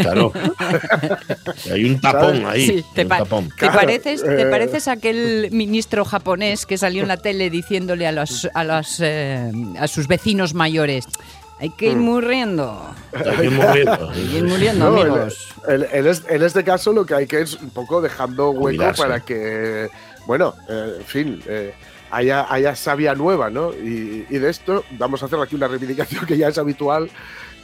Claro. 0.00 0.32
Hay 1.72 1.84
un 1.84 2.00
tapón 2.00 2.44
ahí. 2.46 2.66
Sí, 2.66 2.84
te, 2.94 3.02
un 3.02 3.08
pa- 3.08 3.18
tapón. 3.18 3.48
te 3.48 3.54
Claro, 3.56 3.74
pareces, 3.80 4.22
te 4.22 4.42
eh. 4.42 4.46
pareces 4.46 4.88
a 4.88 4.92
aquel 4.92 5.48
ministro 5.52 6.04
japonés 6.04 6.66
que 6.66 6.78
salió 6.78 7.02
en 7.02 7.08
la 7.08 7.16
tele 7.16 7.50
diciéndole 7.50 8.06
a, 8.06 8.12
los, 8.12 8.48
a, 8.54 8.64
las, 8.64 8.98
eh, 9.00 9.50
a 9.78 9.86
sus 9.88 10.08
vecinos 10.08 10.54
mayores, 10.54 11.04
hay 11.60 11.70
que 11.70 11.86
ir 11.90 11.96
Mm. 11.96 12.00
muriendo, 12.00 12.94
Hay 13.14 13.36
que 13.36 13.44
ir 13.44 13.50
muriendo. 13.52 14.10
hay 14.14 14.26
que 14.26 14.38
ir 14.38 14.44
muriendo, 14.44 14.90
No, 14.90 15.00
amigos. 15.00 15.48
En, 15.68 15.86
en 15.92 16.06
es- 16.08 16.24
en 16.28 16.42
este 16.42 16.64
caso 16.64 16.92
lo 16.92 17.06
que 17.06 17.14
hay 17.14 17.26
que 17.26 17.40
es 17.42 17.54
un 17.54 17.70
poco 17.70 18.00
dejando 18.00 18.50
hueco 18.50 18.84
para 18.96 19.20
que, 19.20 19.88
bueno, 20.26 20.54
eh, 20.68 20.94
en 20.98 21.04
fin, 21.04 21.42
eh, 21.46 21.72
haya, 22.10 22.46
haya 22.52 22.74
savia 22.74 23.14
nueva, 23.14 23.48
¿no? 23.50 23.72
Y, 23.72 24.26
y 24.28 24.38
de 24.38 24.50
esto 24.50 24.84
vamos 24.98 25.22
a 25.22 25.26
hacer 25.26 25.38
aquí 25.40 25.54
una 25.54 25.68
reivindicación 25.68 26.26
que 26.26 26.36
ya 26.36 26.48
es 26.48 26.58
habitual, 26.58 27.08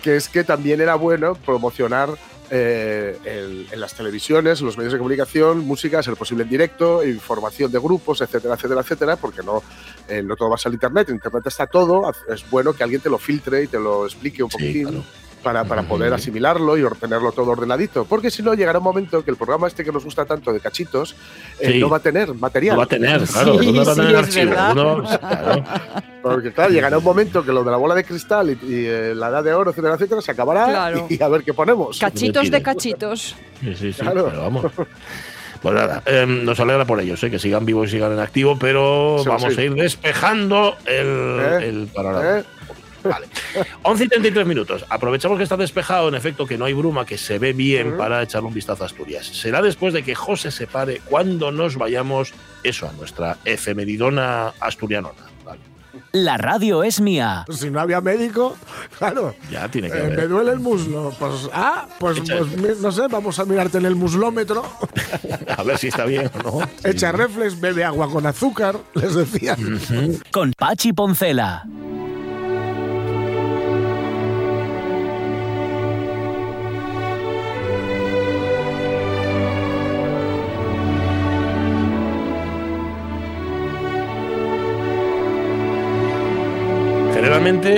que 0.02 0.16
es 0.16 0.28
que 0.28 0.44
también 0.44 0.80
era 0.80 0.94
bueno 0.96 1.34
promocionar 1.34 2.10
eh, 2.50 3.18
el- 3.26 3.66
en 3.70 3.78
las 3.80 3.92
televisiones, 3.94 4.60
en 4.60 4.66
los 4.66 4.78
medios 4.78 4.94
de 4.94 4.98
comunicación, 4.98 5.58
música, 5.66 6.02
ser 6.02 6.16
posible 6.16 6.44
en 6.44 6.48
directo, 6.48 7.04
información 7.04 7.70
de 7.70 7.78
grupos, 7.78 8.22
etcétera, 8.22 8.54
etcétera, 8.54 8.80
etcétera, 8.80 9.16
porque 9.16 9.42
no, 9.42 9.62
eh, 10.08 10.22
no 10.22 10.34
todo 10.34 10.48
va 10.48 10.54
a 10.54 10.58
ser 10.58 10.72
internet, 10.72 11.10
en 11.10 11.16
internet 11.16 11.42
está 11.46 11.66
todo, 11.66 12.10
es 12.32 12.48
bueno 12.48 12.72
que 12.72 12.82
alguien 12.82 13.02
te 13.02 13.10
lo 13.10 13.18
filtre 13.18 13.64
y 13.64 13.66
te 13.66 13.78
lo 13.78 14.06
explique 14.06 14.42
un 14.42 14.50
Sí, 14.50 14.56
poquitín 14.56 14.82
claro. 14.84 15.04
Para, 15.42 15.64
para 15.64 15.82
poder 15.82 16.12
asimilarlo 16.12 16.76
y 16.76 16.82
tenerlo 17.00 17.32
todo 17.32 17.50
ordenadito. 17.50 18.04
Porque 18.04 18.30
si 18.30 18.42
no, 18.42 18.54
llegará 18.54 18.78
un 18.78 18.84
momento 18.84 19.24
que 19.24 19.30
el 19.30 19.36
programa 19.36 19.66
este 19.68 19.84
que 19.84 19.92
nos 19.92 20.04
gusta 20.04 20.24
tanto 20.24 20.52
de 20.52 20.60
cachitos 20.60 21.14
eh, 21.60 21.72
Sí. 21.72 21.78
no 21.78 21.88
va 21.88 21.98
a 21.98 22.00
tener 22.00 22.32
material. 22.34 22.74
Lo 22.76 22.78
va 22.80 22.84
a 22.84 22.88
tener, 22.88 23.22
claro. 23.24 23.58
Sí, 23.58 23.66
¿Dónde 23.66 23.84
va 23.84 23.92
a 23.92 23.94
sí, 23.94 24.00
tener 24.00 24.14
es 24.14 24.18
archivo? 24.22 24.50
verdad. 24.50 24.74
¿Dónde 24.74 25.08
va- 25.08 25.18
claro. 25.18 25.64
Porque 26.22 26.52
claro, 26.52 26.70
llegará 26.72 26.98
un 26.98 27.04
momento 27.04 27.44
que 27.44 27.52
lo 27.52 27.62
de 27.64 27.70
la 27.70 27.76
bola 27.76 27.94
de 27.94 28.04
cristal 28.04 28.50
y, 28.50 28.52
y, 28.66 28.86
eh, 28.86 29.14
la 29.14 29.28
edad 29.28 29.44
de 29.44 29.54
oro, 29.54 29.70
etcétera, 29.70 29.94
etcétera, 29.94 30.20
se 30.20 30.32
acabará 30.32 30.66
Claro. 30.66 31.06
y, 31.08 31.22
a 31.22 31.28
ver 31.28 31.42
qué 31.44 31.54
ponemos. 31.54 31.98
Cachitos 31.98 32.50
de 32.50 32.62
cachitos. 32.62 33.34
Sí, 33.60 33.74
sí, 33.74 33.92
sí. 33.92 34.00
Claro. 34.00 34.26
Pero 34.28 34.42
vamos. 34.42 34.66
Pues 35.62 35.74
nada, 35.74 36.02
eh, 36.06 36.24
nos 36.26 36.60
alegra 36.60 36.84
por 36.84 37.00
ellos, 37.00 37.20
eh, 37.24 37.30
que 37.32 37.38
sigan 37.40 37.64
vivos 37.66 37.88
y 37.88 37.92
sigan 37.92 38.12
en 38.12 38.20
activo, 38.20 38.56
pero 38.58 39.18
Sí, 39.24 39.28
vamos 39.28 39.54
sí. 39.54 39.60
a 39.60 39.64
ir 39.64 39.74
despejando 39.74 40.76
el, 40.86 41.06
¿Eh? 41.40 41.68
el 41.68 41.88
panorama. 41.92 42.42
Vale. 43.08 43.26
11 43.82 44.04
y 44.04 44.08
33 44.08 44.46
minutos. 44.46 44.84
Aprovechamos 44.88 45.38
que 45.38 45.44
está 45.44 45.56
despejado, 45.56 46.08
en 46.08 46.14
efecto, 46.14 46.46
que 46.46 46.58
no 46.58 46.64
hay 46.64 46.72
bruma, 46.74 47.04
que 47.06 47.18
se 47.18 47.38
ve 47.38 47.52
bien 47.52 47.96
para 47.96 48.22
echarle 48.22 48.48
un 48.48 48.54
vistazo 48.54 48.82
a 48.82 48.86
Asturias. 48.86 49.26
Será 49.26 49.62
después 49.62 49.94
de 49.94 50.02
que 50.02 50.14
José 50.14 50.50
se 50.50 50.66
pare 50.66 51.00
cuando 51.04 51.50
nos 51.52 51.76
vayamos, 51.76 52.32
eso, 52.62 52.88
a 52.88 52.92
nuestra 52.92 53.38
efemeridona 53.44 54.52
asturianona. 54.60 55.18
Vale. 55.44 55.60
La 56.12 56.36
radio 56.36 56.82
es 56.84 57.00
mía. 57.00 57.44
Si 57.50 57.70
no 57.70 57.80
había 57.80 58.00
médico, 58.00 58.56
claro. 58.98 59.34
Ya 59.50 59.68
tiene 59.68 59.90
que 59.90 59.98
eh, 59.98 60.04
me 60.04 60.12
haber. 60.12 60.28
duele 60.28 60.52
el 60.52 60.58
muslo. 60.60 61.12
Pues, 61.18 61.48
ah, 61.52 61.86
pues, 61.98 62.20
pues, 62.20 62.78
no 62.80 62.92
sé, 62.92 63.02
vamos 63.08 63.38
a 63.38 63.44
mirarte 63.44 63.78
en 63.78 63.86
el 63.86 63.94
muslómetro. 63.96 64.62
A 65.56 65.62
ver 65.62 65.78
si 65.78 65.88
está 65.88 66.04
bien 66.04 66.30
o 66.44 66.60
no. 66.60 66.68
Echa 66.84 67.12
reflex, 67.12 67.58
bebe 67.60 67.84
agua 67.84 68.10
con 68.10 68.26
azúcar, 68.26 68.76
les 68.94 69.14
decía. 69.14 69.56
Con 70.30 70.52
Pachi 70.56 70.92
Poncela. 70.92 71.64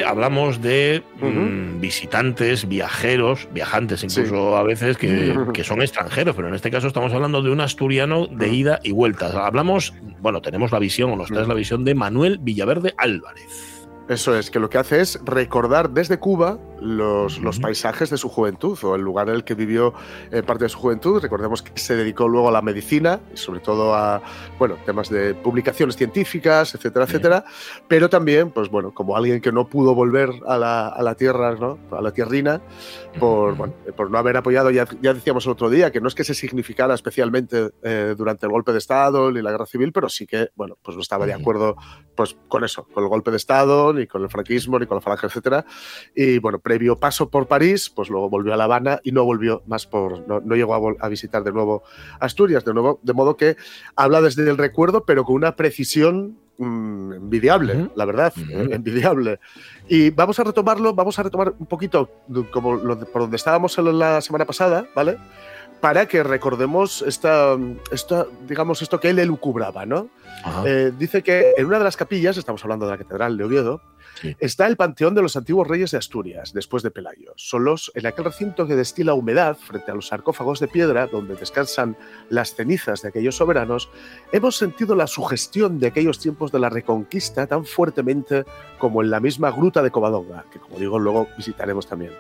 Hablamos 0.04 0.60
de 0.60 1.04
mm, 1.20 1.80
visitantes, 1.80 2.66
viajeros, 2.66 3.48
viajantes 3.52 4.02
incluso 4.02 4.56
a 4.56 4.64
veces 4.64 4.96
que, 4.96 5.38
que 5.54 5.62
son 5.62 5.80
extranjeros, 5.80 6.34
pero 6.34 6.48
en 6.48 6.54
este 6.54 6.72
caso 6.72 6.88
estamos 6.88 7.12
hablando 7.12 7.40
de 7.40 7.50
un 7.50 7.60
asturiano 7.60 8.26
de 8.26 8.48
ida 8.48 8.80
y 8.82 8.90
vuelta. 8.90 9.46
Hablamos, 9.46 9.94
bueno, 10.20 10.42
tenemos 10.42 10.72
la 10.72 10.80
visión, 10.80 11.12
o 11.12 11.16
nos 11.16 11.28
traes 11.28 11.46
la 11.46 11.54
visión 11.54 11.84
de 11.84 11.94
Manuel 11.94 12.38
Villaverde 12.38 12.94
Álvarez. 12.98 13.86
Eso 14.08 14.36
es, 14.36 14.50
que 14.50 14.58
lo 14.58 14.68
que 14.70 14.78
hace 14.78 15.00
es 15.00 15.20
recordar 15.24 15.90
desde 15.90 16.18
Cuba 16.18 16.58
los, 16.80 17.38
los 17.38 17.58
paisajes 17.60 18.10
de 18.10 18.16
su 18.16 18.28
juventud 18.28 18.78
o 18.82 18.94
el 18.94 19.02
lugar 19.02 19.28
en 19.28 19.36
el 19.36 19.44
que 19.44 19.54
vivió 19.54 19.94
eh, 20.30 20.42
parte 20.42 20.64
de 20.64 20.68
su 20.70 20.78
juventud. 20.78 21.20
Recordemos 21.20 21.62
que 21.62 21.78
se 21.80 21.96
dedicó 21.96 22.28
luego 22.28 22.48
a 22.48 22.52
la 22.52 22.62
medicina 22.62 23.20
y 23.32 23.36
sobre 23.36 23.60
todo 23.60 23.94
a 23.94 24.22
bueno, 24.58 24.76
temas 24.86 25.08
de 25.10 25.34
publicaciones 25.34 25.96
científicas, 25.96 26.74
etcétera, 26.74 27.06
Sí. 27.06 27.12
etcétera. 27.12 27.44
Pero 27.88 28.08
también, 28.08 28.50
pues 28.50 28.68
bueno, 28.70 28.92
como 28.92 29.16
alguien 29.16 29.40
que 29.40 29.52
no 29.52 29.68
pudo 29.68 29.94
volver 29.94 30.30
a 30.46 30.56
la, 30.58 30.88
a 30.88 31.02
la 31.02 31.14
tierra, 31.14 31.54
¿no? 31.56 31.78
a 31.90 32.00
la 32.00 32.12
tierrina, 32.12 32.60
por, 33.18 33.54
bueno, 33.56 33.74
por 33.96 34.10
no 34.10 34.18
haber 34.18 34.36
apoyado, 34.36 34.70
ya, 34.70 34.86
ya 35.02 35.14
decíamos 35.14 35.44
el 35.46 35.52
otro 35.52 35.70
día, 35.70 35.90
que 35.90 36.00
no 36.00 36.08
es 36.08 36.14
que 36.14 36.24
se 36.24 36.34
significara 36.34 36.94
especialmente 36.94 37.70
eh, 37.82 38.14
durante 38.16 38.46
el 38.46 38.52
golpe 38.52 38.72
de 38.72 38.78
Estado 38.78 39.30
ni 39.32 39.42
la 39.42 39.50
guerra 39.50 39.66
civil, 39.66 39.92
pero 39.92 40.08
sí 40.08 40.26
que, 40.26 40.50
bueno, 40.54 40.76
pues 40.82 40.96
no 40.96 41.02
estaba 41.02 41.26
de 41.26 41.32
acuerdo 41.34 41.76
pues, 42.14 42.36
con 42.48 42.64
eso, 42.64 42.86
con 42.92 43.02
el 43.04 43.08
golpe 43.10 43.30
de 43.30 43.36
Estado, 43.36 43.92
ni 43.92 44.06
con 44.06 44.22
el 44.22 44.28
franquismo, 44.30 44.78
ni 44.78 44.86
con 44.86 44.96
la 44.96 45.00
falange, 45.00 45.26
etcétera. 45.26 45.64
Y 46.14 46.38
bueno, 46.38 46.58
previo 46.70 46.96
paso 46.96 47.30
por 47.30 47.48
París, 47.48 47.90
pues 47.90 48.10
luego 48.10 48.30
volvió 48.30 48.54
a 48.54 48.56
La 48.56 48.62
Habana 48.64 49.00
y 49.02 49.10
no 49.10 49.24
volvió 49.24 49.62
más 49.66 49.86
por, 49.88 50.26
no, 50.28 50.38
no 50.40 50.54
llegó 50.54 50.72
a, 51.00 51.04
a 51.04 51.08
visitar 51.08 51.42
de 51.42 51.50
nuevo 51.50 51.82
Asturias, 52.20 52.64
de 52.64 52.72
nuevo, 52.72 53.00
de 53.02 53.12
modo 53.12 53.36
que 53.36 53.56
habla 53.96 54.20
desde 54.20 54.48
el 54.48 54.56
recuerdo, 54.56 55.04
pero 55.04 55.24
con 55.24 55.34
una 55.34 55.56
precisión 55.56 56.38
mm, 56.58 57.12
envidiable, 57.14 57.74
Ujú. 57.76 57.90
la 57.96 58.04
verdad, 58.04 58.32
Ujú. 58.36 58.52
eh, 58.52 58.68
envidiable. 58.76 59.40
Y 59.88 60.10
vamos 60.10 60.38
a 60.38 60.44
retomarlo, 60.44 60.94
vamos 60.94 61.18
a 61.18 61.24
retomar 61.24 61.54
un 61.58 61.66
poquito 61.66 62.08
de- 62.28 62.48
como 62.50 62.76
lo 62.76 62.96
por 63.00 63.22
donde 63.22 63.36
estábamos 63.36 63.76
la 63.78 64.20
semana 64.20 64.44
pasada, 64.44 64.86
¿vale? 64.94 65.18
Para 65.80 66.06
que 66.06 66.22
recordemos 66.22 67.02
esta, 67.02 67.56
esta, 67.90 68.26
digamos, 68.46 68.82
esto 68.82 69.00
que 69.00 69.10
él 69.10 69.18
elucubraba, 69.18 69.86
¿no? 69.86 70.08
Eh, 70.66 70.92
dice 70.98 71.22
que 71.22 71.54
en 71.56 71.66
una 71.66 71.78
de 71.78 71.84
las 71.84 71.96
capillas, 71.96 72.36
estamos 72.36 72.62
hablando 72.64 72.84
de 72.86 72.92
la 72.92 72.98
Catedral 72.98 73.36
de 73.36 73.44
Oviedo, 73.44 73.80
Sí. 74.20 74.36
está 74.38 74.66
el 74.66 74.76
panteón 74.76 75.14
de 75.14 75.22
los 75.22 75.34
antiguos 75.36 75.66
reyes 75.66 75.92
de 75.92 75.98
Asturias, 75.98 76.52
después 76.52 76.82
de 76.82 76.90
Pelayo. 76.90 77.32
Solos 77.36 77.90
en 77.94 78.04
aquel 78.06 78.26
recinto 78.26 78.66
que 78.66 78.76
destila 78.76 79.14
humedad 79.14 79.56
frente 79.56 79.90
a 79.90 79.94
los 79.94 80.08
sarcófagos 80.08 80.60
de 80.60 80.68
piedra 80.68 81.06
donde 81.06 81.36
descansan 81.36 81.96
las 82.28 82.54
cenizas 82.54 83.00
de 83.00 83.08
aquellos 83.08 83.36
soberanos, 83.36 83.88
hemos 84.32 84.56
sentido 84.56 84.94
la 84.94 85.06
sugestión 85.06 85.78
de 85.78 85.86
aquellos 85.86 86.18
tiempos 86.18 86.52
de 86.52 86.58
la 86.58 86.68
Reconquista 86.68 87.46
tan 87.46 87.64
fuertemente 87.64 88.44
como 88.78 89.00
en 89.00 89.10
la 89.10 89.20
misma 89.20 89.50
gruta 89.52 89.80
de 89.82 89.90
Covadonga, 89.90 90.44
que 90.52 90.58
como 90.58 90.78
digo 90.78 90.98
luego 90.98 91.26
visitaremos 91.38 91.86
también. 91.86 92.12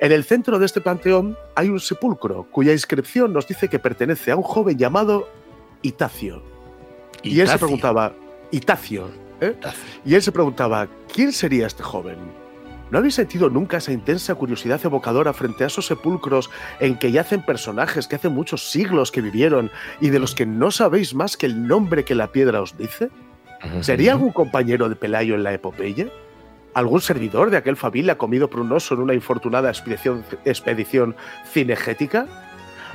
En 0.00 0.12
el 0.12 0.24
centro 0.24 0.58
de 0.58 0.66
este 0.66 0.80
panteón 0.80 1.36
hay 1.54 1.68
un 1.68 1.80
sepulcro 1.80 2.46
cuya 2.50 2.72
inscripción 2.72 3.32
nos 3.32 3.46
dice 3.46 3.68
que 3.68 3.78
pertenece 3.78 4.30
a 4.30 4.36
un 4.36 4.42
joven 4.42 4.76
llamado 4.76 5.28
Itacio. 5.82 6.42
Y 7.22 7.40
él 7.40 7.48
se 7.48 7.58
preguntaba, 7.58 8.12
Itacio, 8.50 9.08
¿eh? 9.40 9.54
Itacio. 9.56 10.00
Y 10.04 10.14
él 10.14 10.22
se 10.22 10.32
preguntaba, 10.32 10.88
¿quién 11.12 11.32
sería 11.32 11.66
este 11.66 11.82
joven? 11.82 12.16
¿No 12.90 12.98
habéis 12.98 13.14
sentido 13.14 13.48
nunca 13.48 13.78
esa 13.78 13.92
intensa 13.92 14.34
curiosidad 14.34 14.80
evocadora 14.84 15.32
frente 15.32 15.64
a 15.64 15.68
esos 15.68 15.86
sepulcros 15.86 16.50
en 16.80 16.98
que 16.98 17.10
yacen 17.10 17.44
personajes 17.44 18.06
que 18.06 18.16
hace 18.16 18.28
muchos 18.28 18.70
siglos 18.70 19.10
que 19.10 19.20
vivieron 19.20 19.70
y 20.00 20.10
de 20.10 20.18
los 20.18 20.34
que 20.34 20.46
no 20.46 20.70
sabéis 20.70 21.14
más 21.14 21.36
que 21.36 21.46
el 21.46 21.66
nombre 21.66 22.04
que 22.04 22.14
la 22.14 22.30
piedra 22.30 22.60
os 22.60 22.76
dice? 22.76 23.10
¿Sería 23.80 24.12
algún 24.12 24.30
compañero 24.30 24.88
de 24.88 24.96
Pelayo 24.96 25.34
en 25.34 25.42
la 25.42 25.54
epopeya? 25.54 26.08
¿Algún 26.74 27.00
servidor 27.00 27.50
de 27.50 27.56
aquel 27.56 27.76
familia 27.76 28.18
comido 28.18 28.50
por 28.50 28.60
un 28.60 28.72
oso 28.72 28.94
en 28.94 29.00
una 29.00 29.14
infortunada 29.14 29.70
expedición, 29.70 30.24
expedición 30.44 31.14
cinegética? 31.46 32.26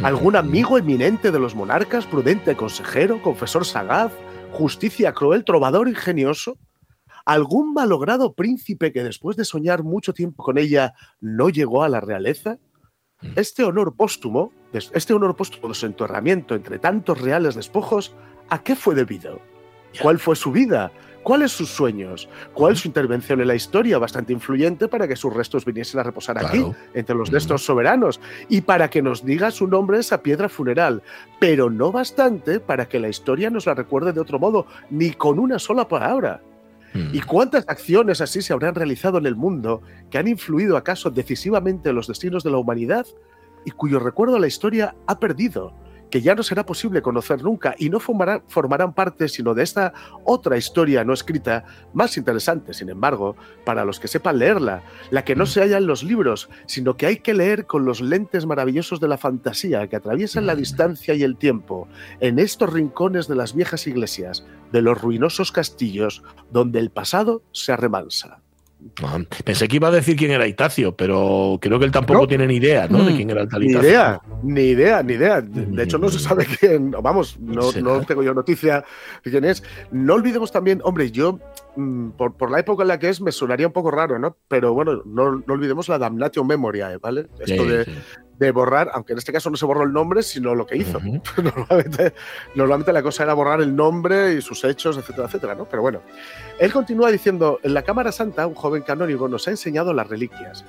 ¿Algún 0.03 0.35
amigo 0.35 0.77
eminente 0.77 1.31
de 1.31 1.39
los 1.39 1.55
monarcas, 1.55 2.05
prudente 2.05 2.55
consejero, 2.55 3.21
confesor 3.21 3.65
sagaz, 3.65 4.11
justicia 4.51 5.13
cruel, 5.13 5.45
trovador 5.45 5.87
ingenioso? 5.87 6.57
¿Algún 7.25 7.73
malogrado 7.73 8.33
príncipe 8.33 8.91
que 8.91 9.03
después 9.03 9.37
de 9.37 9.45
soñar 9.45 9.83
mucho 9.83 10.13
tiempo 10.13 10.43
con 10.43 10.57
ella 10.57 10.93
no 11.21 11.49
llegó 11.49 11.83
a 11.83 11.89
la 11.89 12.01
realeza? 12.01 12.57
Este 13.35 13.63
honor 13.63 13.95
póstumo, 13.95 14.51
este 14.73 15.13
honor 15.13 15.35
póstumo 15.35 15.69
de 15.69 15.73
su 15.73 15.85
enterramiento 15.85 16.55
entre 16.55 16.79
tantos 16.79 17.21
reales 17.21 17.55
despojos, 17.55 18.13
¿a 18.49 18.61
qué 18.61 18.75
fue 18.75 18.95
debido? 18.95 19.41
¿Cuál 20.01 20.19
fue 20.19 20.35
su 20.35 20.51
vida? 20.51 20.91
¿Cuáles 21.23 21.51
sus 21.51 21.69
sueños? 21.69 22.29
¿Cuál 22.53 22.77
su 22.77 22.87
intervención 22.87 23.41
en 23.41 23.47
la 23.47 23.55
historia 23.55 23.97
bastante 23.97 24.33
influyente 24.33 24.87
para 24.87 25.07
que 25.07 25.15
sus 25.15 25.33
restos 25.33 25.65
viniesen 25.65 25.99
a 25.99 26.03
reposar 26.03 26.37
aquí, 26.37 26.65
entre 26.93 27.15
los 27.15 27.29
de 27.29 27.37
estos 27.37 27.63
soberanos, 27.63 28.19
y 28.47 28.61
para 28.61 28.89
que 28.89 29.01
nos 29.01 29.25
diga 29.25 29.51
su 29.51 29.67
nombre 29.67 29.99
esa 29.99 30.21
piedra 30.21 30.49
funeral? 30.49 31.03
Pero 31.39 31.69
no 31.69 31.91
bastante 31.91 32.59
para 32.59 32.87
que 32.87 32.99
la 32.99 33.09
historia 33.09 33.49
nos 33.49 33.65
la 33.65 33.75
recuerde 33.75 34.13
de 34.13 34.21
otro 34.21 34.39
modo, 34.39 34.65
ni 34.89 35.11
con 35.11 35.39
una 35.39 35.59
sola 35.59 35.87
palabra. 35.87 36.41
Mm. 36.93 37.09
¿Y 37.13 37.21
cuántas 37.21 37.65
acciones 37.67 38.21
así 38.21 38.41
se 38.41 38.53
habrán 38.53 38.75
realizado 38.75 39.17
en 39.17 39.25
el 39.25 39.35
mundo 39.35 39.81
que 40.09 40.17
han 40.17 40.27
influido 40.27 40.77
acaso 40.77 41.11
decisivamente 41.11 41.89
en 41.89 41.95
los 41.95 42.07
destinos 42.07 42.43
de 42.43 42.51
la 42.51 42.57
humanidad 42.57 43.05
y 43.65 43.71
cuyo 43.71 43.99
recuerdo 43.99 44.39
la 44.39 44.47
historia 44.47 44.95
ha 45.05 45.19
perdido, 45.19 45.73
que 46.09 46.21
ya 46.21 46.35
no 46.35 46.43
será 46.43 46.65
posible 46.65 47.01
conocer 47.01 47.43
nunca 47.43 47.75
y 47.77 47.89
no 47.89 47.99
formarán, 47.99 48.43
formarán 48.47 48.93
parte 48.93 49.27
sino 49.27 49.53
de 49.53 49.63
esta 49.63 49.93
otra 50.23 50.57
historia 50.57 51.03
no 51.03 51.13
escrita, 51.13 51.65
más 51.93 52.17
interesante, 52.17 52.73
sin 52.73 52.89
embargo, 52.89 53.35
para 53.65 53.85
los 53.85 53.99
que 53.99 54.07
sepan 54.07 54.39
leerla, 54.39 54.83
la 55.11 55.23
que 55.23 55.35
no 55.35 55.45
se 55.45 55.61
halla 55.61 55.77
en 55.77 55.87
los 55.87 56.03
libros, 56.03 56.49
sino 56.65 56.97
que 56.97 57.05
hay 57.05 57.17
que 57.17 57.33
leer 57.33 57.65
con 57.65 57.85
los 57.85 58.01
lentes 58.01 58.45
maravillosos 58.45 58.99
de 58.99 59.07
la 59.07 59.17
fantasía 59.17 59.87
que 59.87 59.95
atraviesan 59.95 60.45
la 60.45 60.55
distancia 60.55 61.13
y 61.13 61.23
el 61.23 61.37
tiempo, 61.37 61.87
en 62.19 62.39
estos 62.39 62.71
rincones 62.71 63.27
de 63.27 63.35
las 63.35 63.53
viejas 63.53 63.87
iglesias, 63.87 64.45
de 64.71 64.81
los 64.81 65.01
ruinosos 65.01 65.51
castillos, 65.51 66.23
donde 66.51 66.79
el 66.79 66.89
pasado 66.89 67.43
se 67.51 67.71
arremansa. 67.71 68.41
Ah, 69.03 69.19
Pensé 69.43 69.67
que 69.67 69.75
iba 69.75 69.89
a 69.89 69.91
decir 69.91 70.15
quién 70.15 70.31
era 70.31 70.47
Itacio, 70.47 70.95
pero 70.95 71.57
creo 71.61 71.79
que 71.79 71.85
él 71.85 71.91
tampoco 71.91 72.21
No. 72.21 72.27
tiene 72.27 72.47
ni 72.47 72.55
idea, 72.55 72.87
¿no? 72.87 73.03
De 73.03 73.11
Mm. 73.11 73.15
quién 73.15 73.29
era 73.29 73.41
el 73.41 73.49
tal 73.49 73.61
Ni 73.61 73.71
Itacio. 73.71 73.89
idea, 73.89 74.21
ni 74.41 74.61
idea, 74.61 75.03
ni 75.03 75.13
idea. 75.13 75.41
De 75.41 75.65
de 75.65 75.83
hecho, 75.83 75.97
no 75.97 76.09
se 76.09 76.19
sabe 76.19 76.45
quién, 76.59 76.91
vamos, 76.91 77.37
no, 77.39 77.71
no 77.81 78.01
tengo 78.05 78.23
yo 78.23 78.33
noticia 78.33 78.83
de 79.23 79.31
quién 79.31 79.43
es. 79.45 79.63
No 79.91 80.13
olvidemos 80.13 80.51
también, 80.51 80.79
hombre, 80.83 81.11
yo, 81.11 81.39
mm, 81.75 82.11
por, 82.11 82.35
por 82.37 82.51
la 82.51 82.59
época 82.59 82.83
en 82.83 82.87
la 82.87 82.99
que 82.99 83.09
es, 83.09 83.19
me 83.21 83.31
sonaría 83.33 83.67
un 83.67 83.73
poco 83.73 83.91
raro, 83.91 84.17
¿no? 84.17 84.37
Pero 84.47 84.73
bueno, 84.73 85.01
no, 85.05 85.31
no 85.45 85.53
olvidemos 85.53 85.89
la 85.89 85.97
damnatio 85.97 86.43
memoriae, 86.45 86.97
¿vale? 86.97 87.27
Sí, 87.45 87.51
Esto 87.51 87.65
de, 87.65 87.83
sí. 87.85 87.91
De 88.39 88.51
borrar, 88.51 88.89
aunque 88.93 89.11
en 89.11 89.19
este 89.19 89.33
caso 89.33 89.49
no 89.49 89.57
se 89.57 89.65
borró 89.65 89.83
el 89.83 89.91
nombre, 89.91 90.23
sino 90.23 90.55
lo 90.55 90.65
que 90.65 90.77
hizo. 90.77 90.97
Ujú. 90.97 91.21
normalmente, 91.43 92.13
normalmente 92.55 92.93
la 92.93 93.03
cosa 93.03 93.23
era 93.23 93.33
borrar 93.33 93.61
el 93.61 93.75
nombre 93.75 94.33
y 94.33 94.41
sus 94.41 94.63
hechos, 94.63 94.97
etcétera, 94.97 95.27
etcétera, 95.27 95.55
¿no? 95.55 95.65
Pero 95.65 95.81
bueno, 95.81 96.01
él 96.57 96.71
continúa 96.71 97.11
diciendo, 97.11 97.59
en 97.63 97.73
la 97.73 97.83
Cámara 97.83 98.13
Santa, 98.13 98.47
un 98.47 98.55
joven 98.55 98.83
canónigo 98.83 99.27
nos 99.27 99.47
ha 99.47 99.51
enseñado 99.51 99.93
las 99.93 100.07
reliquias. 100.07 100.63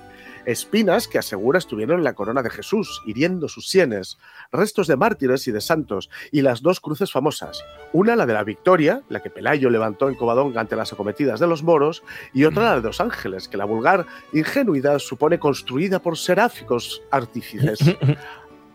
Espinas 0.47 1.09
que 1.09 1.19
asegura 1.19 1.59
estuvieron 1.59 1.99
en 1.99 2.05
la 2.05 2.15
corona 2.15 2.43
de 2.43 2.51
Jesús, 2.51 3.03
hiriendo 3.07 3.49
sus 3.49 3.69
sienes, 3.69 4.19
restos 4.53 4.87
de 4.87 4.97
mártires 4.97 5.47
y 5.49 5.53
de 5.53 5.61
santos, 5.61 6.11
y 6.33 6.43
las 6.43 6.63
dos 6.63 6.81
cruces 6.81 7.13
famosas. 7.13 7.63
Una, 7.93 8.17
la 8.17 8.27
de 8.27 8.35
la 8.35 8.45
Victoria, 8.45 9.03
la 9.09 9.21
que 9.21 9.31
Pelayo 9.31 9.71
levantó 9.71 10.09
en 10.09 10.15
Covadonga 10.15 10.61
ante 10.61 10.77
las 10.77 10.93
acometidas 10.93 11.41
de 11.41 11.47
los 11.47 11.63
moros, 11.63 12.03
y 12.33 12.45
otra, 12.45 12.65
la 12.65 12.77
de 12.77 12.83
los 12.83 13.01
ángeles, 13.01 13.49
que 13.49 13.57
la 13.57 13.65
vulgar 13.65 14.07
ingenuidad 14.33 14.99
supone 14.99 15.39
construida 15.39 16.01
por 16.01 16.17
seráficos 16.17 17.03
artífices. 17.11 17.79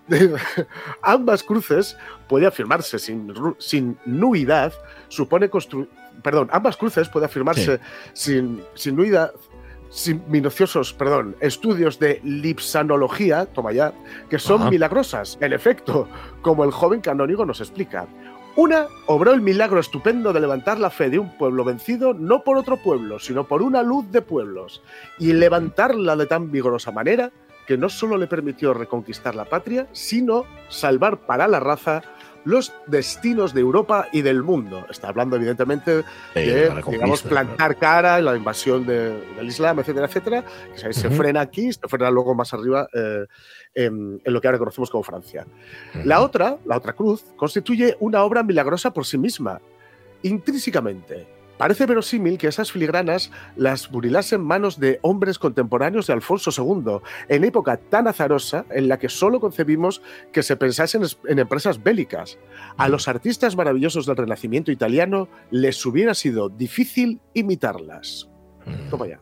Ambas 1.02 1.44
cruces, 1.44 1.98
puede 2.28 2.46
afirmarse 2.46 3.00
sin, 3.00 3.34
sin 3.58 3.98
nuidad, 4.06 4.74
supone 5.08 5.50
construir. 5.50 5.90
Perdón, 6.24 6.48
ambas 6.52 6.78
cruces 6.78 7.10
puede 7.10 7.26
afirmarse 7.26 7.80
sin, 8.14 8.64
sin 8.74 8.96
nuidad, 8.96 9.34
sin 9.96 10.22
minuciosos, 10.30 10.94
perdón, 10.94 11.38
estudios 11.40 12.00
de 12.00 12.20
lipsanología, 12.22 13.46
toma 13.46 13.72
ya, 13.72 13.94
que 14.30 14.40
son 14.40 14.64
Ajá. 14.64 14.70
milagrosas, 14.70 15.38
en 15.40 15.54
efecto, 15.54 16.10
como 16.42 16.66
el 16.66 16.72
joven 16.72 17.00
canónigo 17.00 17.46
nos 17.46 17.62
explica. 17.62 18.06
Una 18.58 18.88
obró 19.06 19.32
el 19.32 19.40
milagro 19.40 19.80
estupendo 19.80 20.34
de 20.34 20.42
levantar 20.42 20.80
la 20.80 20.90
fe 20.90 21.10
de 21.10 21.18
un 21.18 21.38
pueblo 21.38 21.64
vencido 21.64 22.14
no 22.14 22.44
por 22.44 22.58
otro 22.58 22.76
pueblo, 22.76 23.20
sino 23.20 23.48
por 23.48 23.62
una 23.62 23.84
luz 23.84 24.12
de 24.12 24.22
pueblos, 24.22 24.84
y 25.18 25.32
levantarla 25.32 26.18
de 26.18 26.26
tan 26.26 26.52
vigorosa 26.52 26.92
manera 26.92 27.32
que 27.66 27.78
no 27.78 27.88
solo 27.88 28.18
le 28.18 28.28
permitió 28.28 28.74
reconquistar 28.74 29.34
la 29.34 29.46
patria, 29.46 29.88
sino 29.94 30.44
salvar 30.68 31.26
para 31.26 31.48
la 31.48 31.62
raza 31.62 32.02
los 32.46 32.72
destinos 32.88 33.54
de 33.54 33.62
Europa 33.62 34.08
y 34.14 34.22
del 34.22 34.42
mundo. 34.44 34.86
Está 34.90 35.10
hablando 35.10 35.36
evidentemente 35.36 36.04
Sí, 36.34 36.42
de, 36.46 36.70
digamos, 36.92 37.22
plantar 37.24 37.76
cara 37.78 38.20
en 38.20 38.26
la 38.26 38.36
invasión 38.38 38.86
de- 38.86 39.20
del 39.36 39.48
Islam, 39.48 39.80
etcétera, 39.80 40.06
etcétera, 40.06 40.46
que 40.74 40.94
se, 40.94 41.10
frena 41.10 41.42
aquí, 41.42 41.74
se 41.74 41.80
frena 41.88 42.10
luego 42.12 42.34
más 42.36 42.54
arriba 42.54 42.88
eh, 42.94 43.26
en, 43.74 44.22
en 44.24 44.34
lo 44.34 44.40
que 44.40 44.48
ahora 44.48 44.60
conocemos 44.60 44.90
como 44.90 45.04
Francia. 45.04 45.46
La 46.04 46.22
otra, 46.22 46.58
la 46.66 46.78
otra 46.78 46.94
cruz, 46.94 47.26
constituye 47.36 47.98
una 48.00 48.24
obra 48.24 48.44
milagrosa 48.44 48.94
por 48.94 49.06
sí 49.06 49.18
misma, 49.18 49.60
intrínsecamente. 50.22 51.28
Parece 51.58 51.86
verosímil 51.86 52.38
que 52.38 52.48
esas 52.48 52.72
filigranas 52.72 53.32
las 53.56 53.90
burilasen 53.90 54.42
manos 54.42 54.80
de 54.80 55.00
hombres 55.02 55.40
contemporáneos 55.40 56.08
de 56.08 56.14
Alfonso 56.14 56.52
II, 56.56 56.98
en 57.30 57.44
época 57.46 57.78
tan 57.78 58.08
azarosa 58.08 58.66
en 58.72 58.88
la 58.90 59.00
que 59.00 59.08
solo 59.10 59.40
concebimos 59.40 60.02
que 60.34 60.44
se 60.44 60.58
pensasen 60.58 61.04
en 61.28 61.40
empresas 61.40 61.82
bélicas. 61.82 62.38
A 62.78 62.90
los 62.90 63.08
artistas 63.08 63.56
maravillosos 63.56 64.06
del 64.06 64.18
Renacimiento 64.18 64.72
italiano 64.72 65.30
les 65.52 65.86
hubiera 65.86 66.14
sido 66.14 66.50
difícil 66.50 67.22
imitarlas. 67.34 68.30
Mm. 68.66 68.90
Toma 68.90 69.08
ya. 69.08 69.20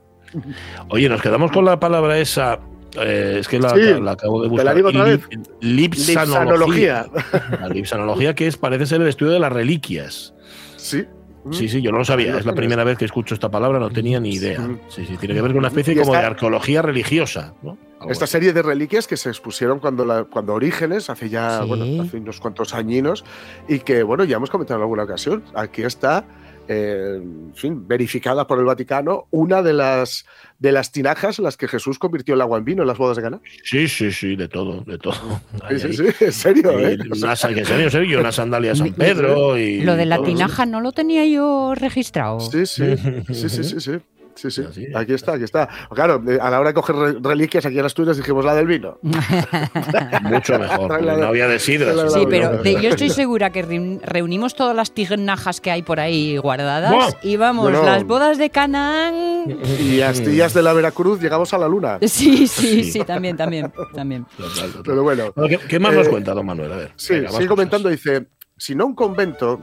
Oye, 0.89 1.07
nos 1.09 1.21
quedamos 1.21 1.51
con 1.51 1.65
la 1.65 1.79
palabra 1.79 2.17
esa. 2.17 2.59
eh, 2.99 3.37
es 3.39 3.47
que 3.47 3.59
la, 3.59 3.69
Sí, 3.69 4.01
la 4.01 4.11
acabo 4.13 4.41
de 4.41 4.47
te 4.47 4.49
buscar. 4.49 4.65
la 4.65 4.73
digo 4.73 4.89
otra 4.89 5.05
Lip- 5.05 5.23
Lipsanología. 5.61 7.03
Lipsanología. 7.03 7.05
La 7.61 7.67
lipsanología, 7.69 8.33
que 8.35 8.47
es, 8.47 8.57
parece 8.57 8.87
ser 8.87 9.01
el 9.01 9.07
estudio 9.07 9.31
de 9.33 9.39
las 9.39 9.53
reliquias. 9.53 10.33
Sí. 10.77 11.05
Sí, 11.51 11.67
sí, 11.67 11.81
yo 11.81 11.91
no 11.91 11.97
lo 11.97 12.05
sabía. 12.05 12.37
Es 12.37 12.45
la 12.45 12.53
primera 12.53 12.83
vez 12.83 12.97
que 12.97 13.05
escucho 13.05 13.33
esta 13.33 13.49
palabra, 13.49 13.79
no 13.79 13.89
tenía 13.89 14.19
ni 14.19 14.35
idea. 14.35 14.65
Sí, 14.87 15.05
sí, 15.05 15.17
tiene 15.17 15.35
que 15.35 15.41
ver 15.41 15.51
con 15.51 15.59
una 15.59 15.67
especie 15.67 15.95
como 15.99 16.13
de 16.13 16.19
arqueología 16.19 16.81
religiosa. 16.81 17.53
¿no? 17.61 17.77
Esta 18.09 18.27
serie 18.27 18.51
de 18.53 18.61
reliquias 18.61 19.07
que 19.07 19.15
se 19.17 19.29
expusieron 19.29 19.79
cuando, 19.79 20.05
la- 20.05 20.23
cuando 20.25 20.53
Orígenes, 20.53 21.09
hace 21.09 21.29
ya, 21.29 21.61
Sí. 21.61 21.67
bueno, 21.67 22.03
hace 22.03 22.17
unos 22.17 22.39
cuantos 22.39 22.73
añinos, 22.73 23.23
y 23.67 23.79
que, 23.79 24.03
bueno, 24.03 24.23
ya 24.25 24.37
hemos 24.37 24.49
comentado 24.49 24.77
en 24.79 24.83
alguna 24.83 25.03
ocasión. 25.03 25.43
Aquí 25.53 25.83
está, 25.83 26.25
eh, 26.67 27.19
en 27.21 27.53
fin, 27.55 27.87
verificada 27.87 28.47
por 28.47 28.59
el 28.59 28.65
Vaticano, 28.65 29.27
una 29.31 29.61
de 29.61 29.73
las, 29.73 30.25
de 30.59 30.71
las 30.71 30.91
tinajas 30.91 31.39
en 31.39 31.43
las 31.45 31.57
que 31.57 31.67
Jesús 31.67 31.99
convirtió 31.99 32.35
el 32.35 32.41
agua 32.41 32.57
en 32.57 32.65
vino 32.65 32.81
en 32.83 32.87
las 32.87 32.97
bodas 32.97 33.17
de 33.17 33.23
Cana. 33.23 33.41
Sí, 33.63 33.87
sí, 33.87 34.11
sí, 34.11 34.35
de 34.35 34.47
todo, 34.47 34.81
de 34.81 34.97
todo. 34.97 35.41
Ahí, 35.61 35.79
Sí, 35.79 35.93
sí, 35.93 36.05
sí, 36.17 36.25
en 36.25 36.31
serio, 36.31 36.79
Y 36.79 36.83
¿eh? 36.93 36.97
una, 37.11 37.31
en 37.31 37.37
serio, 37.37 37.57
en 37.85 37.91
serio, 37.91 38.19
una 38.19 38.31
sandalia 38.31 38.71
de 38.71 38.75
San 38.77 38.93
Pedro. 38.93 39.57
Y 39.57 39.81
Lo 39.81 39.95
de 39.95 40.05
la 40.05 40.17
todo. 40.17 40.25
tinaja 40.27 40.65
no 40.65 40.79
lo 40.81 40.91
tenía 40.93 41.25
yo 41.25 41.73
registrado. 41.75 42.39
Sí, 42.39 42.65
sí, 42.65 42.95
sí, 43.27 43.49
sí, 43.49 43.63
sí, 43.63 43.79
sí. 43.79 43.91
Sí, 44.35 44.49
sí, 44.51 44.63
Así 44.67 44.87
aquí 44.95 45.13
está, 45.13 45.33
aquí 45.33 45.43
está. 45.43 45.67
Claro, 45.93 46.21
eh, 46.27 46.37
a 46.41 46.49
la 46.49 46.59
hora 46.59 46.69
de 46.69 46.73
coger 46.73 46.95
re- 46.95 47.15
reliquias 47.21 47.65
aquí 47.65 47.77
en 47.79 47.85
Asturias 47.85 48.17
dijimos 48.17 48.43
la 48.43 48.55
del 48.55 48.67
vino. 48.67 48.97
Mucho 50.23 50.57
mejor, 50.59 51.01
no 51.03 51.27
había 51.27 51.47
de 51.47 51.59
sidra. 51.59 51.93
Sí, 52.09 52.19
la- 52.23 52.29
pero 52.29 52.57
de- 52.63 52.81
yo 52.81 52.89
estoy 52.89 53.09
segura 53.09 53.51
que 53.51 53.65
reun- 53.65 54.01
reunimos 54.03 54.55
todas 54.55 54.75
las 54.75 54.91
tinajas 54.93 55.61
que 55.61 55.71
hay 55.71 55.81
por 55.83 55.99
ahí 55.99 56.37
guardadas 56.37 56.91
Buah. 56.93 57.09
y 57.23 57.37
vamos, 57.37 57.63
Bueno. 57.63 57.83
las 57.83 58.03
bodas 58.05 58.37
de 58.37 58.49
Canaán. 58.49 59.59
Y 59.79 60.01
Astillas 60.01 60.53
de 60.53 60.61
la 60.63 60.73
Veracruz 60.73 61.21
llegamos 61.21 61.53
a 61.53 61.57
la 61.57 61.67
luna. 61.67 61.99
Sí, 62.01 62.47
sí, 62.47 62.83
Sí. 62.83 62.91
sí, 62.91 62.99
también, 63.03 63.37
también, 63.37 63.71
también. 63.93 64.25
Total, 64.37 64.67
total. 64.69 64.83
Pero 64.85 65.03
bueno, 65.03 65.33
¿Qué, 65.47 65.57
qué 65.67 65.79
más 65.79 65.93
nos 65.93 66.07
Eh, 66.07 66.09
cuenta, 66.09 66.33
don 66.33 66.45
Manuel? 66.45 66.71
A 66.71 66.75
ver. 66.77 66.91
Sí, 66.95 67.13
venga, 67.13 67.27
sigue 67.29 67.37
cosas. 67.39 67.49
comentando, 67.49 67.89
dice, 67.89 68.27
si 68.57 68.75
no 68.75 68.85
un 68.85 68.95
convento, 68.95 69.59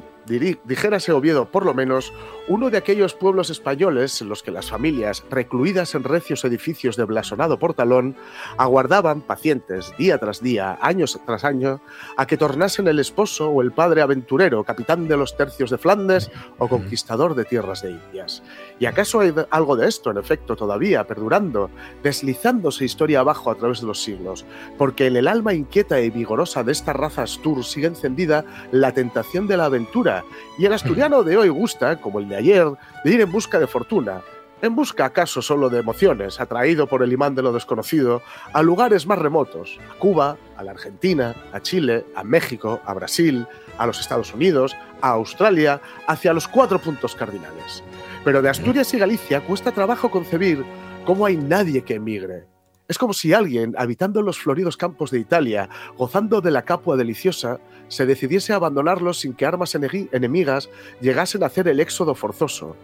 dijérase 0.64 1.12
Oviedo 1.12 1.50
por 1.50 1.64
lo 1.64 1.74
menos, 1.74 2.12
uno 2.50 2.68
de 2.68 2.78
aquellos 2.78 3.14
pueblos 3.14 3.48
españoles 3.48 4.20
en 4.20 4.28
los 4.28 4.42
que 4.42 4.50
las 4.50 4.70
familias, 4.70 5.22
recluidas 5.30 5.94
en 5.94 6.02
recios 6.02 6.44
edificios 6.44 6.96
de 6.96 7.04
blasonado 7.04 7.60
portalón, 7.60 8.16
aguardaban 8.58 9.20
pacientes 9.20 9.92
día 9.98 10.18
tras 10.18 10.42
día, 10.42 10.76
años 10.82 11.20
tras 11.24 11.44
año, 11.44 11.80
a 12.16 12.26
que 12.26 12.36
tornasen 12.36 12.88
el 12.88 12.98
esposo 12.98 13.50
o 13.50 13.62
el 13.62 13.70
padre 13.70 14.02
aventurero, 14.02 14.64
capitán 14.64 15.06
de 15.06 15.16
los 15.16 15.36
tercios 15.36 15.70
de 15.70 15.78
Flandes 15.78 16.28
o 16.58 16.66
conquistador 16.66 17.36
de 17.36 17.44
tierras 17.44 17.82
de 17.82 17.92
Indias. 17.92 18.42
¿Y 18.80 18.86
acaso 18.86 19.20
hay 19.20 19.32
algo 19.50 19.76
de 19.76 19.86
esto, 19.86 20.10
en 20.10 20.18
efecto, 20.18 20.56
todavía 20.56 21.06
perdurando, 21.06 21.70
deslizándose 22.02 22.84
historia 22.84 23.20
abajo 23.20 23.52
a 23.52 23.54
través 23.54 23.80
de 23.80 23.86
los 23.86 24.02
siglos? 24.02 24.44
Porque 24.76 25.06
en 25.06 25.14
el 25.14 25.28
alma 25.28 25.54
inquieta 25.54 26.00
y 26.00 26.10
vigorosa 26.10 26.64
de 26.64 26.72
esta 26.72 26.94
raza 26.94 27.22
astur 27.22 27.64
sigue 27.64 27.86
encendida 27.86 28.44
la 28.72 28.92
tentación 28.92 29.46
de 29.46 29.56
la 29.56 29.66
aventura, 29.66 30.24
y 30.58 30.66
el 30.66 30.72
asturiano 30.80 31.22
de 31.22 31.36
hoy 31.36 31.48
gusta, 31.48 32.00
como 32.00 32.18
el 32.18 32.28
de 32.28 32.39
ayer, 32.40 32.66
de 33.04 33.10
ir 33.10 33.20
en 33.20 33.30
busca 33.30 33.58
de 33.58 33.66
fortuna. 33.66 34.22
¿En 34.62 34.74
busca 34.74 35.06
acaso 35.06 35.40
solo 35.40 35.70
de 35.70 35.78
emociones, 35.78 36.38
atraído 36.38 36.86
por 36.86 37.02
el 37.02 37.12
imán 37.12 37.34
de 37.34 37.40
lo 37.40 37.52
desconocido, 37.52 38.20
a 38.52 38.62
lugares 38.62 39.06
más 39.06 39.18
remotos, 39.18 39.78
a 39.90 39.98
Cuba, 39.98 40.36
a 40.56 40.62
la 40.62 40.72
Argentina, 40.72 41.34
a 41.52 41.60
Chile, 41.60 42.04
a 42.14 42.24
México, 42.24 42.80
a 42.84 42.92
Brasil, 42.92 43.46
a 43.78 43.86
los 43.86 44.00
Estados 44.00 44.34
Unidos, 44.34 44.76
a 45.00 45.10
Australia, 45.10 45.80
hacia 46.06 46.34
los 46.34 46.46
cuatro 46.46 46.78
puntos 46.78 47.14
cardinales? 47.14 47.82
Pero 48.22 48.42
de 48.42 48.50
Asturias 48.50 48.92
y 48.92 48.98
Galicia 48.98 49.40
cuesta 49.40 49.72
trabajo 49.72 50.10
concebir 50.10 50.62
cómo 51.06 51.24
hay 51.24 51.38
nadie 51.38 51.82
que 51.82 51.94
emigre. 51.94 52.49
Es 52.90 52.98
como 52.98 53.12
si 53.12 53.32
alguien, 53.32 53.76
habitando 53.78 54.20
los 54.20 54.40
floridos 54.40 54.76
campos 54.76 55.12
de 55.12 55.20
Italia, 55.20 55.68
gozando 55.96 56.40
de 56.40 56.50
la 56.50 56.62
capua 56.62 56.96
deliciosa, 56.96 57.60
se 57.86 58.04
decidiese 58.04 58.52
a 58.52 58.56
abandonarlos 58.56 59.20
sin 59.20 59.32
que 59.32 59.46
armas 59.46 59.76
enemigas 59.76 60.68
llegasen 61.00 61.44
a 61.44 61.46
hacer 61.46 61.68
el 61.68 61.78
éxodo 61.78 62.16
forzoso. 62.16 62.74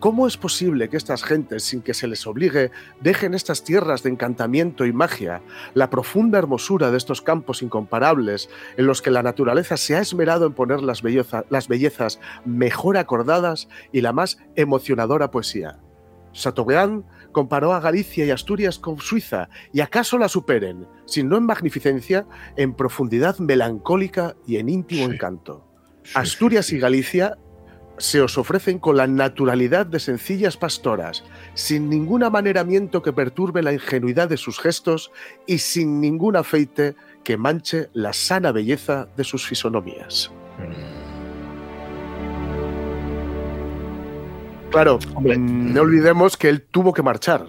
¿Cómo 0.00 0.26
es 0.26 0.36
posible 0.36 0.88
que 0.88 0.96
estas 0.96 1.22
gentes, 1.22 1.62
sin 1.62 1.82
que 1.82 1.94
se 1.94 2.08
les 2.08 2.26
obligue, 2.26 2.72
dejen 3.00 3.32
estas 3.32 3.62
tierras 3.62 4.02
de 4.02 4.10
encantamiento 4.10 4.86
y 4.86 4.92
magia, 4.92 5.40
la 5.72 5.88
profunda 5.88 6.36
hermosura 6.36 6.90
de 6.90 6.96
estos 6.96 7.22
campos 7.22 7.62
incomparables 7.62 8.50
en 8.76 8.88
los 8.88 9.02
que 9.02 9.12
la 9.12 9.22
naturaleza 9.22 9.76
se 9.76 9.94
ha 9.94 10.00
esmerado 10.00 10.46
en 10.46 10.54
poner 10.54 10.82
las, 10.82 11.04
las 11.48 11.68
bellezas 11.68 12.18
mejor 12.44 12.96
acordadas 12.96 13.68
y 13.92 14.00
la 14.00 14.12
más 14.12 14.38
emocionadora 14.56 15.30
poesía? 15.30 15.78
Chateaubriand 16.32 17.04
comparó 17.34 17.74
a 17.74 17.80
Galicia 17.80 18.24
y 18.24 18.30
Asturias 18.30 18.78
con 18.78 18.98
Suiza 18.98 19.50
y 19.74 19.82
acaso 19.82 20.16
la 20.16 20.30
superen, 20.30 20.86
si 21.04 21.22
no 21.22 21.36
en 21.36 21.44
magnificencia, 21.44 22.26
en 22.56 22.72
profundidad 22.72 23.38
melancólica 23.38 24.34
y 24.46 24.56
en 24.56 24.70
íntimo 24.70 25.04
encanto. 25.04 25.68
Asturias 26.14 26.72
y 26.72 26.78
Galicia 26.78 27.36
se 27.98 28.20
os 28.20 28.38
ofrecen 28.38 28.78
con 28.78 28.96
la 28.96 29.06
naturalidad 29.06 29.86
de 29.86 30.00
sencillas 30.00 30.56
pastoras, 30.56 31.24
sin 31.54 31.90
ningún 31.90 32.24
amaneramiento 32.24 33.02
que 33.02 33.12
perturbe 33.12 33.62
la 33.62 33.72
ingenuidad 33.72 34.28
de 34.28 34.36
sus 34.36 34.58
gestos 34.58 35.12
y 35.46 35.58
sin 35.58 36.00
ningún 36.00 36.36
afeite 36.36 36.96
que 37.22 37.36
manche 37.36 37.90
la 37.92 38.12
sana 38.12 38.52
belleza 38.52 39.08
de 39.16 39.24
sus 39.24 39.46
fisonomías. 39.46 40.32
Claro, 44.74 44.98
mm, 45.20 45.72
no 45.72 45.80
olvidemos 45.82 46.36
que 46.36 46.48
él 46.48 46.62
tuvo 46.62 46.92
que 46.92 47.02
marchar. 47.02 47.46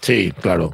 Sí, 0.00 0.32
claro. 0.40 0.70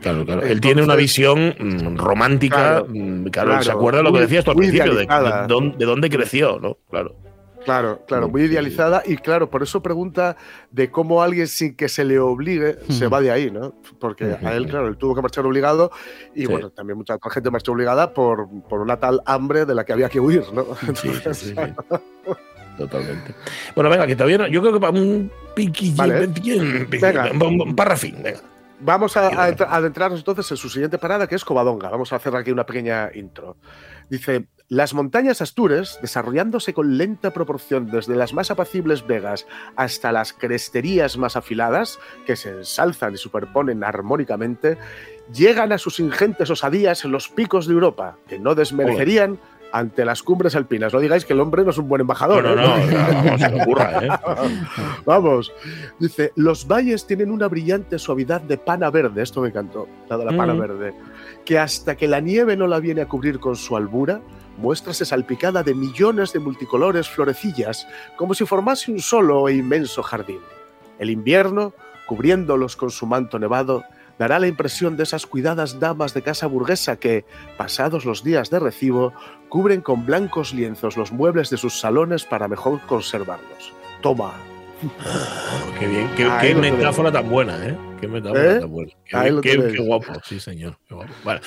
Claro, 0.00 0.24
claro. 0.24 0.42
Él 0.42 0.60
tiene 0.60 0.82
una 0.82 0.94
visión 0.94 1.54
mm, 1.58 1.96
romántica. 1.96 2.56
Claro, 2.56 2.86
mm, 2.88 3.24
Claro, 3.30 3.62
se 3.62 3.72
acuerda 3.72 3.98
de 3.98 4.04
lo 4.04 4.12
que 4.12 4.20
decías 4.20 4.44
tú 4.44 4.52
al 4.52 4.56
principio, 4.58 4.94
de, 4.94 5.06
dónde, 5.48 5.76
de 5.78 5.84
dónde 5.86 6.08
creció, 6.08 6.60
¿no? 6.60 6.78
Claro. 6.88 7.16
Claro, 7.64 8.02
claro, 8.06 8.28
muy 8.28 8.42
idealizada 8.42 9.02
y 9.06 9.16
claro, 9.16 9.48
por 9.48 9.62
eso 9.62 9.82
pregunta 9.82 10.36
de 10.70 10.90
cómo 10.90 11.22
alguien 11.22 11.48
sin 11.48 11.74
que 11.74 11.88
se 11.88 12.04
le 12.04 12.18
obligue 12.18 12.76
se 12.90 13.08
va 13.08 13.22
de 13.22 13.30
ahí, 13.30 13.50
¿no? 13.50 13.72
Porque 13.98 14.36
a 14.42 14.52
él, 14.54 14.66
claro, 14.66 14.86
él 14.86 14.98
tuvo 14.98 15.14
que 15.14 15.22
marchar 15.22 15.46
obligado 15.46 15.90
y 16.34 16.42
Sí. 16.42 16.46
bueno, 16.46 16.68
también 16.68 16.98
mucha 16.98 17.16
gente 17.30 17.50
marchó 17.50 17.72
obligada 17.72 18.12
por, 18.12 18.48
por 18.68 18.82
una 18.82 18.98
tal 18.98 19.22
hambre 19.24 19.64
de 19.64 19.74
la 19.74 19.84
que 19.86 19.94
había 19.94 20.10
que 20.10 20.20
huir, 20.20 20.44
¿no? 20.52 20.66
Sí, 20.94 21.10
sí. 21.32 21.54
Totalmente. 22.78 23.34
Bueno, 23.74 23.90
venga, 23.90 24.06
que 24.06 24.16
todavía 24.16 24.38
no. 24.38 24.46
Yo 24.48 24.60
creo 24.60 24.72
que 24.72 24.80
para 24.80 24.92
un 24.92 25.30
piquillín, 25.54 25.96
Vale. 25.96 26.26
un, 26.26 27.60
un 27.60 27.76
parrafín, 27.76 28.16
venga. 28.22 28.40
Vamos 28.80 29.16
a, 29.16 29.28
a 29.28 29.48
entra- 29.48 29.68
a 29.68 29.76
adentrarnos 29.76 30.20
entonces 30.20 30.50
en 30.50 30.56
su 30.56 30.68
siguiente 30.68 30.98
parada, 30.98 31.26
que 31.26 31.36
es 31.36 31.44
Covadonga. 31.44 31.88
Vamos 31.88 32.12
a 32.12 32.16
hacer 32.16 32.34
aquí 32.36 32.50
una 32.50 32.66
pequeña 32.66 33.08
intro. 33.14 33.56
Dice, 34.10 34.46
las 34.68 34.92
montañas 34.92 35.40
astures, 35.40 35.98
desarrollándose 36.02 36.74
con 36.74 36.98
lenta 36.98 37.32
proporción 37.32 37.90
desde 37.90 38.16
las 38.16 38.34
más 38.34 38.50
apacibles 38.50 39.06
vegas 39.06 39.46
hasta 39.76 40.12
las 40.12 40.32
cresterías 40.32 41.16
más 41.16 41.36
afiladas, 41.36 41.98
que 42.26 42.36
se 42.36 42.50
ensalzan 42.50 43.14
y 43.14 43.16
superponen 43.16 43.84
armónicamente, 43.84 44.76
llegan 45.32 45.72
a 45.72 45.78
sus 45.78 46.00
ingentes 46.00 46.50
osadías 46.50 47.04
en 47.04 47.12
los 47.12 47.28
picos 47.28 47.66
de 47.66 47.72
Europa, 47.74 48.16
que 48.28 48.38
no 48.38 48.54
desmerecerían 48.54 49.38
ante 49.74 50.04
las 50.04 50.22
cumbres 50.22 50.54
alpinas. 50.54 50.94
No 50.94 51.00
digáis 51.00 51.24
que 51.24 51.32
el 51.32 51.40
hombre 51.40 51.64
no 51.64 51.70
es 51.70 51.78
un 51.78 51.88
buen 51.88 52.00
embajador. 52.00 52.44
No, 52.44 52.54
no, 52.54 52.76
¿eh? 52.76 52.86
no, 52.86 53.12
no, 53.12 53.30
no 53.32 53.38
se 53.38 53.50
le 53.50 53.62
ocurra, 53.62 54.04
¿eh? 54.04 54.08
Vamos. 55.04 55.52
Dice, 55.98 56.32
los 56.36 56.68
valles 56.68 57.08
tienen 57.08 57.32
una 57.32 57.48
brillante 57.48 57.98
suavidad 57.98 58.40
de 58.40 58.56
pana 58.56 58.88
verde, 58.90 59.22
esto 59.22 59.40
me 59.40 59.48
encantó, 59.48 59.88
la 60.08 60.16
de 60.16 60.24
la 60.26 60.36
pana 60.36 60.54
Mm. 60.54 60.58
verde, 60.60 60.94
que 61.44 61.58
hasta 61.58 61.96
que 61.96 62.06
la 62.06 62.20
nieve 62.20 62.56
no 62.56 62.68
la 62.68 62.78
viene 62.78 63.00
a 63.00 63.08
cubrir 63.08 63.40
con 63.40 63.56
su 63.56 63.76
albura, 63.76 64.20
muéstrase 64.58 65.04
salpicada 65.04 65.64
de 65.64 65.74
millones 65.74 66.32
de 66.32 66.38
multicolores 66.38 67.08
florecillas, 67.08 67.88
como 68.14 68.34
si 68.34 68.46
formase 68.46 68.92
un 68.92 69.00
solo 69.00 69.48
e 69.48 69.54
inmenso 69.56 70.04
jardín. 70.04 70.38
El 71.00 71.10
invierno, 71.10 71.72
cubriéndolos 72.06 72.76
con 72.76 72.90
su 72.92 73.06
manto 73.06 73.40
nevado, 73.40 73.82
dará 74.18 74.38
la 74.38 74.46
impresión 74.46 74.96
de 74.96 75.02
esas 75.02 75.26
cuidadas 75.26 75.80
damas 75.80 76.14
de 76.14 76.22
casa 76.22 76.46
burguesa 76.46 76.96
que, 76.96 77.24
pasados 77.56 78.04
los 78.04 78.22
días 78.22 78.50
de 78.50 78.58
recibo, 78.58 79.12
cubren 79.48 79.80
con 79.80 80.06
blancos 80.06 80.52
lienzos 80.52 80.96
los 80.96 81.12
muebles 81.12 81.50
de 81.50 81.56
sus 81.56 81.78
salones 81.78 82.24
para 82.24 82.48
mejor 82.48 82.80
conservarlos. 82.86 83.72
Toma. 84.00 84.34
Qué 85.78 85.86
bien, 85.86 86.10
qué, 86.16 86.54
metáfora 86.54 87.10
tan 87.10 87.30
buena, 87.30 87.56
¿eh? 87.66 87.76
Qué 88.06 88.12
metáfora 88.12 88.56
¿Eh? 88.56 88.60
tan 88.60 88.70
buena. 88.70 88.92
Qué, 89.04 89.16
Ahí 89.16 89.30
lo 89.30 89.40
qué- 89.40 89.72
qué 89.74 89.78
guapo, 89.82 90.12
sí, 90.24 90.38
señor. 90.40 90.76
Qué 90.88 90.94
guapo. 90.94 91.12
Vale, 91.24 91.40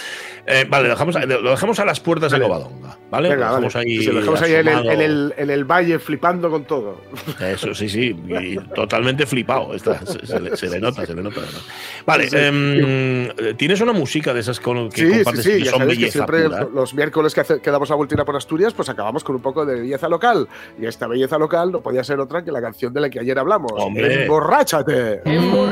Eh, 0.45 0.65
vale 0.69 0.89
dejamos, 0.89 1.15
a- 1.15 1.25
lo 1.25 1.49
dejamos 1.51 1.79
a 1.79 1.85
las 1.85 1.99
puertas 1.99 2.31
Vale. 2.31 2.43
de 2.43 2.49
Covadonga, 2.49 2.97
¿vale? 3.11 3.29
Venga, 3.29 3.45
lo 3.45 3.51
dejamos 3.51 3.73
vale. 3.73 3.89
ahí. 3.89 3.97
Sí, 3.99 4.05
lo 4.11 4.19
dejamos 4.19 4.41
ahí 4.41 4.53
en 4.53 4.67
el, 4.67 4.85
en 4.89 5.01
el- 5.01 5.33
en 5.37 5.49
el 5.49 5.65
valle 5.65 5.99
flipando 5.99 6.49
con 6.49 6.63
todo. 6.65 7.01
Eso 7.39 7.73
sí, 7.75 7.89
sí, 7.89 8.15
y 8.27 8.57
totalmente 8.73 9.25
flipado. 9.25 9.73
Está, 9.73 10.05
se, 10.05 10.25
se 10.25 10.39
le, 10.39 10.55
se 10.57 10.69
le 10.69 10.79
nota, 10.79 11.05
se 11.05 11.13
le 11.13 11.21
nota. 11.21 11.41
además. 11.41 11.63
Vale, 12.05 12.29
Sí. 12.29 12.35
em, 12.39 13.55
¿tienes 13.57 13.81
una 13.81 13.93
música 13.93 14.33
de 14.33 14.39
esas 14.39 14.59
con, 14.59 14.89
que 14.89 15.01
Sí, 15.01 15.07
sí, 15.07 15.13
compartes 15.17 15.43
sí, 15.43 15.51
que 15.51 15.63
ya 15.63 15.71
son 15.71 15.79
sabéis 15.79 15.97
que 15.99 16.05
belleza 16.05 16.25
siempre 16.25 16.43
pura? 16.43 16.67
los 16.73 16.93
miércoles 16.93 17.33
que, 17.33 17.41
hace- 17.41 17.59
que 17.61 17.71
damos 17.71 17.89
la 17.89 17.95
vueltina 17.95 18.25
por 18.25 18.35
Asturias, 18.35 18.73
pues 18.73 18.89
acabamos 18.89 19.23
con 19.23 19.35
un 19.35 19.41
poco 19.41 19.65
de 19.65 19.81
belleza 19.81 20.07
local. 20.07 20.47
Y 20.81 20.85
esta 20.85 21.07
belleza 21.07 21.37
local 21.37 21.71
no 21.71 21.81
podía 21.81 22.03
ser 22.03 22.19
otra 22.19 22.43
que 22.43 22.51
la 22.51 22.61
canción 22.61 22.93
de 22.93 23.01
la 23.01 23.09
que 23.09 23.19
ayer 23.19 23.37
hablamos. 23.37 23.71
Hombre. 23.75 24.23
¡Emborráchate! 24.23 25.21
Cuando 25.23 25.67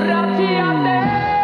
el 0.76 1.35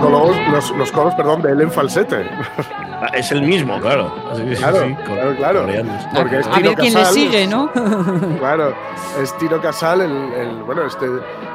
coros, 0.00 0.36
los, 0.50 0.70
los 0.76 0.92
coros, 0.92 1.14
perdón, 1.14 1.42
de 1.42 1.52
él 1.52 1.60
en 1.62 1.70
falsete. 1.70 2.26
Ah, 3.00 3.08
Es 3.14 3.30
el 3.32 3.42
mismo, 3.42 3.80
claro. 3.80 4.12
Sí, 4.36 4.42
sí, 4.56 4.56
Claro, 4.62 4.78
sí, 4.86 4.96
claro. 5.36 5.66
Porque 6.16 6.38
es 6.40 6.46
A 6.46 6.50
Tino 6.52 6.68
ver 6.70 6.78
quién 6.78 6.94
le 6.94 6.98
Casal. 7.00 7.14
sigue, 7.14 7.46
¿no? 7.46 7.70
Claro, 8.38 8.74
es 9.22 9.36
Tino 9.38 9.60
Casal, 9.60 10.00
el, 10.02 10.32
el- 10.32 10.62
bueno, 10.64 10.82
este, 10.84 11.06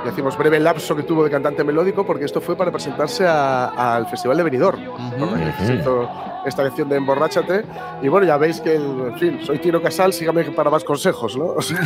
decimos 0.05 0.37
breve 0.37 0.59
lapso 0.59 0.95
que 0.95 1.03
tuvo 1.03 1.23
de 1.23 1.29
cantante 1.31 1.63
melódico, 1.63 2.05
porque 2.05 2.25
esto 2.25 2.39
fue 2.41 2.55
para 2.55 2.71
presentarse 2.71 3.25
a- 3.27 3.95
al 3.95 4.07
Festival 4.07 4.37
de 4.37 4.43
Benidorm. 4.43 4.79
Hizo 5.79 6.09
esta 6.45 6.63
lección 6.63 6.89
de 6.89 6.97
Emborráchate. 6.97 7.63
Y 8.01 8.07
bueno, 8.07 8.25
ya 8.27 8.37
veis 8.37 8.59
que, 8.61 8.75
el- 8.75 8.81
en 9.11 9.17
fin, 9.19 9.39
soy 9.43 9.59
Tino 9.59 9.81
Casal, 9.81 10.13
sígame 10.13 10.43
para 10.45 10.69
más 10.69 10.83
consejos, 10.83 11.37
¿no? 11.37 11.45
O 11.45 11.61
sea, 11.61 11.79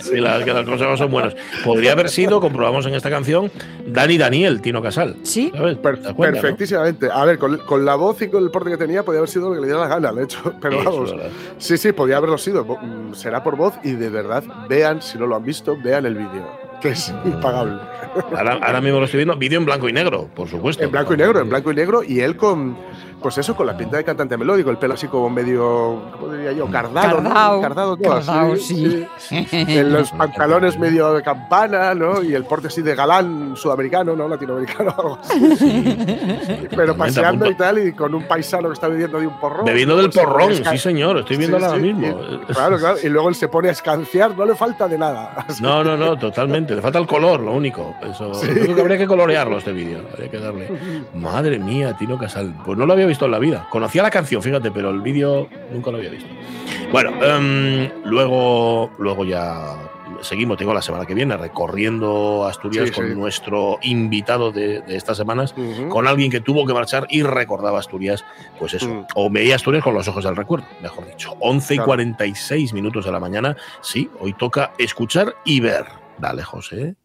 Sí, 0.00 0.16
las, 0.20 0.44
que 0.44 0.52
los 0.52 0.64
consejos 0.64 0.98
son 0.98 1.10
buenos. 1.10 1.36
Podría 1.64 1.92
haber 1.92 2.08
sido, 2.08 2.40
comprobamos 2.40 2.86
en 2.86 2.94
esta 2.94 3.10
canción, 3.10 3.50
Dani 3.86 4.18
Daniel, 4.18 4.60
Tino 4.60 4.82
Casal. 4.82 5.16
Sí. 5.22 5.52
Per- 5.82 5.96
¿Te 5.98 6.02
das 6.02 6.14
cuenta, 6.14 6.36
no? 6.36 6.42
perfectísimamente. 6.42 7.08
A 7.12 7.24
ver, 7.24 7.38
con, 7.38 7.58
con 7.58 7.84
la 7.84 7.94
voz 7.96 8.20
y 8.22 8.28
con 8.28 8.42
el 8.42 8.50
porte 8.50 8.70
que 8.70 8.76
tenía, 8.76 9.02
podía 9.02 9.18
haber 9.18 9.30
sido 9.30 9.48
lo 9.48 9.54
que 9.54 9.60
le 9.60 9.66
diera 9.66 9.80
la 9.80 9.88
gana, 9.88 10.12
de 10.12 10.24
hecho. 10.24 10.38
Pero 10.60 10.82
vamos, 10.84 11.14
sí, 11.58 11.76
sí, 11.78 11.92
podía 11.92 12.16
haberlo 12.18 12.38
sido. 12.38 12.64
Mm, 12.64 13.14
Será 13.14 13.42
por 13.42 13.56
voz 13.56 13.74
y 13.84 13.92
de 13.92 14.08
verdad, 14.10 14.42
vean, 14.68 15.02
si 15.02 15.18
no 15.18 15.26
lo 15.26 15.36
han 15.36 15.44
visto, 15.44 15.76
vean 15.82 16.06
el 16.06 16.14
vídeo, 16.14 16.46
que 16.80 16.90
es 16.90 17.12
impagable. 17.24 17.80
Ahora, 18.36 18.80
mismo 18.80 18.98
lo 18.98 19.04
estoy 19.04 19.18
viendo, 19.18 19.36
vídeo 19.36 19.58
en 19.58 19.64
blanco 19.64 19.88
y 19.88 19.92
negro, 19.92 20.28
por 20.34 20.48
supuesto. 20.48 20.82
En 20.82 20.90
blanco 20.90 21.14
y 21.14 21.16
negro, 21.16 21.40
en 21.40 21.48
blanco 21.48 21.72
y 21.72 21.74
negro, 21.74 22.02
y 22.02 22.20
él 22.20 22.36
con, 22.36 22.76
pues 23.22 23.36
eso, 23.38 23.54
con 23.56 23.66
la 23.66 23.76
pinta 23.76 23.96
de 23.96 24.04
cantante 24.04 24.36
melódico, 24.36 24.70
el 24.70 24.78
pelo 24.78 24.94
así 24.94 25.08
como 25.08 25.28
medio, 25.30 26.02
¿cómo 26.12 26.32
diría 26.32 26.52
yo? 26.52 26.66
Cardado, 26.70 27.20
¿no? 27.20 27.30
Cardao, 27.30 27.60
Cardado, 27.60 27.96
todo 27.96 28.12
así, 28.14 28.26
cardao, 28.26 28.56
sí. 28.56 29.06
En 29.30 29.92
los 29.92 30.10
pantalones 30.12 30.78
medio 30.78 31.12
de 31.14 31.22
campana, 31.22 31.94
¿no? 31.94 32.22
Y 32.22 32.34
el 32.34 32.44
porte 32.44 32.68
así 32.68 32.82
de 32.82 32.94
galán 32.94 33.54
sudamericano, 33.56 34.14
¿no? 34.16 34.28
Latinoamericano, 34.28 34.94
algo 34.98 35.18
así. 35.22 36.66
Pero 36.74 36.96
paseando 36.96 37.50
y 37.50 37.54
tal, 37.54 37.78
y 37.88 37.92
con 37.92 38.14
un 38.14 38.24
paisano 38.24 38.68
que 38.68 38.74
está 38.74 38.88
bebiendo 38.88 39.18
de 39.20 39.26
un 39.26 39.38
porrón. 39.40 39.64
Bebiendo 39.64 39.96
del 39.96 40.06
Pues 40.06 40.14
se 40.14 40.24
porrón, 40.24 40.52
sí 40.54 40.78
señor, 40.78 41.18
estoy 41.18 41.36
viendo 41.36 41.58
Sí, 41.58 41.64
ahora 41.64 41.76
sí, 41.76 41.82
mismo. 41.82 42.06
y- 42.08 42.52
claro, 42.52 42.78
claro. 42.78 42.96
Y 43.02 43.08
luego 43.08 43.28
él 43.28 43.34
se 43.34 43.48
pone 43.48 43.68
a 43.68 43.72
escanciar, 43.72 44.36
no 44.36 44.44
le 44.44 44.54
falta 44.54 44.86
de 44.88 44.98
nada. 44.98 45.46
No, 45.60 45.82
no, 45.82 45.96
no, 45.96 46.16
totalmente. 46.16 46.74
Le 46.74 46.80
falta 46.82 46.98
el 47.00 47.06
color, 47.06 47.40
lo 47.40 47.52
único. 47.52 47.94
Eso, 48.02 48.32
yo 48.32 48.40
creo 48.48 48.74
que 48.76 48.80
habría 48.80 48.98
que 48.98 49.06
colorearlo 49.06 49.58
este 49.58 49.72
vídeo. 49.72 50.00
Habría 50.12 50.30
que 50.30 50.38
darle. 50.38 50.68
Madre 51.14 51.58
mía, 51.58 51.94
Tino 51.98 52.16
Casal. 52.16 52.54
Pues 52.64 52.78
no 52.78 52.86
lo 52.86 52.92
había 52.92 53.06
visto 53.08 53.24
en 53.24 53.30
la 53.32 53.38
vida. 53.38 53.66
Conocía 53.70 54.02
la 54.02 54.10
canción, 54.10 54.42
fíjate, 54.42 54.70
pero 54.70 54.90
el 54.90 55.00
vídeo 55.00 55.48
nunca 55.72 55.90
lo 55.90 55.96
había 55.98 56.10
visto. 56.10 56.28
Bueno, 56.92 57.10
em, 57.22 57.90
luego, 58.04 58.90
luego 58.98 59.24
ya 59.24 59.76
seguimos, 60.20 60.58
tengo 60.58 60.74
la 60.74 60.82
semana 60.82 61.06
que 61.06 61.14
viene, 61.14 61.36
recorriendo 61.36 62.44
Asturias 62.46 62.88
Sí, 62.88 62.94
con 62.94 63.08
sí. 63.08 63.14
nuestro 63.14 63.78
invitado 63.82 64.50
de, 64.50 64.80
de 64.80 64.96
estas 64.96 65.16
semanas, 65.16 65.54
con 65.90 66.08
alguien 66.08 66.30
que 66.30 66.40
tuvo 66.40 66.66
que 66.66 66.74
marchar 66.74 67.06
y 67.08 67.22
recordaba 67.22 67.78
Asturias, 67.78 68.24
pues 68.58 68.74
eso, 68.74 68.88
Mm. 68.88 69.06
o 69.14 69.30
veía 69.30 69.54
Asturias 69.54 69.84
con 69.84 69.94
los 69.94 70.08
ojos 70.08 70.24
del 70.24 70.34
recuerdo, 70.34 70.66
mejor 70.82 71.06
dicho. 71.06 71.34
11 71.40 71.74
y 71.74 71.76
Claro. 71.76 71.86
46 71.86 72.72
minutos 72.72 73.04
de 73.04 73.12
la 73.12 73.20
mañana, 73.20 73.56
sí, 73.80 74.10
hoy 74.20 74.32
toca 74.32 74.72
escuchar 74.78 75.34
y 75.44 75.60
ver. 75.60 75.84
Dale, 76.18 76.42
José. 76.42 76.96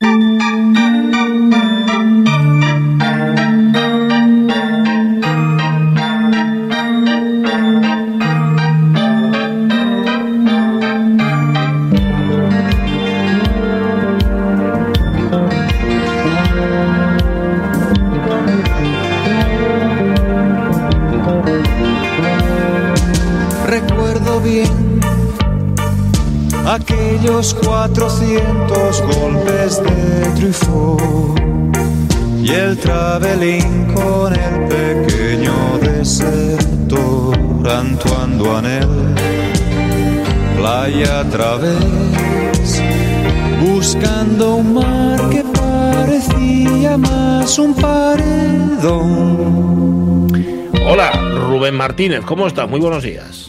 400 27.94 29.02
golpes 29.04 29.82
de 29.84 30.26
trufo 30.36 30.98
y 32.42 32.50
el 32.50 32.76
traveling 32.80 33.94
con 33.94 34.34
el 34.34 34.68
pequeño 34.68 35.78
desertor 35.80 37.38
Antoine 37.70 38.38
Duanel. 38.40 38.90
Playa 40.58 41.20
a 41.20 41.30
través, 41.30 42.82
buscando 43.62 44.56
un 44.56 44.74
mar 44.74 45.30
que 45.30 45.44
parecía 45.44 46.98
más 46.98 47.60
un 47.60 47.76
paredón. 47.76 49.04
Hola, 50.88 51.12
Rubén 51.48 51.76
Martínez, 51.76 52.22
¿cómo 52.26 52.48
estás? 52.48 52.68
Muy 52.68 52.80
buenos 52.80 53.04
días. 53.04 53.43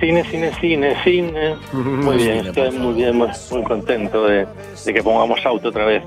Cine, 0.00 0.24
cine, 0.24 0.50
cine, 0.60 0.94
cine. 1.04 1.54
Muy 1.72 2.16
bien, 2.16 2.46
estoy 2.46 2.70
muy 2.72 2.94
bien, 2.94 3.16
muy, 3.16 3.28
muy 3.50 3.62
contento 3.64 4.26
de, 4.26 4.46
de 4.84 4.94
que 4.94 5.02
pongamos 5.02 5.44
auto 5.44 5.68
otra 5.68 5.84
vez. 5.86 6.02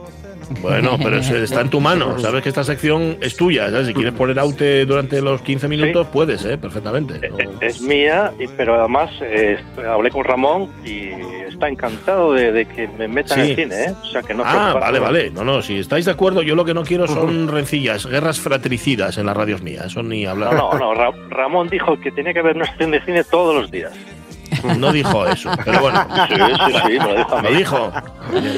Bueno, 0.61 0.97
pero 1.01 1.17
está 1.17 1.61
en 1.61 1.69
tu 1.69 1.79
mano. 1.79 2.17
Sabes 2.17 2.41
que 2.41 2.49
esta 2.49 2.63
sección 2.63 3.17
es 3.21 3.35
tuya. 3.37 3.69
¿sabes? 3.69 3.87
Si 3.87 3.93
quieres 3.93 4.13
poner 4.13 4.39
aute 4.39 4.83
durante 4.85 5.21
los 5.21 5.41
15 5.43 5.67
minutos, 5.67 6.07
puedes, 6.11 6.43
¿eh? 6.45 6.57
Perfectamente. 6.57 7.29
No- 7.29 7.39
Eh, 7.39 7.49
Es 7.61 7.81
mía, 7.81 8.31
pero 8.57 8.79
además 8.79 9.11
eh, 9.21 9.59
hablé 9.87 10.09
con 10.09 10.23
Ramón 10.23 10.69
y 10.83 11.09
está 11.59 11.67
encantado 11.67 12.31
de, 12.33 12.53
de 12.53 12.65
que 12.65 12.87
me 12.87 13.07
metan 13.09 13.37
Sí. 13.37 13.41
en 13.43 13.49
el 13.49 13.55
cine, 13.57 13.83
¿eh? 13.83 13.93
O 14.01 14.05
sea, 14.05 14.21
que 14.23 14.33
no 14.33 14.43
Ah, 14.45 14.77
vale, 14.79 14.99
vale. 14.99 15.29
No, 15.29 15.43
no, 15.43 15.61
si 15.61 15.77
estáis 15.77 16.05
de 16.05 16.11
acuerdo, 16.11 16.41
yo 16.41 16.55
lo 16.55 16.63
que 16.63 16.73
no 16.73 16.83
quiero 16.83 17.05
son 17.05 17.49
rencillas, 17.49 18.05
guerras 18.05 18.39
fratricidas 18.39 19.17
en 19.17 19.25
las 19.25 19.35
radios 19.35 19.61
mías. 19.61 19.87
Eso 19.87 20.01
ni 20.01 20.25
hablar. 20.25 20.53
No, 20.53 20.71
no, 20.73 20.79
no. 20.79 20.93
Ra- 20.93 21.11
Ramón 21.29 21.67
dijo 21.67 21.99
que 21.99 22.11
tenía 22.11 22.31
que 22.33 22.39
haber 22.39 22.55
una 22.55 22.65
sección 22.65 22.91
de 22.91 23.01
cine 23.01 23.23
todos 23.25 23.53
los 23.55 23.69
días. 23.69 23.91
No 24.77 24.91
dijo 24.93 25.27
eso, 25.27 25.51
pero 25.65 25.81
bueno. 25.81 26.07
Sí, 26.29 26.33
sí, 26.35 26.73
sí, 26.87 26.99
me 26.99 27.13
lo 27.13 27.15
dijo 27.17 27.35
a 27.35 27.41
mí. 27.41 27.49
Lo 27.49 27.57
dijo 27.57 27.91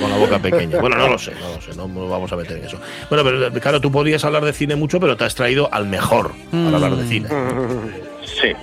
con 0.02 0.10
la 0.10 0.18
boca 0.18 0.40
pequeña. 0.40 0.78
Bueno, 0.80 0.96
no 0.98 1.08
lo 1.10 1.18
sé, 1.18 1.32
no 1.42 1.56
lo 1.56 1.62
sé, 1.62 1.76
no 1.76 1.88
nos 1.88 2.10
vamos 2.10 2.32
a 2.32 2.36
meter 2.38 2.58
en 2.58 2.66
eso. 2.66 2.78
Bueno, 3.10 3.24
pero 3.24 3.52
claro, 3.62 3.82
tú 3.82 3.92
podrías 3.92 4.24
hablar 4.24 4.46
de 4.46 4.54
cine 4.54 4.76
mucho, 4.76 5.00
pero 5.00 5.18
te 5.18 5.26
has 5.26 5.34
traído 5.36 5.68
al 5.74 5.88
mejor 5.88 6.32
para 6.52 6.76
hablar 6.78 6.96
de 6.96 7.06
cine. 7.08 7.28
Sí. 8.24 8.54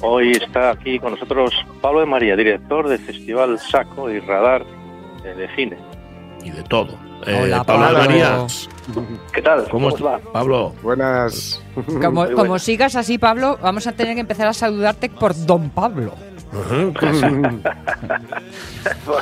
Hoy 0.00 0.32
está 0.32 0.70
aquí 0.70 0.98
con 0.98 1.12
nosotros 1.12 1.52
Pablo 1.80 2.00
de 2.00 2.06
María, 2.06 2.36
director 2.36 2.88
del 2.88 3.00
Festival 3.00 3.58
Saco 3.58 4.08
y 4.10 4.20
Radar 4.20 4.64
eh, 5.24 5.34
de 5.34 5.54
Cine. 5.56 5.76
Y 6.44 6.50
de 6.50 6.62
todo. 6.62 6.90
Eh, 7.26 7.40
Hola, 7.42 7.64
Pablo 7.64 7.86
de 7.86 7.92
Pablo. 7.94 8.08
María, 8.08 8.46
¿Qué 9.32 9.42
tal? 9.42 9.68
¿cómo 9.68 9.88
estás? 9.88 10.20
Pablo, 10.32 10.72
Buenas. 10.82 11.60
Como, 12.00 12.58
sigas 12.60 12.94
así, 12.94 13.18
Pablo, 13.18 13.58
vamos 13.60 13.88
a 13.88 13.92
tener 13.92 14.14
que 14.14 14.20
empezar 14.20 14.46
a 14.46 14.52
saludarte 14.52 15.08
por 15.08 15.34
Don 15.34 15.70
Pablo. 15.70 16.14
Pues 16.50 16.66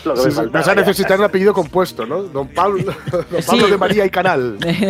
lo 0.06 0.14
que 0.14 0.20
Sí, 0.20 0.26
me 0.26 0.30
sí, 0.30 0.36
faltaba 0.36 0.50
vas 0.52 0.68
a 0.68 0.74
necesitar 0.74 1.18
un 1.18 1.24
apellido 1.24 1.52
compuesto, 1.52 2.06
¿no? 2.06 2.22
Don 2.22 2.46
Pablo, 2.48 2.84
Don 3.10 3.24
Pablo 3.46 3.64
Sí. 3.66 3.70
de 3.70 3.78
María 3.78 4.04
y 4.06 4.10
Canal. 4.10 4.58
de 4.58 4.86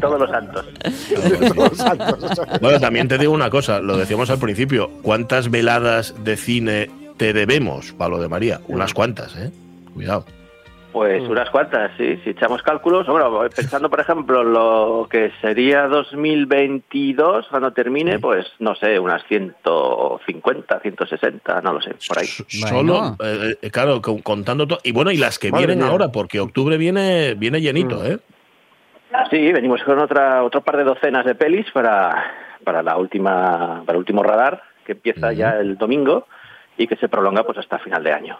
todos 0.00 0.20
los 0.20 0.30
santos. 0.30 0.64
De 1.10 1.50
todos 1.50 1.68
los 1.70 1.78
santos. 1.78 2.40
Bueno, 2.60 2.78
también 2.80 3.08
te 3.08 3.18
digo 3.18 3.32
una 3.32 3.50
cosa, 3.50 3.80
lo 3.80 3.96
decíamos 3.96 4.30
al 4.30 4.38
principio, 4.38 4.90
¿cuántas 5.02 5.50
veladas 5.50 6.14
de 6.22 6.36
cine 6.36 6.90
te 7.16 7.32
debemos, 7.32 7.92
Pablo 7.92 8.20
de 8.20 8.28
María? 8.28 8.60
Unas 8.68 8.94
cuantas, 8.94 9.34
¿eh? 9.36 9.50
Cuidado. 9.94 10.24
Pues 10.92 11.22
unas 11.26 11.48
cuantas, 11.50 11.90
sí. 11.96 12.20
Si 12.22 12.30
echamos 12.30 12.62
cálculos, 12.62 13.06
bueno, 13.06 13.40
pensando 13.54 13.88
por 13.88 14.00
ejemplo 14.00 14.44
lo 14.44 15.08
que 15.10 15.32
sería 15.40 15.86
2022 15.88 17.46
cuando 17.48 17.72
termine, 17.72 18.18
pues 18.18 18.46
no 18.58 18.74
sé, 18.74 18.98
unas 18.98 19.24
150, 19.26 20.80
160, 20.80 21.60
no 21.62 21.72
lo 21.72 21.80
sé, 21.80 21.94
por 22.06 22.18
ahí. 22.18 22.26
Solo, 22.26 23.16
eh, 23.24 23.56
eh, 23.62 23.70
claro, 23.70 24.02
con- 24.02 24.20
contando 24.20 24.66
todo. 24.66 24.78
Y 24.84 24.92
bueno, 24.92 25.10
y 25.10 25.16
las 25.16 25.38
que 25.38 25.50
Madre 25.50 25.66
vienen 25.66 25.84
mía. 25.84 25.92
ahora, 25.92 26.08
porque 26.08 26.40
octubre 26.40 26.76
viene, 26.76 27.34
viene 27.34 27.60
llenito, 27.60 28.04
¿eh? 28.04 28.18
Sí, 29.30 29.52
venimos 29.52 29.82
con 29.84 29.98
otra 29.98 30.42
otro 30.42 30.62
par 30.62 30.76
de 30.78 30.84
docenas 30.84 31.24
de 31.24 31.34
pelis 31.34 31.66
para, 31.72 32.32
para 32.64 32.82
la 32.82 32.96
última 32.96 33.82
para 33.84 33.92
el 33.92 33.98
último 33.98 34.22
radar 34.22 34.62
que 34.86 34.92
empieza 34.92 35.32
ya 35.32 35.50
el 35.58 35.76
domingo 35.76 36.26
y 36.76 36.86
que 36.86 36.96
se 36.96 37.08
prolonga 37.08 37.44
pues 37.44 37.58
hasta 37.58 37.78
final 37.78 38.02
de 38.02 38.12
año. 38.12 38.38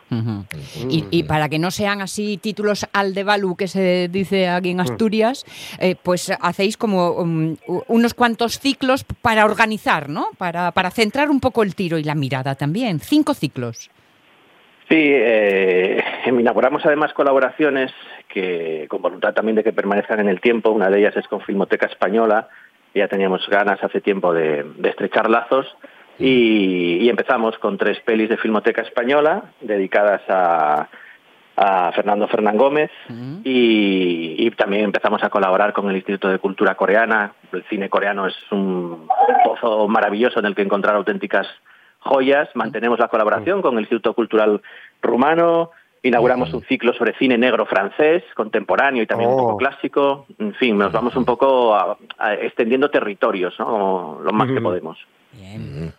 Y, 0.89 1.05
y 1.11 1.22
para 1.24 1.49
que 1.49 1.59
no 1.59 1.70
sean 1.70 2.01
así 2.01 2.39
títulos 2.39 2.87
al 2.93 3.14
de 3.14 3.24
Balu, 3.24 3.57
que 3.57 3.68
se 3.68 4.09
dice 4.09 4.49
aquí 4.49 4.70
en 4.70 4.80
Asturias, 4.80 5.45
eh, 5.78 5.97
pues 6.03 6.33
hacéis 6.41 6.76
como 6.76 7.11
um, 7.11 7.57
unos 7.89 8.14
cuantos 8.14 8.59
ciclos 8.59 9.05
para 9.05 9.45
organizar, 9.45 10.09
¿no? 10.09 10.28
Para, 10.39 10.72
para 10.72 10.91
centrar 10.91 11.30
un 11.30 11.41
poco 11.41 11.62
el 11.62 11.74
tiro 11.74 11.99
y 11.99 12.05
la 12.05 12.14
mirada 12.14 12.55
también. 12.55 13.01
Cinco 13.01 13.35
ciclos. 13.35 13.91
Sí, 14.89 14.97
eh, 14.99 16.03
inauguramos 16.26 16.85
además 16.85 17.12
colaboraciones 17.12 17.93
que 18.28 18.87
con 18.89 19.03
voluntad 19.03 19.35
también 19.35 19.57
de 19.57 19.64
que 19.64 19.72
permanezcan 19.72 20.20
en 20.20 20.28
el 20.28 20.41
tiempo. 20.41 20.70
Una 20.70 20.89
de 20.89 21.01
ellas 21.01 21.16
es 21.16 21.28
con 21.28 21.43
Filmoteca 21.43 21.87
Española. 21.87 22.49
Ya 22.95 23.09
teníamos 23.09 23.47
ganas 23.49 23.83
hace 23.83 24.01
tiempo 24.01 24.35
de, 24.35 24.64
de 24.76 24.89
estrechar 24.89 25.30
lazos 25.30 25.66
y, 26.25 26.99
y 27.03 27.09
empezamos 27.09 27.59
con 27.59 27.77
tres 27.79 27.99
pelis 28.01 28.29
de 28.29 28.37
Filmoteca 28.37 28.83
Española 28.83 29.45
dedicadas 29.61 30.23
a, 30.29 30.89
a 31.57 31.93
Fernando 31.93 32.29
Fernán 32.29 32.57
Gómez 32.57 32.91
y, 33.45 34.37
y 34.47 34.51
también 34.53 34.85
empezamos 34.85 35.23
a 35.23 35.31
colaborar 35.31 35.73
con 35.73 35.89
el 35.91 35.97
Instituto 35.97 36.29
de 36.29 36.39
Cultura 36.39 36.75
Coreana. 36.75 37.33
El 37.53 37.62
cine 37.64 37.89
coreano 37.89 38.27
es 38.27 38.35
un 38.51 39.07
pozo 39.45 39.89
maravilloso 39.89 40.39
en 40.41 40.47
el 40.47 40.55
que 40.55 40.62
encontrar 40.62 40.97
auténticas 40.97 41.47
joyas. 42.01 42.49
Mantenemos 42.55 42.99
la 42.99 43.09
colaboración 43.09 43.61
con 43.62 43.75
el 43.75 43.81
Instituto 43.81 44.14
Cultural 44.14 44.61
Rumano 45.03 45.70
Inauguramos 46.05 46.53
un 46.53 46.62
ciclo 46.62 46.93
sobre 46.95 47.14
cine 47.16 47.39
negro 47.39 47.64
francés, 47.64 48.25
contemporáneo 48.35 49.05
y 49.05 49.07
también 49.07 49.31
un 49.31 49.37
poco 49.37 49.57
clásico. 49.57 50.27
En 50.37 50.53
fin, 50.55 50.77
nos 50.77 50.91
vamos 50.91 51.14
un 51.14 51.25
poco 51.25 51.77
a- 51.77 51.97
a- 52.18 52.35
extendiendo 52.35 52.91
territorios, 52.91 53.55
¿no? 53.61 54.18
Lo 54.20 54.33
más 54.33 54.49
que 54.49 54.61
podemos. 54.61 54.99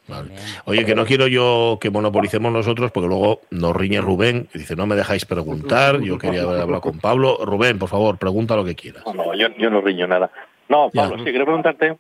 Vale. 0.08 0.36
Oye, 0.66 0.86
que 0.86 0.96
no 0.96 1.06
quiero 1.06 1.28
yo 1.28 1.78
que 1.82 1.90
monopolicemos 1.90 2.52
nosotros, 2.52 2.92
porque 2.92 3.08
luego 3.08 3.42
nos 3.52 3.76
riñe 3.76 4.02
Rubén 4.02 4.48
y 4.54 4.60
dice, 4.60 4.76
no 4.76 4.86
me 4.86 4.96
dejáis 4.96 5.26
preguntar, 5.26 6.00
yo 6.02 6.18
quería 6.18 6.44
haber 6.44 6.62
hablado 6.62 6.82
con 6.82 7.00
Pablo. 7.00 7.38
Rubén, 7.44 7.80
por 7.80 7.90
favor, 7.90 8.18
pregunta 8.18 8.56
lo 8.56 8.66
que 8.66 8.76
quieras. 8.76 9.04
No, 9.06 9.14
no, 9.14 9.36
yo, 9.36 9.48
yo 9.58 9.70
no 9.70 9.82
riño 9.82 10.08
nada. 10.08 10.32
No, 10.70 10.90
Ya. 10.94 11.04
Pablo, 11.04 11.18
sí, 11.24 11.30
quiero 11.32 11.46
preguntarte, 11.46 11.98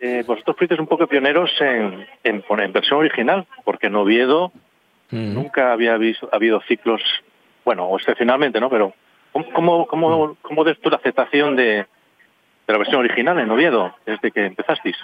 eh, 0.00 0.24
vosotros 0.26 0.56
fuisteis 0.56 0.80
un 0.80 0.86
poco 0.86 1.06
pioneros 1.06 1.50
en, 1.60 2.06
en 2.24 2.72
versión 2.72 3.00
original, 3.00 3.46
porque 3.64 3.88
en 3.88 3.96
Oviedo 3.96 4.52
nunca 5.10 5.72
había 5.72 5.96
visto, 5.96 6.28
habido 6.32 6.60
ciclos, 6.62 7.02
bueno, 7.64 7.94
excepcionalmente, 7.96 8.60
¿no? 8.60 8.70
Pero, 8.70 8.94
¿cómo, 9.32 9.52
cómo, 9.52 9.86
cómo, 9.86 10.36
cómo 10.40 10.64
ves 10.64 10.80
tú 10.80 10.88
la 10.88 10.96
aceptación 10.96 11.56
de, 11.56 11.64
de 11.64 11.86
la 12.68 12.78
versión 12.78 13.00
original 13.00 13.38
en 13.38 13.50
Oviedo 13.50 13.94
desde 14.06 14.30
que 14.30 14.46
empezasteis? 14.46 14.96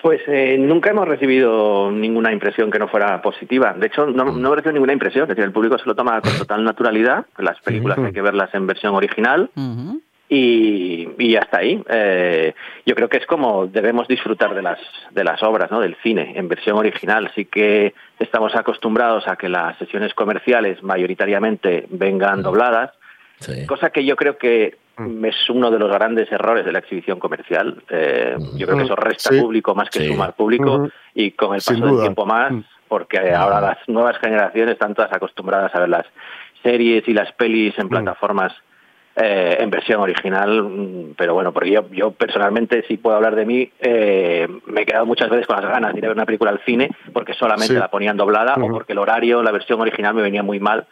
Pues 0.00 0.20
eh, 0.26 0.56
nunca 0.58 0.90
hemos 0.90 1.08
recibido 1.08 1.90
ninguna 1.90 2.32
impresión 2.32 2.70
que 2.70 2.78
no 2.78 2.88
fuera 2.88 3.20
positiva. 3.22 3.72
De 3.72 3.86
hecho, 3.86 4.06
no, 4.06 4.24
no 4.24 4.30
hemos 4.32 4.56
recibido 4.56 4.74
ninguna 4.74 4.92
impresión. 4.92 5.22
Es 5.24 5.28
decir, 5.30 5.44
el 5.44 5.52
público 5.52 5.78
se 5.78 5.86
lo 5.86 5.94
toma 5.94 6.20
con 6.20 6.36
total 6.36 6.62
naturalidad. 6.62 7.26
Las 7.38 7.60
películas 7.60 7.98
hay 7.98 8.12
que 8.12 8.22
verlas 8.22 8.54
en 8.54 8.66
versión 8.66 8.94
original. 8.94 9.50
y, 10.28 11.08
y 11.18 11.36
hasta 11.36 11.58
ahí. 11.58 11.82
Eh, 11.88 12.54
yo 12.84 12.94
creo 12.94 13.08
que 13.08 13.16
es 13.16 13.26
como 13.26 13.66
debemos 13.66 14.06
disfrutar 14.08 14.54
de 14.54 14.62
las, 14.62 14.78
de 15.10 15.24
las 15.24 15.42
obras, 15.42 15.70
¿no? 15.70 15.80
del 15.80 15.96
cine, 16.02 16.34
en 16.36 16.48
versión 16.48 16.76
original. 16.76 17.30
Sí 17.34 17.46
que 17.46 17.94
estamos 18.18 18.54
acostumbrados 18.54 19.26
a 19.26 19.36
que 19.36 19.48
las 19.48 19.76
sesiones 19.78 20.12
comerciales 20.14 20.82
mayoritariamente 20.82 21.86
vengan 21.90 22.42
dobladas, 22.42 22.92
cosa 23.66 23.90
que 23.90 24.04
yo 24.04 24.16
creo 24.16 24.36
que 24.36 24.76
es 25.24 25.50
uno 25.50 25.70
de 25.70 25.78
los 25.78 25.90
grandes 25.90 26.30
errores 26.32 26.64
de 26.64 26.72
la 26.72 26.78
exhibición 26.80 27.18
comercial. 27.18 27.82
Eh, 27.90 28.36
yo 28.54 28.66
creo 28.66 28.78
que 28.78 28.84
eso 28.84 28.96
resta 28.96 29.30
Sí. 29.32 29.40
público 29.40 29.74
más 29.74 29.90
que 29.90 30.00
Sí. 30.00 30.08
sumar 30.08 30.34
público 30.34 30.88
y 31.14 31.30
con 31.32 31.54
el 31.54 31.62
paso 31.62 31.84
del 31.86 32.00
tiempo 32.00 32.26
más, 32.26 32.52
porque 32.88 33.18
ahora 33.34 33.60
las 33.60 33.78
nuevas 33.88 34.18
generaciones 34.18 34.72
están 34.72 34.94
todas 34.94 35.12
acostumbradas 35.12 35.74
a 35.74 35.80
ver 35.80 35.88
las 35.88 36.06
series 36.62 37.06
y 37.08 37.12
las 37.14 37.30
pelis 37.32 37.78
en 37.78 37.88
plataformas 37.88 38.52
eh, 39.20 39.56
en 39.58 39.68
versión 39.68 40.00
original, 40.00 40.62
mm, 40.62 41.14
pero 41.16 41.34
bueno, 41.34 41.52
porque 41.52 41.72
yo, 41.72 41.88
yo 41.90 42.12
personalmente, 42.12 42.84
si 42.86 42.98
puedo 42.98 43.16
hablar 43.16 43.34
de 43.34 43.44
mí, 43.46 43.68
eh, 43.80 44.46
me 44.66 44.82
he 44.82 44.86
quedado 44.86 45.06
muchas 45.06 45.28
veces 45.28 45.44
con 45.44 45.56
las 45.60 45.68
ganas 45.68 45.92
de 45.92 45.98
ir 45.98 46.04
a 46.04 46.08
ver 46.10 46.16
una 46.16 46.24
película 46.24 46.52
al 46.52 46.60
cine 46.64 46.88
porque 47.12 47.34
solamente 47.34 47.74
Sí. 47.74 47.80
la 47.80 47.88
ponían 47.90 48.16
doblada 48.16 48.54
o 48.54 48.68
porque 48.70 48.92
el 48.92 48.98
horario, 49.00 49.42
la 49.42 49.50
versión 49.50 49.80
original 49.80 50.14
me 50.14 50.22
venía 50.22 50.44
muy 50.44 50.60
mal 50.60 50.86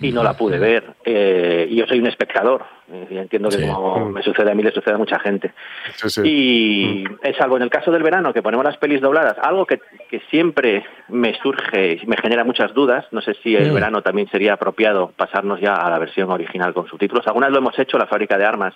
y 0.00 0.10
no 0.10 0.22
la 0.22 0.32
pude 0.38 0.58
ver. 0.58 0.84
Eh, 1.04 1.66
y 1.68 1.76
yo 1.76 1.86
soy 1.86 1.98
un 2.00 2.06
espectador, 2.06 2.64
y 3.10 3.18
entiendo 3.18 3.48
que 3.48 3.56
Sí. 3.56 3.66
como 3.66 3.98
Mm. 4.08 4.12
me 4.12 4.22
sucede 4.22 4.50
a 4.50 4.54
mí, 4.54 4.62
le 4.62 4.70
sucede 4.72 4.94
a 4.94 4.98
mucha 4.98 5.18
gente. 5.18 5.52
Sí, 5.94 6.08
sí. 6.10 6.20
Y 6.24 7.04
es 7.22 7.40
algo 7.40 7.56
en 7.56 7.62
el 7.62 7.70
caso 7.70 7.90
del 7.90 8.02
verano 8.02 8.32
que 8.32 8.42
ponemos 8.42 8.64
las 8.64 8.76
pelis 8.76 9.00
dobladas, 9.00 9.36
algo 9.42 9.66
que, 9.66 9.80
que 10.08 10.20
siempre 10.30 10.84
me 11.08 11.34
surge 11.40 11.98
y 12.02 12.06
me 12.06 12.16
genera 12.16 12.44
muchas 12.44 12.72
dudas. 12.74 13.04
No 13.10 13.20
sé 13.20 13.34
si 13.42 13.56
el 13.56 13.70
Mm. 13.70 13.74
verano 13.74 14.02
también 14.02 14.28
sería 14.28 14.52
apropiado 14.54 15.12
pasarnos 15.16 15.60
ya 15.60 15.74
a 15.74 15.90
la 15.90 15.98
versión 15.98 16.30
original 16.30 16.72
con 16.74 16.86
subtítulos. 16.86 17.26
Algunas 17.26 17.50
lo 17.50 17.58
hemos 17.58 17.78
hecho, 17.78 17.98
la 17.98 18.06
fábrica 18.06 18.38
de 18.38 18.44
armas, 18.44 18.74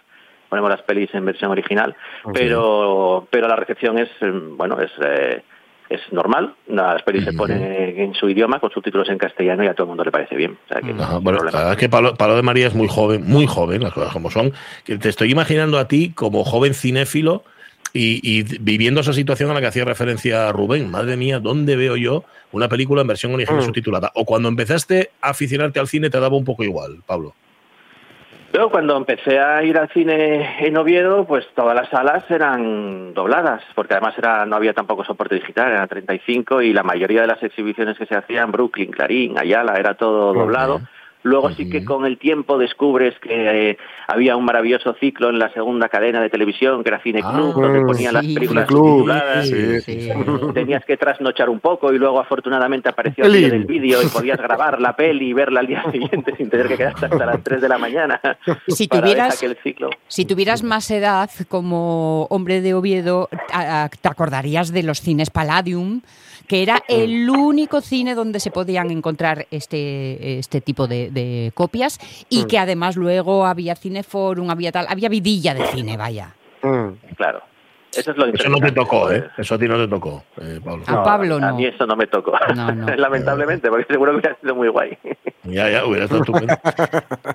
ponemos 0.48 0.68
las 0.70 0.82
pelis 0.82 1.14
en 1.14 1.24
versión 1.24 1.52
original, 1.52 1.94
pero, 2.34 3.28
pero 3.30 3.46
la 3.46 3.54
recepción 3.54 3.98
es, 3.98 4.08
eh, 4.20 4.30
bueno, 4.32 4.78
es, 4.80 4.90
eh, 5.04 5.42
es 5.90 6.00
normal. 6.12 6.54
Las 6.68 7.02
pelis 7.02 7.24
se 7.24 7.32
ponen 7.34 7.60
en 7.62 8.14
su 8.14 8.28
idioma 8.30 8.60
con 8.60 8.70
subtítulos 8.70 9.08
en 9.10 9.18
castellano 9.18 9.62
y 9.64 9.66
a 9.66 9.74
todo 9.74 9.84
el 9.84 9.88
mundo 9.88 10.04
le 10.04 10.10
parece 10.10 10.36
bien. 10.36 10.56
O 10.64 10.68
sea, 10.72 10.80
que 10.80 10.94
no 10.94 11.02
Ajá, 11.02 11.16
hay 11.16 11.22
bueno, 11.22 11.38
la 11.40 11.50
verdad 11.50 11.72
es 11.72 11.76
que 11.78 11.88
Pablo, 11.90 12.14
Pablo 12.14 12.36
de 12.36 12.42
María 12.42 12.68
es 12.68 12.74
muy 12.74 12.88
joven, 12.88 13.24
muy 13.26 13.46
joven, 13.46 13.82
las 13.82 13.92
cosas 13.92 14.12
como 14.12 14.30
son. 14.30 14.52
Que 14.84 14.96
te 14.96 15.08
estoy 15.10 15.30
imaginando 15.30 15.78
a 15.78 15.86
ti 15.88 16.12
como 16.14 16.44
joven 16.44 16.72
cinéfilo 16.74 17.44
y, 17.92 18.20
y 18.22 18.44
viviendo 18.60 19.00
esa 19.00 19.12
situación 19.12 19.50
a 19.50 19.54
la 19.54 19.60
que 19.60 19.66
hacía 19.66 19.84
referencia 19.84 20.52
Rubén. 20.52 20.90
Madre 20.90 21.16
mía, 21.16 21.40
¿dónde 21.40 21.74
veo 21.76 21.96
yo 21.96 22.24
una 22.52 22.68
película 22.68 23.02
en 23.02 23.08
versión 23.08 23.34
original 23.34 23.60
Mm. 23.60 23.66
subtitulada? 23.66 24.12
O 24.14 24.24
cuando 24.24 24.48
empezaste 24.48 25.10
a 25.20 25.30
aficionarte 25.30 25.80
al 25.80 25.88
cine 25.88 26.08
te 26.08 26.20
daba 26.20 26.36
un 26.36 26.44
poco 26.44 26.62
igual, 26.62 26.98
Pablo. 27.04 27.34
Luego, 28.52 28.70
cuando 28.70 28.96
empecé 28.96 29.38
a 29.38 29.62
ir 29.62 29.78
al 29.78 29.88
cine 29.90 30.66
en 30.66 30.76
Oviedo, 30.76 31.24
pues 31.24 31.46
todas 31.54 31.74
las 31.74 31.88
salas 31.88 32.28
eran 32.30 33.14
dobladas, 33.14 33.62
porque 33.76 33.94
además 33.94 34.18
era 34.18 34.44
no 34.44 34.56
había 34.56 34.74
tampoco 34.74 35.04
soporte 35.04 35.36
digital, 35.36 35.70
era 35.70 35.86
35 35.86 36.60
y 36.62 36.72
la 36.72 36.82
mayoría 36.82 37.20
de 37.20 37.28
las 37.28 37.42
exhibiciones 37.42 37.96
que 37.96 38.06
se 38.06 38.16
hacían, 38.16 38.50
Brooklyn, 38.50 38.90
Clarín, 38.90 39.38
Ayala, 39.38 39.74
era 39.74 39.94
todo 39.94 40.34
doblado. 40.34 40.80
Luego 41.22 41.50
sí 41.52 41.68
que 41.68 41.84
con 41.84 42.06
el 42.06 42.18
tiempo 42.18 42.56
descubres 42.58 43.14
que 43.20 43.70
eh, 43.70 43.78
había 44.08 44.36
un 44.36 44.44
maravilloso 44.44 44.94
ciclo 44.98 45.28
en 45.28 45.38
la 45.38 45.52
segunda 45.52 45.88
cadena 45.88 46.20
de 46.22 46.30
televisión, 46.30 46.82
que 46.82 46.88
era 46.88 47.02
Cine 47.02 47.20
Club, 47.20 47.52
Ah, 47.56 47.60
donde 47.60 47.80
ponían 47.82 48.14
las 48.14 48.24
películas 48.24 48.66
Club, 48.66 49.10
sí, 49.42 49.80
sí. 49.82 50.08
Tenías 50.54 50.84
que 50.84 50.96
trasnochar 50.96 51.48
un 51.50 51.60
poco 51.60 51.92
y 51.92 51.98
luego 51.98 52.18
afortunadamente 52.20 52.88
apareció 52.88 53.24
el 53.24 53.32
del 53.50 53.64
vídeo 53.64 54.02
y 54.02 54.06
podías 54.06 54.38
grabar 54.38 54.80
la 54.80 54.96
peli 54.96 55.28
y 55.28 55.32
verla 55.32 55.60
al 55.60 55.66
día 55.66 55.84
siguiente 55.92 56.34
sin 56.36 56.48
tener 56.48 56.68
que 56.68 56.76
quedarte 56.76 57.06
hasta 57.06 57.26
las 57.26 57.42
3 57.42 57.60
de 57.60 57.68
la 57.68 57.78
mañana. 57.78 58.20
Si 58.68 58.88
tuvieras- 58.88 59.36
aquel 59.36 59.56
ciclo. 59.62 59.90
Si 60.08 60.24
tuvieras 60.24 60.62
más 60.62 60.90
edad 60.90 61.30
como 61.48 62.24
hombre 62.30 62.60
de 62.62 62.74
Oviedo, 62.74 63.28
te 64.00 64.08
acordarías 64.08 64.72
de 64.72 64.82
los 64.82 65.00
cines 65.00 65.30
Palladium, 65.30 66.00
que 66.46 66.62
era 66.62 66.82
el 66.88 67.28
único 67.30 67.80
cine 67.80 68.14
donde 68.14 68.40
se 68.40 68.50
podían 68.50 68.90
encontrar 68.90 69.46
este, 69.50 70.38
este 70.38 70.60
tipo 70.60 70.86
de, 70.86 71.10
de 71.10 71.52
copias 71.54 71.98
y 72.28 72.44
Mm. 72.44 72.46
que 72.46 72.58
además 72.58 72.96
luego 72.96 73.46
había 73.46 73.74
Cineforum, 73.76 74.50
había 74.50 74.72
tal, 74.72 74.86
había 74.88 75.08
vidilla 75.08 75.54
de 75.54 75.66
cine, 75.66 75.96
vaya. 75.96 76.34
Claro. 77.16 77.42
Eso 77.92 78.12
es 78.12 78.16
lo 78.16 78.26
Eso 78.26 78.48
no 78.48 78.58
te 78.58 78.70
tocó, 78.70 79.10
¿eh? 79.10 79.24
Eso 79.36 79.56
a 79.56 79.58
ti 79.58 79.66
no 79.66 79.76
te 79.76 79.88
tocó, 79.88 80.22
eh, 80.40 80.60
Pablo. 80.64 80.84
A 80.86 81.02
Pablo 81.02 81.36
A 81.36 81.40
no. 81.40 81.56
mí 81.56 81.64
eso 81.66 81.86
no 81.86 81.96
me 81.96 82.06
tocó. 82.06 82.32
No, 82.54 82.70
no. 82.72 82.86
Lamentablemente, 82.96 83.68
porque 83.68 83.84
seguro 83.92 84.12
que 84.12 84.18
hubiera 84.18 84.38
sido 84.40 84.54
muy 84.54 84.68
guay. 84.68 84.96
Ya, 85.52 85.68
ya, 85.70 85.84
hubiera 85.84 86.04
estado 86.04 86.22
estupendo. 86.22 86.54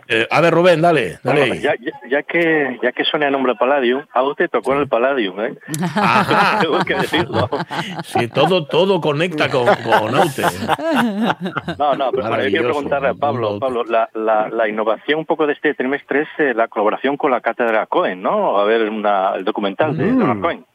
Eh, 0.07 0.27
a 0.29 0.41
ver, 0.41 0.53
Rubén, 0.53 0.81
dale, 0.81 1.19
dale. 1.23 1.39
Bueno, 1.47 1.55
ya, 1.55 1.73
ya, 2.09 2.23
que 2.23 2.77
ya 2.81 2.91
que 2.91 3.03
suena 3.03 3.27
el 3.27 3.31
nombre 3.31 3.55
Palladium, 3.55 4.03
a 4.13 4.23
usted 4.23 4.49
tocó 4.49 4.73
en 4.73 4.79
el 4.81 4.87
Palladium, 4.87 5.39
¿eh? 5.41 5.55
Ajá. 5.81 6.59
Tengo 6.61 6.79
que 6.79 6.95
decirlo. 6.95 7.49
Sí, 8.03 8.27
todo, 8.27 8.65
todo 8.65 9.01
conecta 9.01 9.49
con, 9.49 9.65
con 9.65 10.15
Aute. 10.15 10.43
No, 11.77 11.95
no, 11.95 12.11
pero 12.11 12.43
yo 12.43 12.49
quiero 12.49 12.65
preguntarle 12.65 13.09
a 13.09 13.13
Pablo, 13.13 13.59
Pablo, 13.59 13.83
la, 13.83 14.09
la, 14.13 14.49
la 14.49 14.67
innovación 14.67 15.19
un 15.19 15.25
poco 15.25 15.45
de 15.47 15.53
este 15.53 15.73
trimestre 15.73 16.21
es 16.23 16.27
eh, 16.37 16.53
la 16.53 16.67
colaboración 16.67 17.17
con 17.17 17.31
la 17.31 17.41
cátedra 17.41 17.85
Cohen, 17.87 18.21
¿no? 18.21 18.57
A 18.59 18.65
ver 18.65 18.89
una, 18.89 19.35
el 19.35 19.43
documental 19.43 19.95
de 19.97 20.05
Mm. 20.05 20.17
Leonard 20.19 20.41
Cohen. 20.41 20.65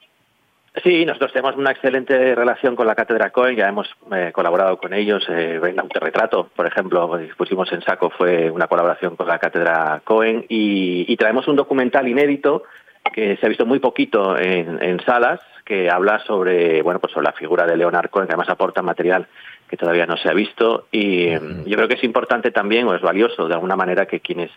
Sí, 0.85 1.05
nosotros 1.05 1.33
tenemos 1.33 1.57
una 1.57 1.73
excelente 1.73 2.35
relación 2.37 2.77
con 2.77 2.87
la 2.87 2.95
Cátedra 2.95 3.31
Cohen, 3.31 3.57
ya 3.57 3.69
hemos 3.69 3.89
eh, 4.13 4.31
colaborado 4.33 4.79
con 4.79 4.95
ellos 4.95 5.27
eh, 5.29 5.61
en 5.63 5.81
Autorretrato, 5.81 6.49
por 6.55 6.65
ejemplo, 6.65 7.19
pusimos 7.37 7.73
en 7.73 7.83
saco, 7.83 8.11
fue 8.11 8.49
una 8.51 8.69
colaboración 8.69 9.17
con 9.17 9.27
la 9.27 9.41
Cátedra 9.41 10.01
Cohen 10.05 10.47
y, 10.49 11.13
y 11.13 11.17
traemos 11.17 11.49
un 11.49 11.57
documental 11.57 12.07
inédito 12.07 12.63
que 13.13 13.37
se 13.37 13.47
ha 13.47 13.49
visto 13.49 13.67
muy 13.67 13.81
poquito 13.81 14.39
en, 14.39 14.81
en 14.81 15.01
salas, 15.01 15.41
que 15.65 15.91
habla 15.91 16.21
sobre, 16.21 16.83
bueno, 16.83 17.01
pues 17.01 17.13
sobre 17.13 17.27
la 17.27 17.33
figura 17.33 17.67
de 17.67 17.77
Leonard 17.77 18.09
Cohen, 18.09 18.29
que 18.29 18.33
además 18.33 18.49
aporta 18.49 18.81
material 18.81 19.27
que 19.69 19.77
todavía 19.77 20.07
no 20.07 20.17
se 20.17 20.29
ha 20.29 20.35
visto 20.35 20.87
y 20.93 21.29
eh, 21.29 21.41
yo 21.67 21.77
creo 21.77 21.89
que 21.89 21.95
es 21.95 22.05
importante 22.05 22.53
también, 22.53 22.87
o 22.87 22.95
es 22.95 23.03
valioso 23.03 23.49
de 23.49 23.55
alguna 23.55 23.75
manera, 23.75 24.07
que 24.07 24.21
quienes 24.21 24.51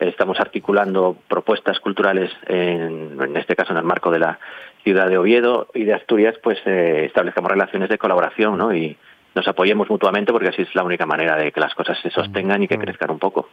estamos 0.00 0.40
articulando 0.40 1.16
propuestas 1.28 1.78
culturales, 1.78 2.30
en, 2.46 3.16
en 3.20 3.36
este 3.36 3.54
caso 3.54 3.72
en 3.72 3.78
el 3.78 3.84
marco 3.84 4.10
de 4.10 4.18
la 4.18 4.38
ciudad 4.84 5.08
de 5.08 5.18
Oviedo 5.18 5.68
y 5.74 5.84
de 5.84 5.94
Asturias, 5.94 6.34
pues 6.42 6.58
eh, 6.66 7.04
establezcamos 7.06 7.50
relaciones 7.50 7.88
de 7.88 7.98
colaboración 7.98 8.58
¿no? 8.58 8.74
y 8.74 8.96
nos 9.34 9.46
apoyemos 9.48 9.88
mutuamente 9.88 10.32
porque 10.32 10.48
así 10.48 10.62
es 10.62 10.74
la 10.74 10.82
única 10.84 11.06
manera 11.06 11.36
de 11.36 11.52
que 11.52 11.60
las 11.60 11.74
cosas 11.74 11.98
se 12.02 12.10
sostengan 12.10 12.62
y 12.62 12.68
que 12.68 12.78
crezcan 12.78 13.10
un 13.10 13.18
poco. 13.18 13.48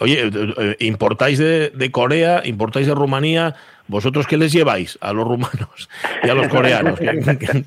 Oye, 0.00 0.26
eh, 0.26 0.30
eh, 0.58 0.76
importáis 0.80 1.38
de, 1.38 1.70
de 1.70 1.90
Corea, 1.90 2.42
importáis 2.44 2.86
de 2.86 2.94
Rumanía, 2.94 3.54
¿vosotros 3.88 4.26
qué 4.26 4.36
les 4.36 4.52
lleváis 4.52 4.98
a 5.00 5.12
los 5.12 5.26
rumanos 5.26 5.88
y 6.22 6.28
a 6.28 6.34
los 6.34 6.48
coreanos? 6.48 6.98
¿Qué- 7.00 7.38
qué- 7.38 7.64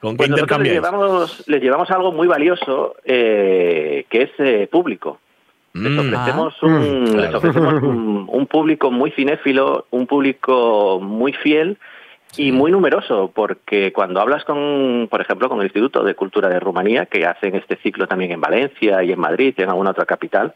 ¿Con 0.00 0.16
qué 0.16 0.26
Pues 0.28 0.30
les 0.30 0.72
llevamos, 0.74 1.44
les 1.48 1.62
llevamos 1.62 1.90
algo 1.90 2.12
muy 2.12 2.26
valioso 2.28 2.94
eh, 3.04 4.04
que 4.10 4.22
es 4.22 4.30
eh, 4.38 4.68
público. 4.70 5.18
Les 5.74 5.90
Mm. 5.92 5.98
ofrecemos, 5.98 6.54
Ah. 6.62 6.66
un, 6.66 7.02
Mm, 7.04 7.16
les 7.16 7.34
ofrecemos 7.34 7.74
un, 7.82 8.26
un 8.28 8.46
público 8.46 8.90
muy 8.90 9.10
cinéfilo, 9.10 9.86
un 9.90 10.06
público 10.06 11.00
muy 11.02 11.32
fiel 11.32 11.78
y 12.36 12.50
muy 12.52 12.70
numeroso, 12.72 13.30
porque 13.34 13.92
cuando 13.92 14.20
hablas 14.20 14.44
con, 14.44 15.06
por 15.10 15.20
ejemplo, 15.20 15.48
con 15.48 15.58
el 15.58 15.66
Instituto 15.66 16.02
de 16.04 16.14
Cultura 16.14 16.48
de 16.48 16.58
Rumanía, 16.60 17.06
que 17.06 17.26
hacen 17.26 17.54
este 17.56 17.76
ciclo 17.76 18.06
también 18.08 18.32
en 18.32 18.40
Valencia 18.40 19.02
y 19.04 19.12
en 19.12 19.20
Madrid 19.20 19.54
y 19.56 19.62
en 19.62 19.68
alguna 19.68 19.90
otra 19.90 20.04
capital, 20.06 20.54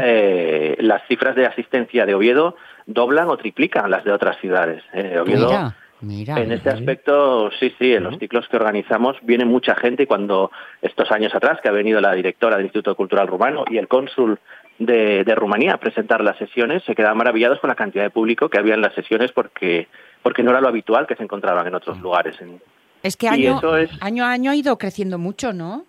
eh, 0.00 0.76
las 0.80 1.02
cifras 1.06 1.36
de 1.36 1.46
asistencia 1.46 2.06
de 2.06 2.14
Oviedo 2.14 2.56
doblan 2.86 3.28
o 3.28 3.36
triplican 3.36 3.90
las 3.90 4.04
de 4.04 4.12
otras 4.12 4.36
ciudades. 4.38 4.82
Eh, 4.92 5.18
Oviedo 5.20 5.46
Mira, 5.48 5.74
Mira. 6.06 6.38
En 6.40 6.52
este 6.52 6.70
aspecto, 6.70 7.50
sí, 7.58 7.74
sí, 7.78 7.92
en 7.94 8.04
los 8.04 8.18
ciclos 8.18 8.46
que 8.48 8.56
organizamos 8.56 9.16
viene 9.22 9.44
mucha 9.44 9.74
gente 9.74 10.04
y 10.04 10.06
cuando 10.06 10.52
estos 10.80 11.10
años 11.10 11.34
atrás 11.34 11.58
que 11.60 11.68
ha 11.68 11.72
venido 11.72 12.00
la 12.00 12.12
directora 12.14 12.56
del 12.56 12.66
Instituto 12.66 12.94
Cultural 12.94 13.26
Rumano 13.26 13.64
y 13.68 13.78
el 13.78 13.88
cónsul 13.88 14.38
de, 14.78 15.24
de 15.24 15.34
Rumanía 15.34 15.74
a 15.74 15.78
presentar 15.80 16.22
las 16.22 16.36
sesiones, 16.38 16.84
se 16.84 16.94
quedaban 16.94 17.16
maravillados 17.18 17.58
con 17.58 17.68
la 17.68 17.74
cantidad 17.74 18.04
de 18.04 18.10
público 18.10 18.48
que 18.48 18.58
había 18.58 18.74
en 18.74 18.82
las 18.82 18.94
sesiones 18.94 19.32
porque, 19.32 19.88
porque 20.22 20.42
no 20.44 20.50
era 20.50 20.60
lo 20.60 20.68
habitual 20.68 21.06
que 21.08 21.16
se 21.16 21.22
encontraban 21.24 21.66
en 21.66 21.74
otros 21.74 21.98
lugares. 22.00 22.40
En- 22.40 22.60
Es 23.02 23.16
que 23.16 23.28
año, 23.28 23.58
eso 23.58 23.76
es- 23.76 23.90
año 24.00 24.24
a 24.24 24.30
año 24.30 24.50
ha 24.52 24.56
ido 24.56 24.78
creciendo 24.78 25.18
mucho, 25.18 25.52
¿no? 25.52 25.84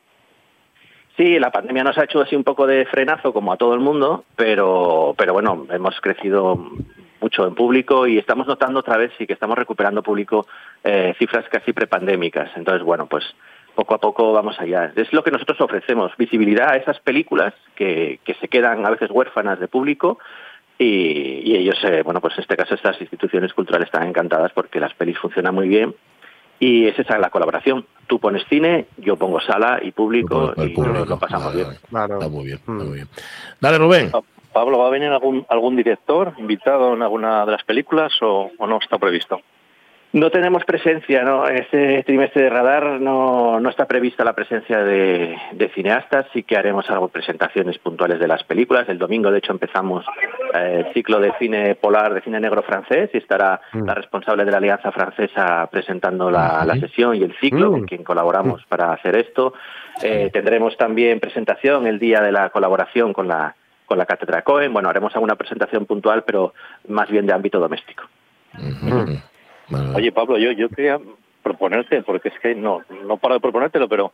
Sí, 1.18 1.39
la 1.39 1.51
pandemia 1.51 1.84
nos 1.84 1.97
ha 1.97 2.03
hecho 2.03 2.22
así 2.22 2.36
un 2.36 2.43
poco 2.43 2.65
de 2.68 2.86
frenazo 2.86 3.34
como 3.34 3.51
a 3.51 3.57
todo 3.57 3.74
el 3.74 3.80
mundo, 3.80 4.24
pero, 4.36 5.15
pero 5.18 5.34
bueno, 5.34 5.65
hemos 5.72 5.99
crecido 5.99 6.70
mucho 7.22 7.47
en 7.47 7.55
público 7.55 8.07
y 8.07 8.18
estamos 8.18 8.47
notando 8.47 8.80
otra 8.80 8.97
vez 8.97 9.11
sí 9.18 9.26
que 9.26 9.34
estamos 9.34 9.57
recuperando 9.57 10.03
público 10.03 10.47
eh, 10.84 11.13
cifras 11.18 11.45
casi 11.49 11.74
prepandémicas. 11.74 12.51
Entonces, 12.55 12.84
bueno, 12.84 13.07
pues 13.07 13.24
poco 13.76 13.95
a 13.95 13.99
poco 13.99 14.34
vamos 14.34 14.59
allá. 14.59 14.91
Es 14.95 15.13
lo 15.13 15.24
que 15.24 15.32
nosotros 15.32 15.61
ofrecemos, 15.61 16.11
visibilidad 16.18 16.72
a 16.72 16.78
esas 16.78 16.99
películas 16.99 17.53
que, 17.76 18.20
que 18.24 18.34
se 18.36 18.47
quedan 18.47 18.86
a 18.86 18.89
veces 18.89 19.09
huérfanas 19.11 19.59
de 19.59 19.68
público 19.68 20.20
y, 20.80 21.41
y 21.43 21.55
ellos, 21.55 21.78
eh, 21.84 22.01
bueno, 22.03 22.22
pues 22.22 22.36
en 22.36 22.41
este 22.41 22.57
caso 22.57 22.76
estas 22.76 22.99
instituciones 23.01 23.53
culturales 23.53 23.88
están 23.88 24.07
encantadas 24.07 24.51
porque 24.53 24.80
las 24.80 24.93
pelis 24.93 25.18
funcionan 25.18 25.53
muy 25.53 25.68
bien 25.68 25.95
y 26.59 26.88
es 26.88 26.97
esa 26.97 27.18
la 27.20 27.30
colaboración. 27.30 27.86
Tú 28.07 28.20
pones 28.20 28.43
cine, 28.49 28.88
yo 28.97 29.15
pongo 29.15 29.39
sala 29.41 29.80
y 29.82 29.91
público 29.91 30.53
y 30.57 30.74
lo 30.74 31.20
pasamos 31.20 31.53
bien. 31.53 31.68
Está 31.72 32.30
muy 32.30 32.45
bien, 32.45 32.57
está 32.57 32.72
muy 32.72 32.95
bien. 32.95 33.07
Dale, 33.59 33.78
Rubén. 33.78 34.11
Pablo, 34.58 34.80
¿va 34.80 34.88
a 34.88 34.89
venir 34.89 35.10
algún, 35.10 35.45
algún 35.49 35.76
director 35.76 36.34
invitado 36.39 36.95
en 36.95 37.03
alguna 37.03 37.45
de 37.45 37.51
las 37.51 37.64
películas 37.64 38.12
o, 38.24 38.49
o 38.58 38.66
no 38.66 38.80
está 38.80 38.97
previsto? 38.97 39.39
No 40.14 40.32
tenemos 40.32 40.66
presencia, 40.66 41.22
¿no? 41.22 41.47
En 41.47 41.58
este 41.58 42.01
trimestre 42.01 42.41
de 42.41 42.49
radar 42.49 42.99
no, 42.99 43.60
no 43.60 43.70
está 43.70 43.86
prevista 43.86 44.24
la 44.24 44.34
presencia 44.34 44.80
de, 44.80 45.38
de 45.51 45.70
cineastas, 45.76 46.26
sí 46.34 46.41
que 46.41 46.58
haremos 46.58 46.89
algo 46.89 47.10
presentaciones 47.10 47.78
puntuales 47.78 48.20
de 48.20 48.28
las 48.28 48.43
películas. 48.45 48.89
El 48.89 48.97
domingo, 48.97 49.30
de 49.30 49.38
hecho, 49.38 49.51
empezamos 49.51 50.03
eh, 50.55 50.86
el 50.88 50.93
ciclo 50.95 51.20
de 51.20 51.34
cine 51.38 51.76
polar, 51.76 52.16
de 52.16 52.22
cine 52.22 52.39
negro 52.39 52.64
francés, 52.64 53.12
y 53.14 53.18
estará 53.18 53.62
la 53.74 53.93
responsable 53.93 54.43
de 54.43 54.49
la 54.49 54.58
Alianza 54.58 54.91
Francesa 54.91 55.68
presentando 55.70 56.32
la, 56.32 56.66
la 56.66 56.80
sesión 56.80 57.16
y 57.16 57.22
el 57.22 57.36
ciclo, 57.39 57.70
con 57.70 57.86
quien 57.86 58.03
colaboramos 58.03 58.66
para 58.66 58.91
hacer 58.91 59.18
esto. 59.18 59.53
Eh, 60.01 60.32
tendremos 60.34 60.76
también 60.78 61.20
presentación 61.20 61.86
el 61.86 61.99
día 61.99 62.22
de 62.22 62.32
la 62.32 62.49
colaboración 62.49 63.14
con 63.14 63.28
la, 63.28 63.53
con 63.88 63.97
la 63.97 64.05
Cátedra 64.05 64.43
Cohen. 64.43 64.71
Bueno, 64.71 64.89
haremos 64.89 65.15
alguna 65.15 65.35
presentación 65.35 65.88
puntual, 65.88 66.23
pero 66.23 66.53
más 66.88 67.09
bien 67.09 67.25
de 67.25 67.33
ámbito 67.33 67.59
doméstico. 67.59 68.03
Oye, 69.95 70.11
Pablo, 70.11 70.38
yo, 70.38 70.51
yo 70.51 70.69
quería 70.69 70.99
proponerte, 71.43 72.01
porque 72.03 72.29
es 72.29 72.39
que 72.39 72.53
no, 72.55 72.81
no 73.05 73.17
paro 73.17 73.33
de 73.35 73.39
proponértelo, 73.39 73.88
pero 73.89 74.13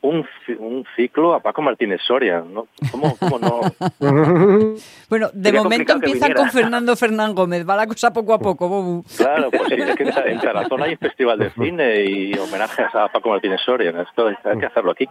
un, 0.00 0.24
un 0.58 0.84
ciclo 0.94 1.34
a 1.34 1.40
Paco 1.40 1.60
Martínez 1.62 2.00
Soria, 2.06 2.40
¿no? 2.48 2.68
¿Cómo, 2.92 3.16
cómo 3.18 3.38
no? 3.38 3.60
Bueno, 5.08 5.28
de 5.32 5.44
Sería 5.44 5.62
momento 5.62 5.92
empiezan 5.94 6.32
con 6.34 6.50
Fernando 6.50 6.94
Fernán 6.96 7.34
Gómez, 7.34 7.68
va 7.68 7.76
la 7.76 7.86
cosa 7.86 8.12
poco 8.12 8.34
a 8.34 8.38
poco. 8.38 8.68
Bobu. 8.68 9.04
Claro, 9.16 9.50
pues 9.50 9.62
sí, 9.68 9.74
es 9.74 9.96
que 9.96 10.02
en 10.04 10.10
Ta- 10.14 10.22
en 10.26 10.38
Tarazona 10.40 10.84
hay 10.84 10.92
un 10.92 10.98
festival 10.98 11.38
de 11.38 11.50
cine 11.50 12.04
y 12.04 12.38
homenajes 12.38 12.94
a 12.94 13.08
Paco 13.08 13.30
Martínez 13.30 13.60
Soria. 13.64 13.90
¿no? 13.90 14.02
Esto 14.02 14.28
hay 14.44 14.58
que 14.58 14.66
hacerlo 14.66 14.92
aquí. 14.92 15.08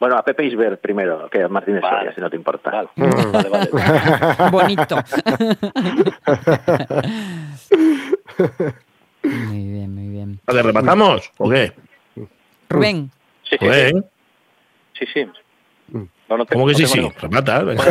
Bueno, 0.00 0.16
a 0.16 0.24
Pepe 0.24 0.46
Isbert 0.46 0.80
primero, 0.80 1.28
que 1.28 1.42
a 1.42 1.48
Martínez 1.48 1.82
Soria, 1.82 2.14
si 2.14 2.22
no 2.22 2.30
te 2.30 2.36
importa. 2.36 2.86
Bonito. 4.50 4.96
muy 9.22 9.64
bien, 9.70 9.94
muy 9.94 10.08
bien. 10.08 10.40
¿Le 10.50 10.62
rematamos 10.62 11.30
o 11.36 11.50
qué? 11.50 11.74
Rubén. 12.70 13.10
Sí, 13.42 13.58
sí, 13.60 13.66
Rubén. 13.66 14.06
sí. 14.94 15.04
sí. 15.12 15.26
No, 16.30 16.36
no 16.38 16.46
te- 16.46 16.54
¿Cómo 16.54 16.64
que 16.66 16.72
no 16.72 16.78
sí, 16.78 16.86
sí? 16.86 16.98
ningún- 17.00 17.12
Remata. 17.20 17.58
venga. 17.64 17.82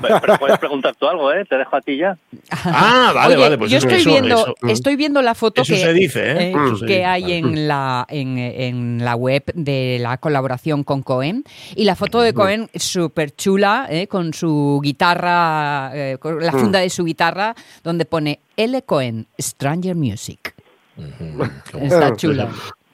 Pero- 0.00 0.20
pero 0.22 0.38
puedes 0.38 0.58
preguntar 0.58 0.94
tú 0.98 1.06
algo, 1.06 1.30
¿eh? 1.30 1.44
Te 1.44 1.58
dejo 1.58 1.76
a 1.76 1.80
ti 1.82 1.98
ya. 1.98 2.16
Ah, 2.50 3.12
vale, 3.14 3.34
Oye, 3.34 3.42
vale. 3.44 3.58
Pues 3.58 3.70
yo 3.70 3.76
eso, 3.76 3.86
estoy 3.88 4.00
eso, 4.00 4.10
viendo, 4.10 4.38
eso. 4.40 4.54
estoy 4.68 4.96
viendo 4.96 5.20
la 5.20 5.34
foto 5.34 5.62
que, 5.62 5.76
se 5.76 5.92
dice, 5.92 6.32
¿eh? 6.32 6.54
Se 6.78 6.86
que 6.86 6.94
dice, 6.94 7.04
hay 7.04 7.22
vale. 7.22 7.36
en 7.36 7.68
la 7.68 8.06
en, 8.08 8.38
en 8.38 9.04
la 9.04 9.14
web 9.14 9.44
de 9.54 9.98
la 10.00 10.16
colaboración 10.16 10.84
con 10.84 11.02
Cohen 11.02 11.44
y 11.76 11.84
la 11.84 11.94
foto 11.94 12.22
de 12.22 12.32
Cohen 12.32 12.70
súper 12.74 13.36
chula, 13.36 13.86
¿eh? 13.90 14.06
con 14.06 14.32
su 14.32 14.80
guitarra, 14.82 15.90
eh, 15.92 16.16
con 16.18 16.40
la 16.42 16.52
funda 16.52 16.78
de 16.78 16.88
su 16.88 17.04
guitarra, 17.04 17.54
donde 17.84 18.06
pone 18.06 18.40
L 18.56 18.80
Cohen 18.84 19.26
Stranger 19.38 19.94
Music. 19.96 20.54
Está 21.80 22.16
chula. 22.16 22.48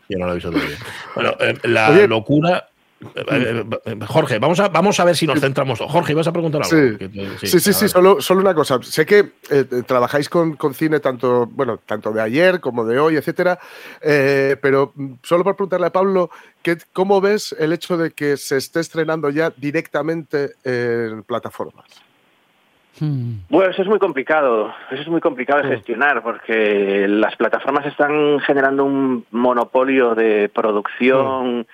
Yo 0.09 0.19
no 0.19 0.27
lo 0.27 0.33
he 0.33 0.35
visto 0.37 0.51
todavía. 0.51 0.77
Bueno, 1.15 1.31
eh, 1.41 1.55
la 1.65 1.91
Oye. 1.91 2.09
locura. 2.09 2.68
Eh, 3.01 3.65
eh, 3.85 3.97
Jorge, 4.07 4.39
vamos 4.39 4.59
a, 4.61 4.69
vamos 4.69 4.99
a 4.99 5.05
ver 5.05 5.17
si 5.17 5.27
nos 5.27 5.41
centramos. 5.41 5.79
Jorge, 5.79 6.13
¿ibas 6.13 6.27
a 6.27 6.33
preguntar 6.33 6.63
algo? 6.63 6.99
Sí, 6.99 7.47
sí, 7.47 7.61
sí, 7.61 7.73
sí, 7.73 7.89
solo, 7.89 8.21
solo 8.21 8.41
una 8.41 8.55
cosa. 8.55 8.83
Sé 8.83 9.07
que 9.07 9.33
eh, 9.51 9.65
trabajáis 9.87 10.29
con, 10.29 10.57
con 10.57 10.75
cine 10.75 11.01
tanto, 11.01 11.47
bueno, 11.47 11.79
tanto 11.79 12.13
de 12.13 12.21
ayer 12.21 12.61
como 12.61 12.85
de 12.85 12.99
hoy, 12.99 13.17
etcétera, 13.17 13.59
eh, 14.01 14.57
pero 14.61 14.93
solo 15.23 15.45
por 15.45 15.57
preguntarle 15.57 15.87
a 15.87 15.93
Pablo, 15.93 16.31
¿qué, 16.63 16.77
¿cómo 16.93 17.21
ves 17.21 17.55
el 17.59 17.73
hecho 17.73 17.97
de 17.97 18.11
que 18.11 18.37
se 18.37 18.57
esté 18.57 18.81
estrenando 18.81 19.31
ya 19.31 19.53
directamente 19.57 20.55
en 20.65 21.23
plataformas? 21.23 21.87
Bueno, 23.01 23.71
eso 23.71 23.83
es 23.83 23.89
muy 23.89 24.01
complicado, 24.01 24.75
eso 24.91 25.03
es 25.03 25.09
muy 25.09 25.21
complicado 25.21 25.63
de 25.63 25.69
gestionar 25.69 26.21
porque 26.23 27.07
las 27.09 27.37
plataformas 27.37 27.87
están 27.87 28.41
generando 28.41 28.85
un 28.85 29.25
monopolio 29.31 30.17
de 30.17 30.51
producción, 30.53 31.67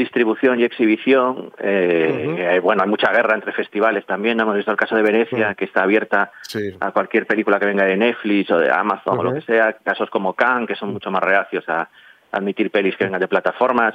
distribución 0.00 0.58
y 0.58 0.64
exhibición. 0.64 1.52
Eh, 1.58 2.56
eh, 2.56 2.60
Bueno, 2.60 2.82
hay 2.82 2.88
mucha 2.88 3.12
guerra 3.12 3.34
entre 3.34 3.52
festivales 3.52 4.04
también. 4.06 4.40
Hemos 4.40 4.56
visto 4.56 4.70
el 4.70 4.76
caso 4.76 4.96
de 4.96 5.02
Venecia, 5.02 5.54
que 5.54 5.66
está 5.66 5.82
abierta 5.82 6.32
a 6.80 6.90
cualquier 6.90 7.26
película 7.26 7.58
que 7.60 7.66
venga 7.66 7.84
de 7.84 7.96
Netflix 7.96 8.50
o 8.50 8.58
de 8.58 8.70
Amazon 8.70 9.18
o 9.18 9.22
lo 9.22 9.34
que 9.34 9.42
sea. 9.42 9.74
Casos 9.74 10.10
como 10.10 10.34
Cannes, 10.34 10.68
que 10.68 10.74
son 10.74 10.92
mucho 10.92 11.10
más 11.10 11.22
reacios 11.22 11.68
a 11.68 11.88
admitir 12.32 12.70
pelis 12.70 12.96
que 12.96 13.04
vengan 13.04 13.20
de 13.20 13.28
plataformas. 13.28 13.94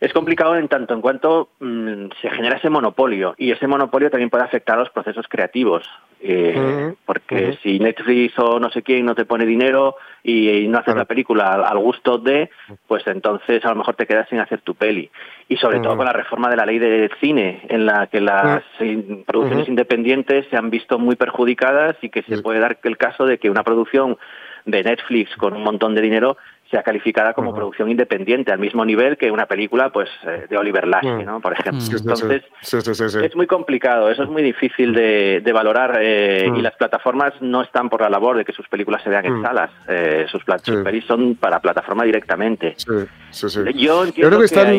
Es 0.00 0.12
complicado 0.12 0.56
en 0.56 0.68
tanto 0.68 0.94
en 0.94 1.00
cuanto 1.00 1.50
mm, 1.60 2.06
se 2.20 2.30
genera 2.30 2.56
ese 2.56 2.70
monopolio 2.70 3.34
y 3.38 3.50
ese 3.52 3.66
monopolio 3.66 4.10
también 4.10 4.30
puede 4.30 4.44
afectar 4.44 4.76
a 4.76 4.80
los 4.80 4.90
procesos 4.90 5.26
creativos. 5.28 5.82
eh, 6.22 6.94
porque 7.06 7.58
si 7.62 7.78
Netflix 7.78 8.38
o 8.38 8.60
no 8.60 8.70
sé 8.70 8.82
quién 8.82 9.06
no 9.06 9.14
te 9.14 9.24
pone 9.24 9.46
dinero 9.46 9.96
y, 10.22 10.50
y 10.50 10.68
no 10.68 10.78
haces 10.78 10.94
la 10.94 11.06
película 11.06 11.52
al, 11.54 11.64
al 11.64 11.78
gusto 11.78 12.18
de, 12.18 12.50
pues 12.86 13.06
entonces 13.06 13.64
a 13.64 13.70
lo 13.70 13.76
mejor 13.76 13.94
te 13.94 14.06
quedas 14.06 14.28
sin 14.28 14.38
hacer 14.38 14.60
tu 14.60 14.74
peli. 14.74 15.10
Y 15.48 15.56
sobre 15.56 15.80
todo 15.80 15.96
con 15.96 16.04
la 16.04 16.12
reforma 16.12 16.50
de 16.50 16.56
la 16.56 16.66
ley 16.66 16.78
del 16.78 17.10
cine, 17.20 17.62
en 17.68 17.86
la 17.86 18.06
que 18.06 18.20
las 18.20 18.62
eh, 18.80 19.24
producciones 19.26 19.68
independientes 19.68 20.46
se 20.50 20.56
han 20.56 20.70
visto 20.70 20.98
muy 20.98 21.16
perjudicadas 21.16 21.96
y 22.02 22.10
que 22.10 22.22
se 22.22 22.42
puede 22.42 22.60
dar 22.60 22.78
el 22.82 22.98
caso 22.98 23.24
de 23.24 23.38
que 23.38 23.50
una 23.50 23.64
producción 23.64 24.18
de 24.66 24.84
Netflix 24.84 25.34
con 25.36 25.54
un 25.54 25.62
montón 25.62 25.94
de 25.94 26.02
dinero 26.02 26.36
sea 26.70 26.82
calificada 26.84 27.34
como 27.34 27.52
producción 27.54 27.90
independiente 27.90 28.52
al 28.52 28.58
mismo 28.60 28.84
nivel 28.84 29.16
que 29.16 29.30
una 29.30 29.46
película 29.46 29.90
pues 29.90 30.08
eh, 30.24 30.46
de 30.48 30.56
Oliver 30.56 30.86
Lasky, 30.86 31.24
¿no? 31.24 31.40
Por 31.40 31.52
ejemplo. 31.52 31.82
Entonces 31.96 32.42
Sí, 32.62 32.80
sí, 32.80 32.94
sí, 32.94 33.08
sí. 33.08 33.18
es 33.24 33.34
muy 33.34 33.46
complicado, 33.48 34.08
eso 34.10 34.22
es 34.22 34.28
muy 34.28 34.42
difícil 34.42 34.92
de, 34.94 35.40
de 35.44 35.52
valorar 35.52 35.98
eh, 36.00 36.46
Mm. 36.48 36.56
y 36.56 36.62
las 36.62 36.74
plataformas 36.76 37.32
no 37.40 37.62
están 37.62 37.88
por 37.90 38.00
la 38.02 38.08
labor 38.08 38.36
de 38.36 38.44
que 38.44 38.52
sus 38.52 38.68
películas 38.68 39.02
se 39.02 39.10
vean 39.10 39.26
en 39.26 39.34
Mm. 39.40 39.42
salas, 39.42 39.70
eh, 39.88 40.26
sus, 40.30 40.42
sus 40.62 40.76
pelis 40.84 41.04
son 41.06 41.34
para 41.34 41.60
plataforma 41.60 42.04
directamente. 42.04 42.74
Yo 42.78 44.06
creo 44.12 44.30
que 44.30 44.38
que 44.38 44.44
están. 44.44 44.74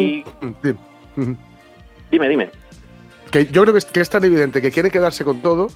Ujú. 1.17 1.37
Dime, 2.09 2.29
dime. 2.29 2.49
Que 3.31 3.45
yo 3.45 3.61
creo 3.61 3.73
que 3.73 3.79
es, 3.79 3.85
que 3.85 4.01
es 4.01 4.09
tan 4.09 4.23
evidente 4.25 4.61
que 4.61 4.71
quiere 4.71 4.91
quedarse 4.91 5.23
con 5.23 5.41
todo 5.41 5.69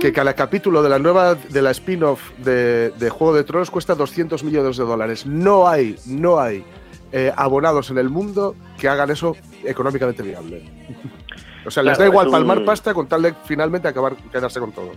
que 0.00 0.12
cada 0.12 0.34
capítulo 0.34 0.82
de 0.82 0.90
la 0.90 0.98
nueva 0.98 1.34
de 1.34 1.62
la 1.62 1.70
spin-off 1.70 2.20
de, 2.38 2.90
de 2.90 3.10
Juego 3.10 3.34
de 3.34 3.44
Tronos 3.44 3.70
cuesta 3.70 3.94
200 3.94 4.44
millones 4.44 4.76
de 4.76 4.84
dólares. 4.84 5.24
No 5.24 5.66
hay, 5.66 5.96
no 6.06 6.38
hay 6.38 6.64
eh, 7.10 7.32
abonados 7.34 7.90
en 7.90 7.96
el 7.96 8.10
mundo 8.10 8.54
que 8.78 8.88
hagan 8.88 9.10
eso 9.10 9.34
económicamente 9.64 10.22
viable. 10.22 10.62
O 11.68 11.70
sea, 11.70 11.82
les 11.82 11.98
da 11.98 12.06
igual 12.06 12.30
palmar 12.30 12.64
pasta 12.64 12.94
con 12.94 13.06
tal 13.06 13.20
de 13.20 13.34
finalmente 13.44 13.88
acabar 13.88 14.14
quedarse 14.32 14.58
con 14.58 14.72
todo. 14.72 14.92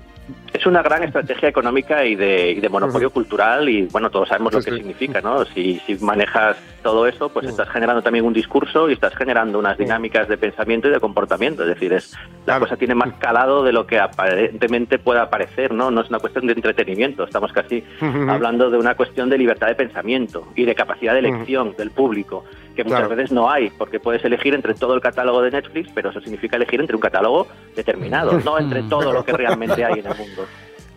Es 0.53 0.65
una 0.65 0.81
gran 0.81 1.03
estrategia 1.03 1.49
económica 1.49 2.05
y 2.05 2.15
de, 2.15 2.51
y 2.51 2.61
de 2.61 2.69
monopolio 2.69 3.09
cultural 3.09 3.67
y 3.67 3.87
bueno, 3.87 4.09
todos 4.09 4.29
sabemos 4.29 4.53
lo 4.53 4.61
que 4.61 4.71
significa, 4.71 5.19
¿no? 5.19 5.43
Si, 5.43 5.81
si 5.85 5.95
manejas 5.95 6.55
todo 6.81 7.07
eso, 7.07 7.27
pues 7.29 7.47
estás 7.47 7.67
generando 7.69 8.01
también 8.01 8.25
un 8.25 8.33
discurso 8.33 8.89
y 8.89 8.93
estás 8.93 9.13
generando 9.15 9.59
unas 9.59 9.77
dinámicas 9.77 10.29
de 10.29 10.37
pensamiento 10.37 10.87
y 10.87 10.91
de 10.91 10.99
comportamiento. 11.01 11.63
Es 11.63 11.69
decir, 11.69 11.91
es, 11.91 12.15
la 12.45 12.59
cosa 12.59 12.77
tiene 12.77 12.95
más 12.95 13.13
calado 13.15 13.63
de 13.63 13.73
lo 13.73 13.85
que 13.85 13.99
aparentemente 13.99 14.97
pueda 14.97 15.29
parecer, 15.29 15.73
¿no? 15.73 15.91
No 15.91 16.01
es 16.01 16.09
una 16.09 16.19
cuestión 16.19 16.47
de 16.47 16.53
entretenimiento, 16.53 17.25
estamos 17.25 17.51
casi 17.51 17.83
hablando 18.29 18.69
de 18.69 18.77
una 18.77 18.95
cuestión 18.95 19.29
de 19.29 19.37
libertad 19.37 19.67
de 19.67 19.75
pensamiento 19.75 20.47
y 20.55 20.63
de 20.63 20.73
capacidad 20.73 21.13
de 21.13 21.19
elección 21.19 21.75
del 21.77 21.91
público, 21.91 22.45
que 22.83 22.89
muchas 22.89 22.99
Claro. 23.01 23.15
veces 23.15 23.31
no 23.31 23.49
hay, 23.49 23.69
porque 23.77 23.99
puedes 23.99 24.23
elegir 24.25 24.53
entre 24.53 24.73
todo 24.73 24.93
el 24.95 25.01
catálogo 25.01 25.41
de 25.41 25.51
Netflix, 25.51 25.89
pero 25.93 26.09
eso 26.09 26.19
significa 26.21 26.57
elegir 26.57 26.79
entre 26.79 26.95
un 26.95 27.01
catálogo 27.01 27.47
determinado, 27.75 28.39
no 28.39 28.57
entre 28.59 28.83
todo 28.83 29.11
lo 29.13 29.23
que 29.23 29.33
realmente 29.33 29.83
hay 29.85 29.99
en 29.99 30.07
el 30.07 30.15
mundo. 30.17 30.45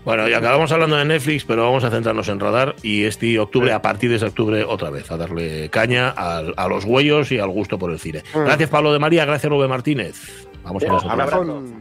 Bueno, 0.04 0.28
y 0.28 0.34
acabamos 0.34 0.70
hablando 0.70 0.96
de 0.96 1.04
Netflix, 1.06 1.44
pero 1.46 1.62
vamos 1.62 1.82
a 1.82 1.90
centrarnos 1.90 2.28
en 2.28 2.38
Radar 2.38 2.74
y 2.82 3.04
este 3.04 3.38
octubre, 3.38 3.72
a 3.72 3.80
partir 3.80 4.10
de 4.10 4.16
ese 4.16 4.26
octubre, 4.26 4.62
otra 4.62 4.90
vez, 4.90 5.10
a 5.10 5.16
darle 5.16 5.70
caña 5.70 6.10
al- 6.10 6.52
a, 6.58 6.68
los 6.68 6.84
huellos 6.84 7.32
y 7.32 7.38
al 7.38 7.48
gusto 7.48 7.78
por 7.78 7.90
el 7.90 7.98
cine. 7.98 8.22
Mm. 8.34 8.40
Gracias, 8.44 8.68
Pablo 8.68 8.92
de 8.92 8.98
María, 8.98 9.24
gracias, 9.24 9.50
Rubén 9.50 9.70
Martínez. 9.70 10.46
Vamos 10.62 10.82
a 10.84 11.12
abrazo. 11.12 11.62